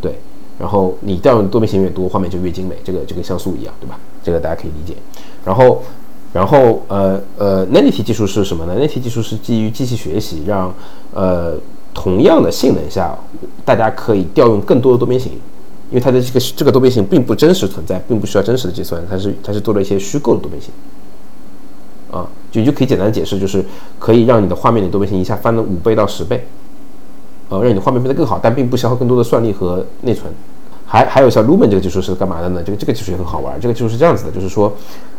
[0.00, 0.18] 对，
[0.58, 3.98] 然后你调用多边形越多，画面就越精美，这个就跟像素一样，对吧？
[4.22, 4.96] 这个大家可以理解。
[5.44, 5.82] 然后，
[6.32, 10.72] 然后呃呃，Nanity 技术是什么呢？Nanity 技术是基于机器学习，让
[11.12, 11.54] 呃
[11.94, 13.16] 同样的性能下，
[13.64, 15.32] 大家可以调用更多的多边形，
[15.90, 20.70] 因为它的这个这个多边形并不真实存在，并不需要真实的计算，它是它是做了一些虚构的多边形。
[22.10, 23.64] 啊，就你就可以简单的解释，就是
[23.98, 26.46] 可以让你的画面的多边形一下翻了五倍到十倍，
[27.48, 30.30] 呃，让你的画面变得更好，但并不消耗更多的算力和内存。
[30.92, 32.62] 还还有像 Lumen 这个技术是干嘛的呢？
[32.62, 33.58] 这个这个技术也很好玩。
[33.58, 34.70] 这个技术是这样子的，就是说，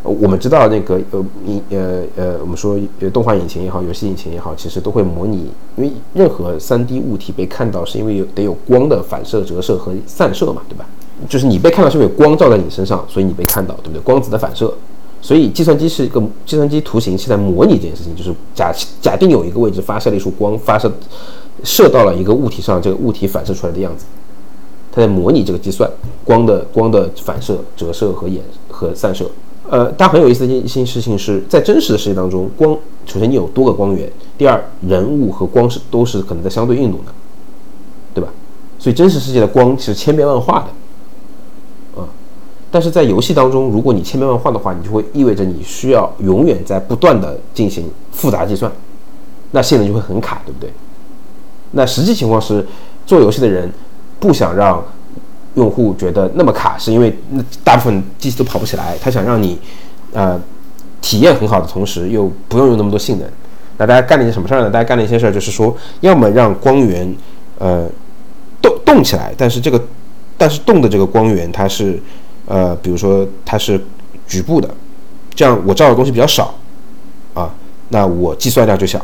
[0.04, 2.78] 我们知道那个呃，引呃呃，我们说
[3.12, 10.86] 动画引擎也好，游戏引擎也好，其实都会模拟，因为任何 3D 物体被看到，是因为有得有光的反射、折射和散射嘛，对吧？
[11.28, 14.00] 就是你被看到是因为光照在你身上，所以你被看到，对不对？
[14.02, 14.72] 光子的反射。
[15.20, 20.88] 所以计算机是一个计算机图形是在模拟这件事情，就是假假定有一个位置发射了一束光，发射
[21.64, 24.04] 射到了一个物体上，这个物体反射出来的样子，
[24.94, 25.90] 它在模拟这个计算
[26.24, 28.38] 光的光的反射、折射和衍
[28.68, 29.28] 和散射。
[29.68, 34.08] 呃，但很有意思的一件事情是在真实的世界当中，光首先你有多个光源，
[34.38, 37.12] 第二人物和光是都是可能在相对运动的，
[38.14, 38.30] 对吧？
[38.78, 42.00] 所以真实世界的光是千变万化的。
[42.00, 42.06] 啊
[42.70, 48.70] 但是在游戏当中，如果你千变万化的话，你就会意味着你需要永远在不断的进行复杂计算，
[49.52, 50.70] 那性能就会很卡，对不对？
[51.70, 52.66] 那实际情况是，
[53.06, 53.72] 做游戏的人
[54.18, 54.82] 不想让
[55.54, 57.16] 用户觉得那么卡，是因为
[57.62, 59.58] 大部分机器都跑不起来，他想让你
[60.12, 60.40] 呃
[61.00, 63.28] 体验很好的同时又不用用那么多性能。
[63.76, 64.70] 那大家干了一件什么事儿呢？
[64.70, 67.14] 大家干了一些事儿，就是说，要么让光源
[67.58, 67.88] 呃
[68.62, 69.82] 动动起来，但是这个
[70.36, 72.00] 但是动的这个光源它是。
[72.46, 73.82] 呃，比如说它是
[74.28, 74.68] 局部的，
[75.34, 76.54] 这样我照的东西比较少，
[77.32, 77.50] 啊，
[77.88, 79.00] 那我计算量就小，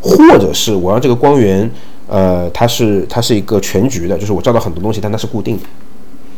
[0.00, 1.70] 或者是我让这个光源，
[2.08, 5.62] 呃，它是它是一个全局的，就是我照到很多东西，但它是固定的。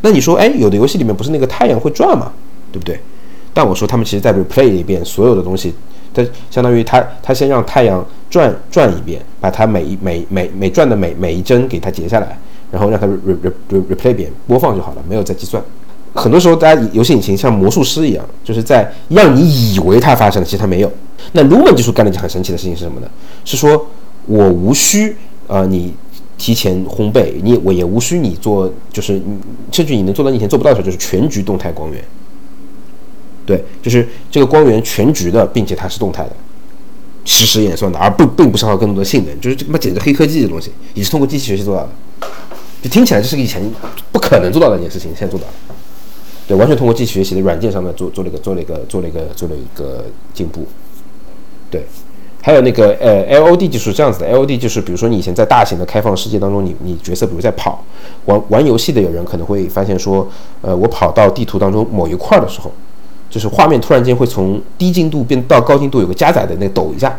[0.02, 2.30] 那你说，哎，有的游戏里面不是那个太阳会转吗？
[2.70, 3.00] 对不对？
[3.52, 5.74] 但我说他们其实在 replay 一遍所有的东西，
[6.12, 12.38] 它相当于它它先让太阳转转一遍，把它每一每每每转的每每一帧给它截下来，
[12.70, 13.36] 然后让它 re
[13.70, 15.62] re replay 一遍播放就好了，没有再计算。
[16.14, 20.92] 很多时候，大家游戏引擎像魔术师一样，就是在让你以为它发生了，其实它没有。
[21.32, 23.08] 那 Lumen 技术干了一件很神奇的事情是什么呢？
[23.44, 23.86] 是说
[24.26, 25.16] 我无需
[25.46, 25.92] 呃你
[26.38, 29.38] 提前烘焙，你我也无需你做，就是你
[29.72, 32.02] 甚至你能做到你以前做不到的时候，就是全局动态光源。
[33.46, 36.32] 对，就是这个光源全局的，并且它是动态的，
[37.24, 41.90] 实时演算的，而不并不消耗更多的性能，就是这他妈简直黑科技的东西，也是通过机器学习做到的。
[42.82, 43.62] 就听起来这是个以前
[44.12, 45.52] 不可能做到的一件事情，现在做到了。
[46.46, 50.04] 对，完全通过机器学习的软件上面做做了一个做了一个做了一个做了一个
[50.34, 50.66] 进步。
[51.70, 51.84] 对，
[52.46, 57.82] 还有那个呃，L O D 技术这样子的，L O D 就是比如说你以前在大型的开放世界当中，你你角色比如在跑
[58.26, 60.24] 玩玩游戏的有人可能会发现说，
[60.60, 62.70] 呃，我跑到地图当中某一块的时候，
[63.28, 67.18] 就是画面突然间会从低精度变到高精度，有个加载的那抖一下，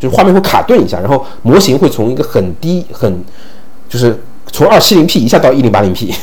[0.00, 3.22] 就是画面会卡顿一下，然后模型会从一个很低很
[3.90, 6.14] 就是从二七零 P 一下到一零八零 P。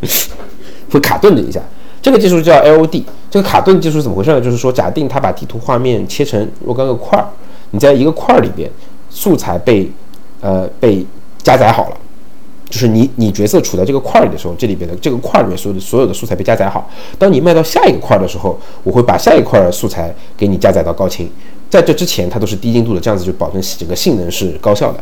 [0.90, 1.60] 会卡顿的一下，
[2.00, 3.04] 这个技术叫 LOD。
[3.28, 4.40] 这个卡顿技术怎么回事呢？
[4.40, 7.28] 就是说，假定它把地图画面切成若干个块儿，
[7.76, 8.70] 你在一个块儿里边，
[9.10, 9.86] 素材被
[10.40, 11.04] 呃被
[11.42, 11.96] 加载好了，
[12.70, 16.88] 就是你你角色处在这个块儿里的时候，这里边的这个块儿里面所有的所有的素材被加载好。
[17.18, 21.30] 当你卖到下一个块儿的时候，我会把下一块儿素材给你加载到高清。
[21.68, 24.98] 在这之前，它都是低精度的，这样子就保证整个性能是高效的。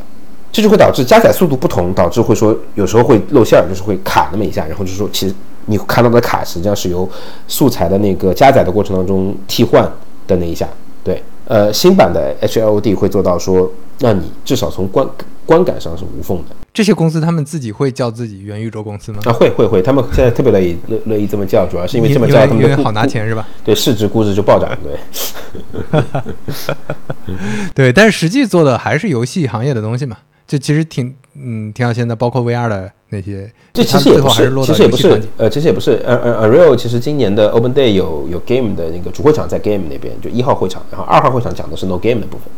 [0.51, 5.32] 这就会导致加载速度不同，导致会说有时候会露馅儿，就是会卡那么一下，然后就是说其实。
[5.66, 7.09] 你看到的卡实际上是由
[7.48, 9.82] 素材的那个加载的过程当中替换
[10.26, 10.68] 的那一下，
[11.46, 15.06] 呃，新版的 HLD 会做到说，让你至少从观
[15.44, 16.56] 观感上是无缝的。
[16.72, 19.20] 这些公司他们自己会叫自己元宇宙公司吗？
[19.26, 23.46] 啊，会会会，他们现在特别乐意乐乐意这么叫，主要是因为这么叫他们因为好拿钱是吧？
[23.64, 26.02] 对，市值估值就暴涨，对，
[27.74, 30.16] 对，但是实际做的还是游戏行业的东西嘛，
[30.46, 31.92] 就其实挺嗯挺好。
[31.92, 32.90] 现在包括 VR 的。
[33.10, 42.48] 那些这其实也不是，其实也不是，呃，其实也不是，呃呃，Unreal 其实今年的 Open Day 有有 Game 的那个主会场在 Game 那边，就一号会场，然后二号会场讲的是 No Game 的部分，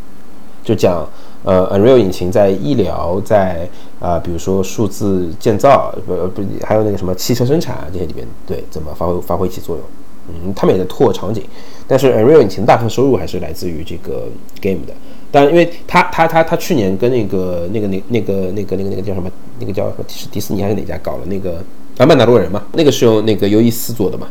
[0.64, 1.06] 就讲
[1.44, 3.68] 呃 Unreal 引擎在医疗，在
[4.00, 9.84] 啊比如说数字建造，不不还有那个什么汽车生产啊这些里边，对怎么发挥发挥起作用，
[10.28, 11.42] 嗯，他们也在拓场景，
[11.86, 14.22] 但是 Unreal 引擎大部分收入还是来自于这个
[14.62, 14.94] Game 的。
[15.36, 19.30] 但因为他他他他去年跟那个那个那那个那个那个那个叫什么
[19.60, 21.62] 那个叫是迪士尼还是哪家搞了那个
[21.98, 24.26] 啊曼达洛人嘛，那个是用那个尤伊斯做的嘛，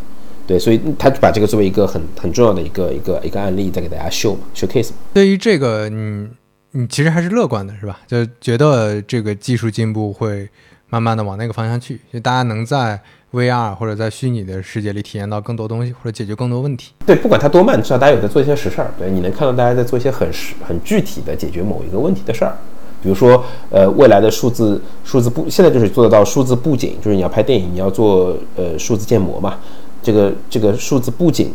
[0.47, 4.89] 对，所以他就把这个作为一个很很重要的一个一个一个案例再给大家秀嘛，showcase。
[5.13, 6.27] 对于这个，你
[6.71, 7.99] 你其实还是乐观的是吧？
[8.07, 10.49] 就觉得这个技术进步会。
[10.87, 12.97] 慢慢的往那个方向去，就大家能在
[13.35, 16.93] VR 或者在虚拟的世界里体验到更多东西，或者解决更多问题。
[17.05, 18.91] 对，不管它多慢，至少大家有在做一些实事儿。
[18.97, 22.55] 对，你能看到大家在做一些很实、很具体的解决某一个问题的事儿。
[23.03, 29.59] 比如说，呃，未来的数字数字布，现在就是做得到数字布景，就是你要拍电影，你要做呃数字建模嘛。
[30.01, 31.51] 这个这个数字布景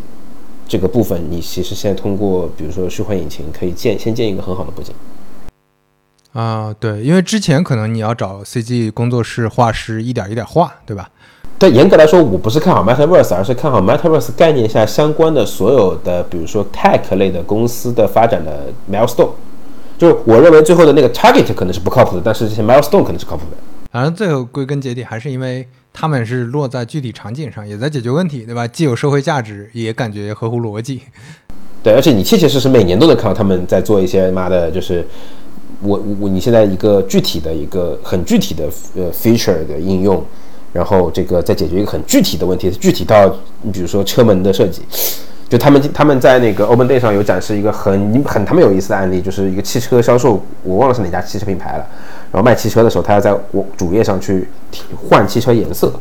[0.68, 4.94] 这个部分，你其实现在通过比如说虚幻引擎可以建先建一个很好的布景。
[6.32, 11.10] 啊，对，因为之前可能你要找 CG 工作室画师一点一点画，对吧？
[11.60, 19.28] 但严格来说，我不是看好 Metaverse，而是看好 Metaverse 概念下相关的所有的，比如说 Tech 类的公司的发展的 Milestone。
[19.98, 23.58] 就是我认为最后的那个 Target 可能是不靠谱的，但是这些 Milestone 可能是靠谱的。
[23.92, 28.66] 反正最后归根结底还是因为他们是落在具体场景上，也在解决问题，对吧？
[28.66, 31.02] 既有社会价值，也感觉合乎逻辑。
[31.84, 35.06] 对，而且你切切实实每年都能看到他们在做一些妈的，就是
[35.82, 38.64] 我我你现在一个具体的一个很具体的
[38.96, 40.24] 呃 feature 的应用，
[40.72, 44.82] 然后这个再解决一个很具体的问题，具体到你比如说车门的设计。
[45.48, 51.84] 就他们他们在那个 Open Day 上有展示一个很很他们有意思的案例，就是一个汽车销售，我忘了是哪家汽车品牌了。
[52.30, 54.46] 然后卖汽车的时候，他要在我主页上去
[55.08, 55.92] 换汽车颜色，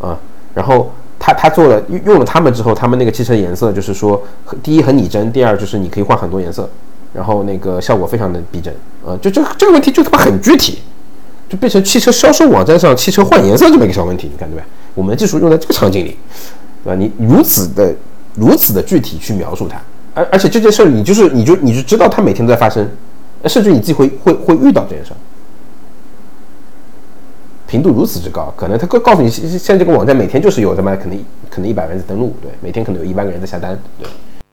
[0.00, 0.18] 啊，
[0.54, 0.90] 然后
[1.20, 4.20] 他他做了用了他们之后，他们那个汽车颜色就是说，
[4.60, 6.68] 第一很拟真，第二就是你可以换很多颜色，
[7.12, 8.74] 然后那个效果非常的逼真，
[9.06, 10.80] 啊，就这这个问题就他妈很具体，
[11.48, 14.64] 就变成汽车销售网站上汽车换颜色这么一个小问题，你看对吧？
[14.94, 16.16] 我们的技术用在这个场景里，
[16.84, 16.94] 对吧？
[16.94, 17.94] 你如此的。
[18.34, 19.80] 如此的具体去描述它，
[20.14, 22.88] 而而且这件事儿，你就是你就你就知道它每天都在发生，
[23.46, 25.16] 甚至你自己会会会遇到这件事儿，
[27.66, 31.18] 频度如此之高，可能他告告诉你，现现在这个网站每天就是有他妈可能
[31.50, 34.08] 可能一百万人登录，对，每天可能有一万个人在下单，对。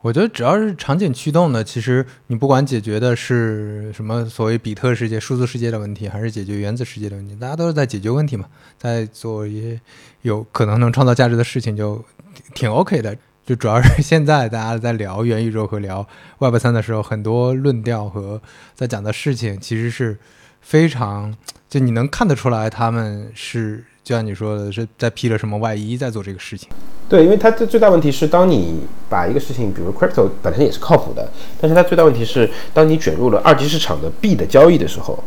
[0.06, 8.46] 我觉得只要是场景驱动的，其实你不管解决的是什么所谓比特世界、数字世界的问题，还是解决原子世界的问题，大家都是在解决问题嘛，
[8.78, 9.82] 在做一些
[10.22, 12.06] 有可能能创造价值的事情，就
[12.54, 13.18] 挺 OK 的。
[13.48, 16.08] 就主要是现在大家在聊元宇宙和聊
[16.38, 18.40] Web 三的时候，很多论调和
[18.76, 20.20] 在讲的事情，其实是
[20.62, 21.36] 非常
[21.68, 26.70] 就你能看得出来，他们是就像你说的，是在披着什么外衣在做这个事情。
[27.10, 31.28] 对，因为它的最大问题是，当你把一个事情，比如 Crypto 本身也是靠谱的，
[31.60, 35.18] 但是它最大问题是，当你卷入了二级市场的币的交易的时候，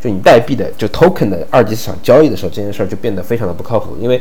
[0.00, 4.20] 就你代币的就 Token 的二级市场交易的时候，这件事儿就变得非常的不靠谱，因为。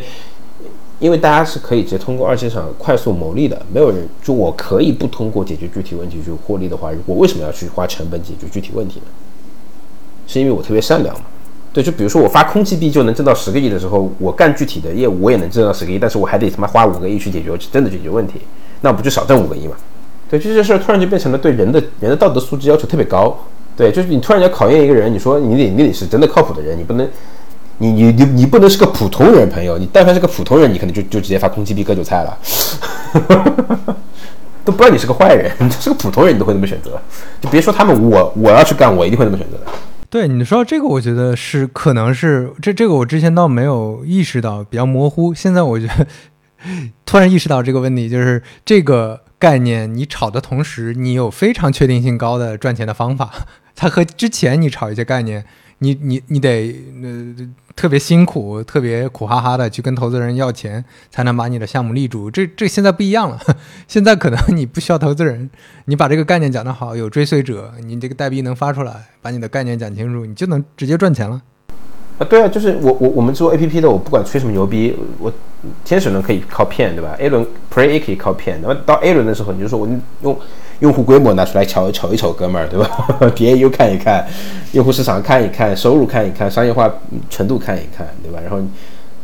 [0.97, 9.05] 因为大家是可以直接通过二级市场快速牟利的，没有人就我可以不通过解决具体问题去获利的话，我为什么要去花成本解决具体问题呢？
[10.25, 11.25] 是因为我特别善良嘛？
[11.75, 18.35] 对，就比如说我发空气币就能挣到十个亿的时候，我干具体的业务我也能挣到十个亿，但是我还得他妈花五个亿去解决真的解决问题，
[18.79, 19.73] 那不就少挣五个亿嘛？
[20.29, 23.37] 对，这件事儿突然就变成了对人的人的道德素质要求特别高。
[23.75, 27.05] 对，就是你突然要考验一个人，你说你得你得是真的靠谱的人，你不能。
[27.77, 29.77] 你你你你不能是个普通人，朋友。
[29.77, 32.37] 你但凡是个普通人，你可能就就直接发空气币割韭菜了，
[34.63, 35.51] 都不知道你是个坏人。
[35.59, 36.97] 你是个普通人，你都会那么选择，
[37.41, 39.65] 就别说他们，我我要去干，我一定会那么选择的。
[40.15, 45.33] 对你说这个，我觉得是可能是这这个我之前倒没有意识到，比较模糊。
[45.33, 46.07] 现在我觉得
[47.05, 53.29] 突然意识到这个问题，就是这个概念你炒的同时，你有非常确定性高的赚钱的方法，
[53.75, 55.43] 它和之前你炒一些概念。
[55.79, 56.73] 你你你得
[57.03, 57.35] 呃
[57.75, 62.31] 特别辛苦，特别苦哈哈的去跟投资人要钱，才能把你的项目立住。
[62.31, 63.39] 这这现在不一样了，
[63.87, 65.49] 现在可能你不需要投资人，
[65.85, 71.41] 你把这个概念讲得好，有追随者，你这个代币能发出来，把你的概念讲清楚，你就能直接赚钱了。
[72.17, 75.29] 啊，对啊，就是我我我们做 A P P 的，我不管吹什么牛逼，我
[75.83, 79.85] 天使轮可以靠骗，对吧？A 轮 Pre A 可以靠骗，那么到 A 轮的时候，你就说我
[80.21, 80.39] 用。
[80.79, 83.07] 用户规模拿出来瞧瞅一瞅，哥们儿，对吧？
[83.35, 84.27] DAU 看一看，
[84.73, 86.91] 用户市场看一看，收入看一看，商业化
[87.29, 88.39] 程度看一看，对吧？
[88.41, 88.59] 然后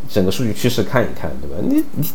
[0.09, 1.57] 整个数据趋势看一看，对吧？
[1.61, 2.07] 你你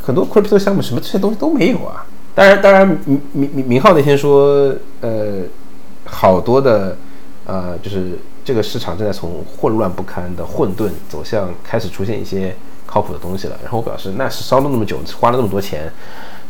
[0.00, 2.06] 很多 crypto 项目什么这些东西都没有啊。
[2.34, 5.42] 当然，当然，明明明明浩那天说，呃，
[6.04, 6.96] 好多的，
[7.46, 12.54] 呃，就是这个市场正在从混乱不堪的混沌走向开始出现一些
[12.86, 13.56] 靠谱的东西了。
[13.62, 15.90] 然后我表示，那是烧了那么久，花了那么多钱。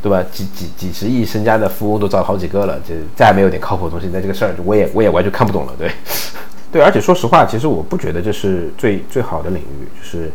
[0.05, 0.23] 对吧？
[0.31, 4.11] 几几几十亿身家的富翁都造好几个了，就再也没有点靠谱的东西。
[4.11, 5.73] 在这个事儿，我也我也完全看不懂了。
[5.79, 5.91] 对，
[6.71, 9.89] 对，而且说实话，其实我不觉得这是最最好的领域。
[9.99, 10.31] 就是，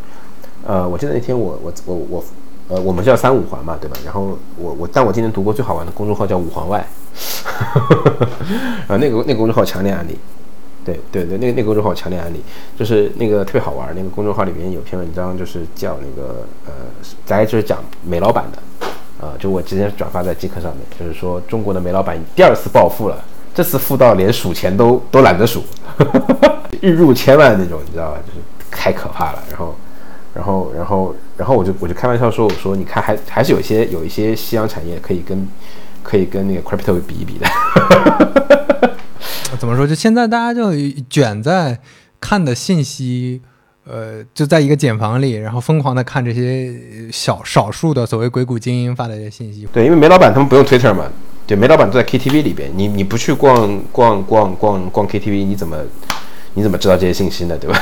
[0.65, 2.23] 呃，我记得那天我我我我，
[2.69, 3.95] 呃，我们叫三五环嘛，对吧？
[4.03, 6.83] 然后我我，但我今天读过最好玩的公众号叫五环外，
[8.87, 10.17] 啊， 那个那个公众号强烈案例。
[10.83, 12.41] 对对对，那个那个公众号强烈案例，
[12.75, 13.93] 就是那个特别好玩。
[13.95, 16.71] 那个公众号里面有篇文章，就是叫那个呃，
[17.23, 18.57] 咱就是讲煤老板的。
[19.19, 23.21] 啊，就我之前转发在极客上面，就是说中国的煤老板第二次暴富了，
[23.53, 25.63] 这次富到连数钱都都懒得数，
[26.81, 28.17] 日入千万那种，你知道吧？
[28.25, 28.39] 就是
[28.71, 29.43] 太可怕了。
[29.49, 29.75] 然后，
[30.33, 35.47] 然后，然后，然后我就我就开玩笑说，我说你看还还是有一些有一些夕阳产业可以跟
[36.01, 37.47] 可以跟那个 crypto 比一比的。
[39.59, 39.85] 怎么说？
[39.85, 40.71] 就现在大家就
[41.09, 41.79] 卷在
[42.21, 43.41] 看的信息。
[43.91, 46.71] 呃，就在一个茧房里，然后疯狂的看这些
[47.11, 49.67] 小少数的所谓鬼谷精英发的一些信息。
[49.73, 51.05] 对，因为煤老板他们不用 Twitter 嘛，
[51.47, 55.77] 对，煤老板都在 KTV 里边，你你不去逛逛逛逛逛 KTV，你怎么
[56.53, 57.57] 你怎么知道这些信息呢？
[57.57, 57.79] 对吧？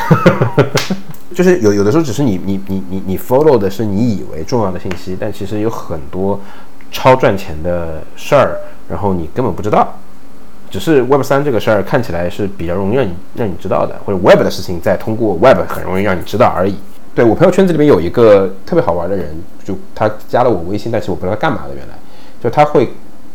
[1.36, 6.40] 就是有有的时候只是你你你你你 follow 的是你以为重要的信息，但其实有很多
[6.90, 8.58] 超赚钱的事儿，
[8.90, 10.00] 然后你根本不知道。
[10.70, 16.76] 只是 Web 三这个事儿看起来是比较容易让你让你知道的，或者 Web 的事情再通过 Web 很容易让你知道而已。
[17.16, 19.28] 对我朋友圈子里面有一个特别好玩的人，
[19.64, 21.74] 就他加了我微信，但是我不知道他干嘛的。
[21.74, 21.94] 原来，
[22.40, 22.90] 就他会，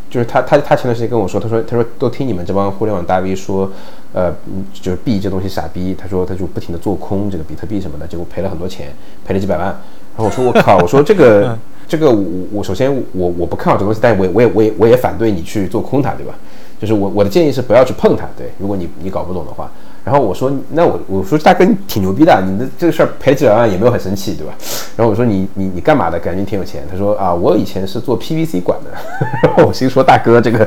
[0.09, 3.69] 就是他他他前段时间跟我说，他说他说都听你们这帮互联网大 V 说，
[4.13, 4.33] 呃，
[4.73, 5.97] 就是币这东西傻逼。
[5.99, 8.93] 他说他就不停的做空这个比特币什么的，结果赔了很多钱，
[9.25, 9.67] 赔了几百万。
[9.67, 16.35] 然后我说我靠，我说这个 这个我我首先我我不看好这东西，但我我也我也我也反对你去做空它，对吧？
[16.83, 19.71] 就是我我的建议是不要去碰它，对，如果你你搞不懂的话。
[20.05, 24.53] 然后我说，那我我说大哥你挺牛逼的，你的这个事儿赔几百万也没有很生气，对吧？
[24.97, 26.19] 然后我说你你你干嘛的？
[26.19, 26.83] 感觉挺有钱。
[26.91, 28.91] 他说啊，我以前是做 PVC 管的。
[29.47, 30.67] 然后我心说大哥，这个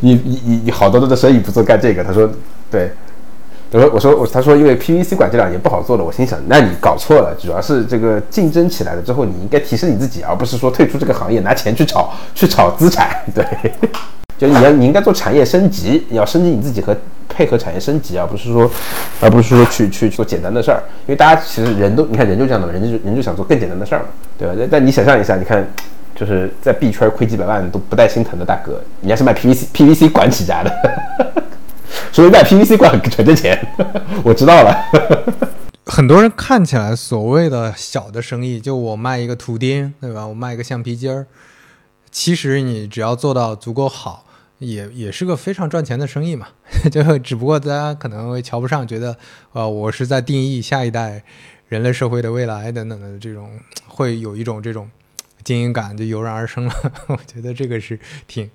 [0.00, 2.04] 你你你你好多多的生意不做干这个。
[2.04, 2.28] 他说
[2.70, 2.90] 对，
[3.72, 6.04] 我说我说我他说因为 PVC 管这两年不好做了。
[6.04, 13.42] 我心想，那你搞错了，主要是这个竞争起来了之后，你应该提升你自己，而不是说退出这个行业拿钱去炒去炒资产，对。
[14.38, 16.96] 就你要，你应该做产业升级，你要升级你自己和
[17.28, 18.70] 配合产业升级，而不是说，
[19.20, 20.82] 而不是说去去做简单的事儿。
[21.06, 24.06] 因为大家其实人都，你看人就这样的嘛，人就人就想做更简单的事儿嘛，
[24.38, 24.54] 对吧？
[24.70, 25.66] 但你想象一下，你看，
[26.14, 30.70] 就是在币圈亏几百万都不带心疼的大哥，人家是卖 PVC PVC 管起家的，
[32.12, 33.58] 所以卖 PVC 管很挣钱，
[34.22, 34.76] 我知道了。
[35.86, 40.26] 很多人看起来所谓的小的生意，就我卖一个图钉，对吧？
[40.26, 41.26] 我卖一个橡皮筋儿。
[42.10, 44.24] 其实你只要做到足够好，
[44.58, 46.48] 也也是个非常赚钱的生意嘛。
[46.90, 49.16] 就只不过大家可能会瞧不上，觉得
[49.52, 51.22] 呃我是在定义下一代
[51.68, 53.50] 人类社会的未来等等的这种，
[53.88, 54.90] 会有一种这种
[55.44, 56.74] 精英感就油然而生了。
[57.08, 58.50] 我觉得这个是挺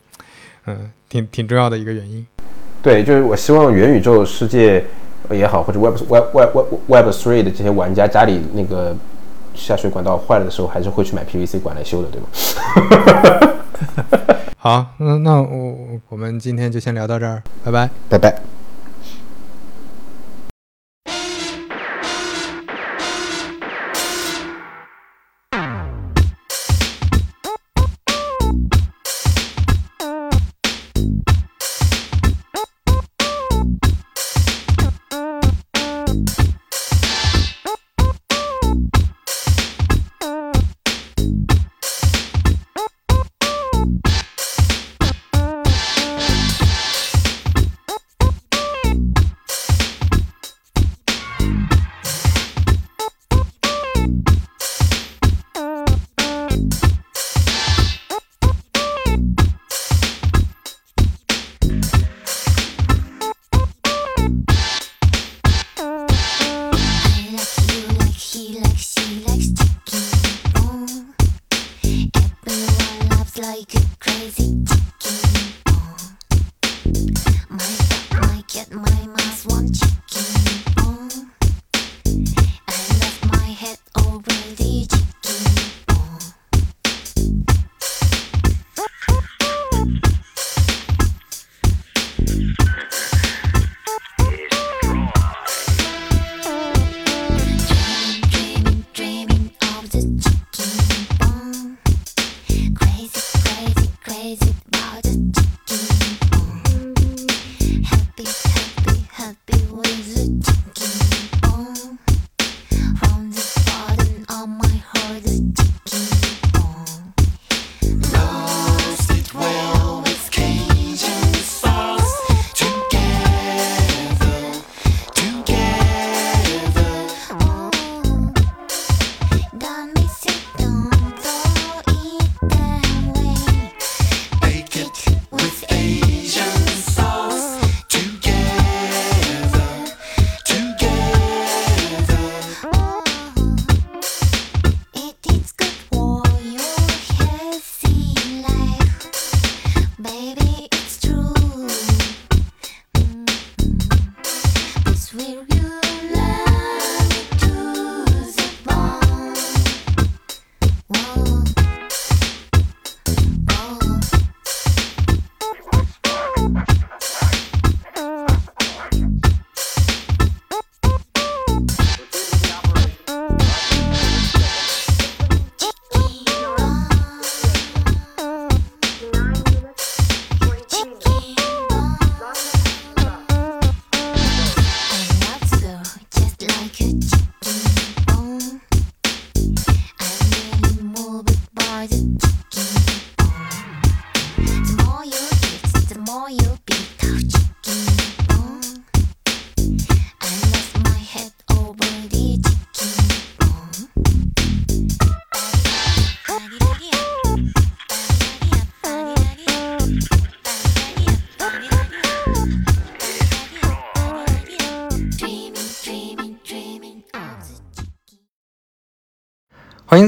[0.66, 2.26] 嗯挺挺重要的一个原因。
[2.82, 4.84] 对，就是我希望元宇宙世界
[5.30, 6.58] 也好，或者 Web Web Web
[6.88, 8.96] Web Three 的这些玩家家里那个。
[9.54, 12.28] 下水管道坏了的时候，还是会去买 PVC 管来修的，对吗？
[14.64, 18.61] 好，那那我我们今天就先聊到这儿，拜拜，拜拜。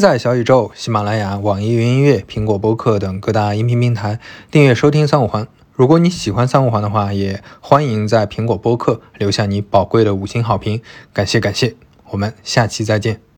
[0.04, 4.20] 在小宇宙、喜马拉雅、网易云音乐、苹果播客等各大音频平台
[4.52, 5.48] 订阅收听三五环。
[5.72, 10.82] 如果你喜欢三五环的话，也欢迎在苹果播客留下你宝贵的五星好评，
[11.14, 11.78] 感谢感谢。
[12.10, 13.24] 我们下期再见。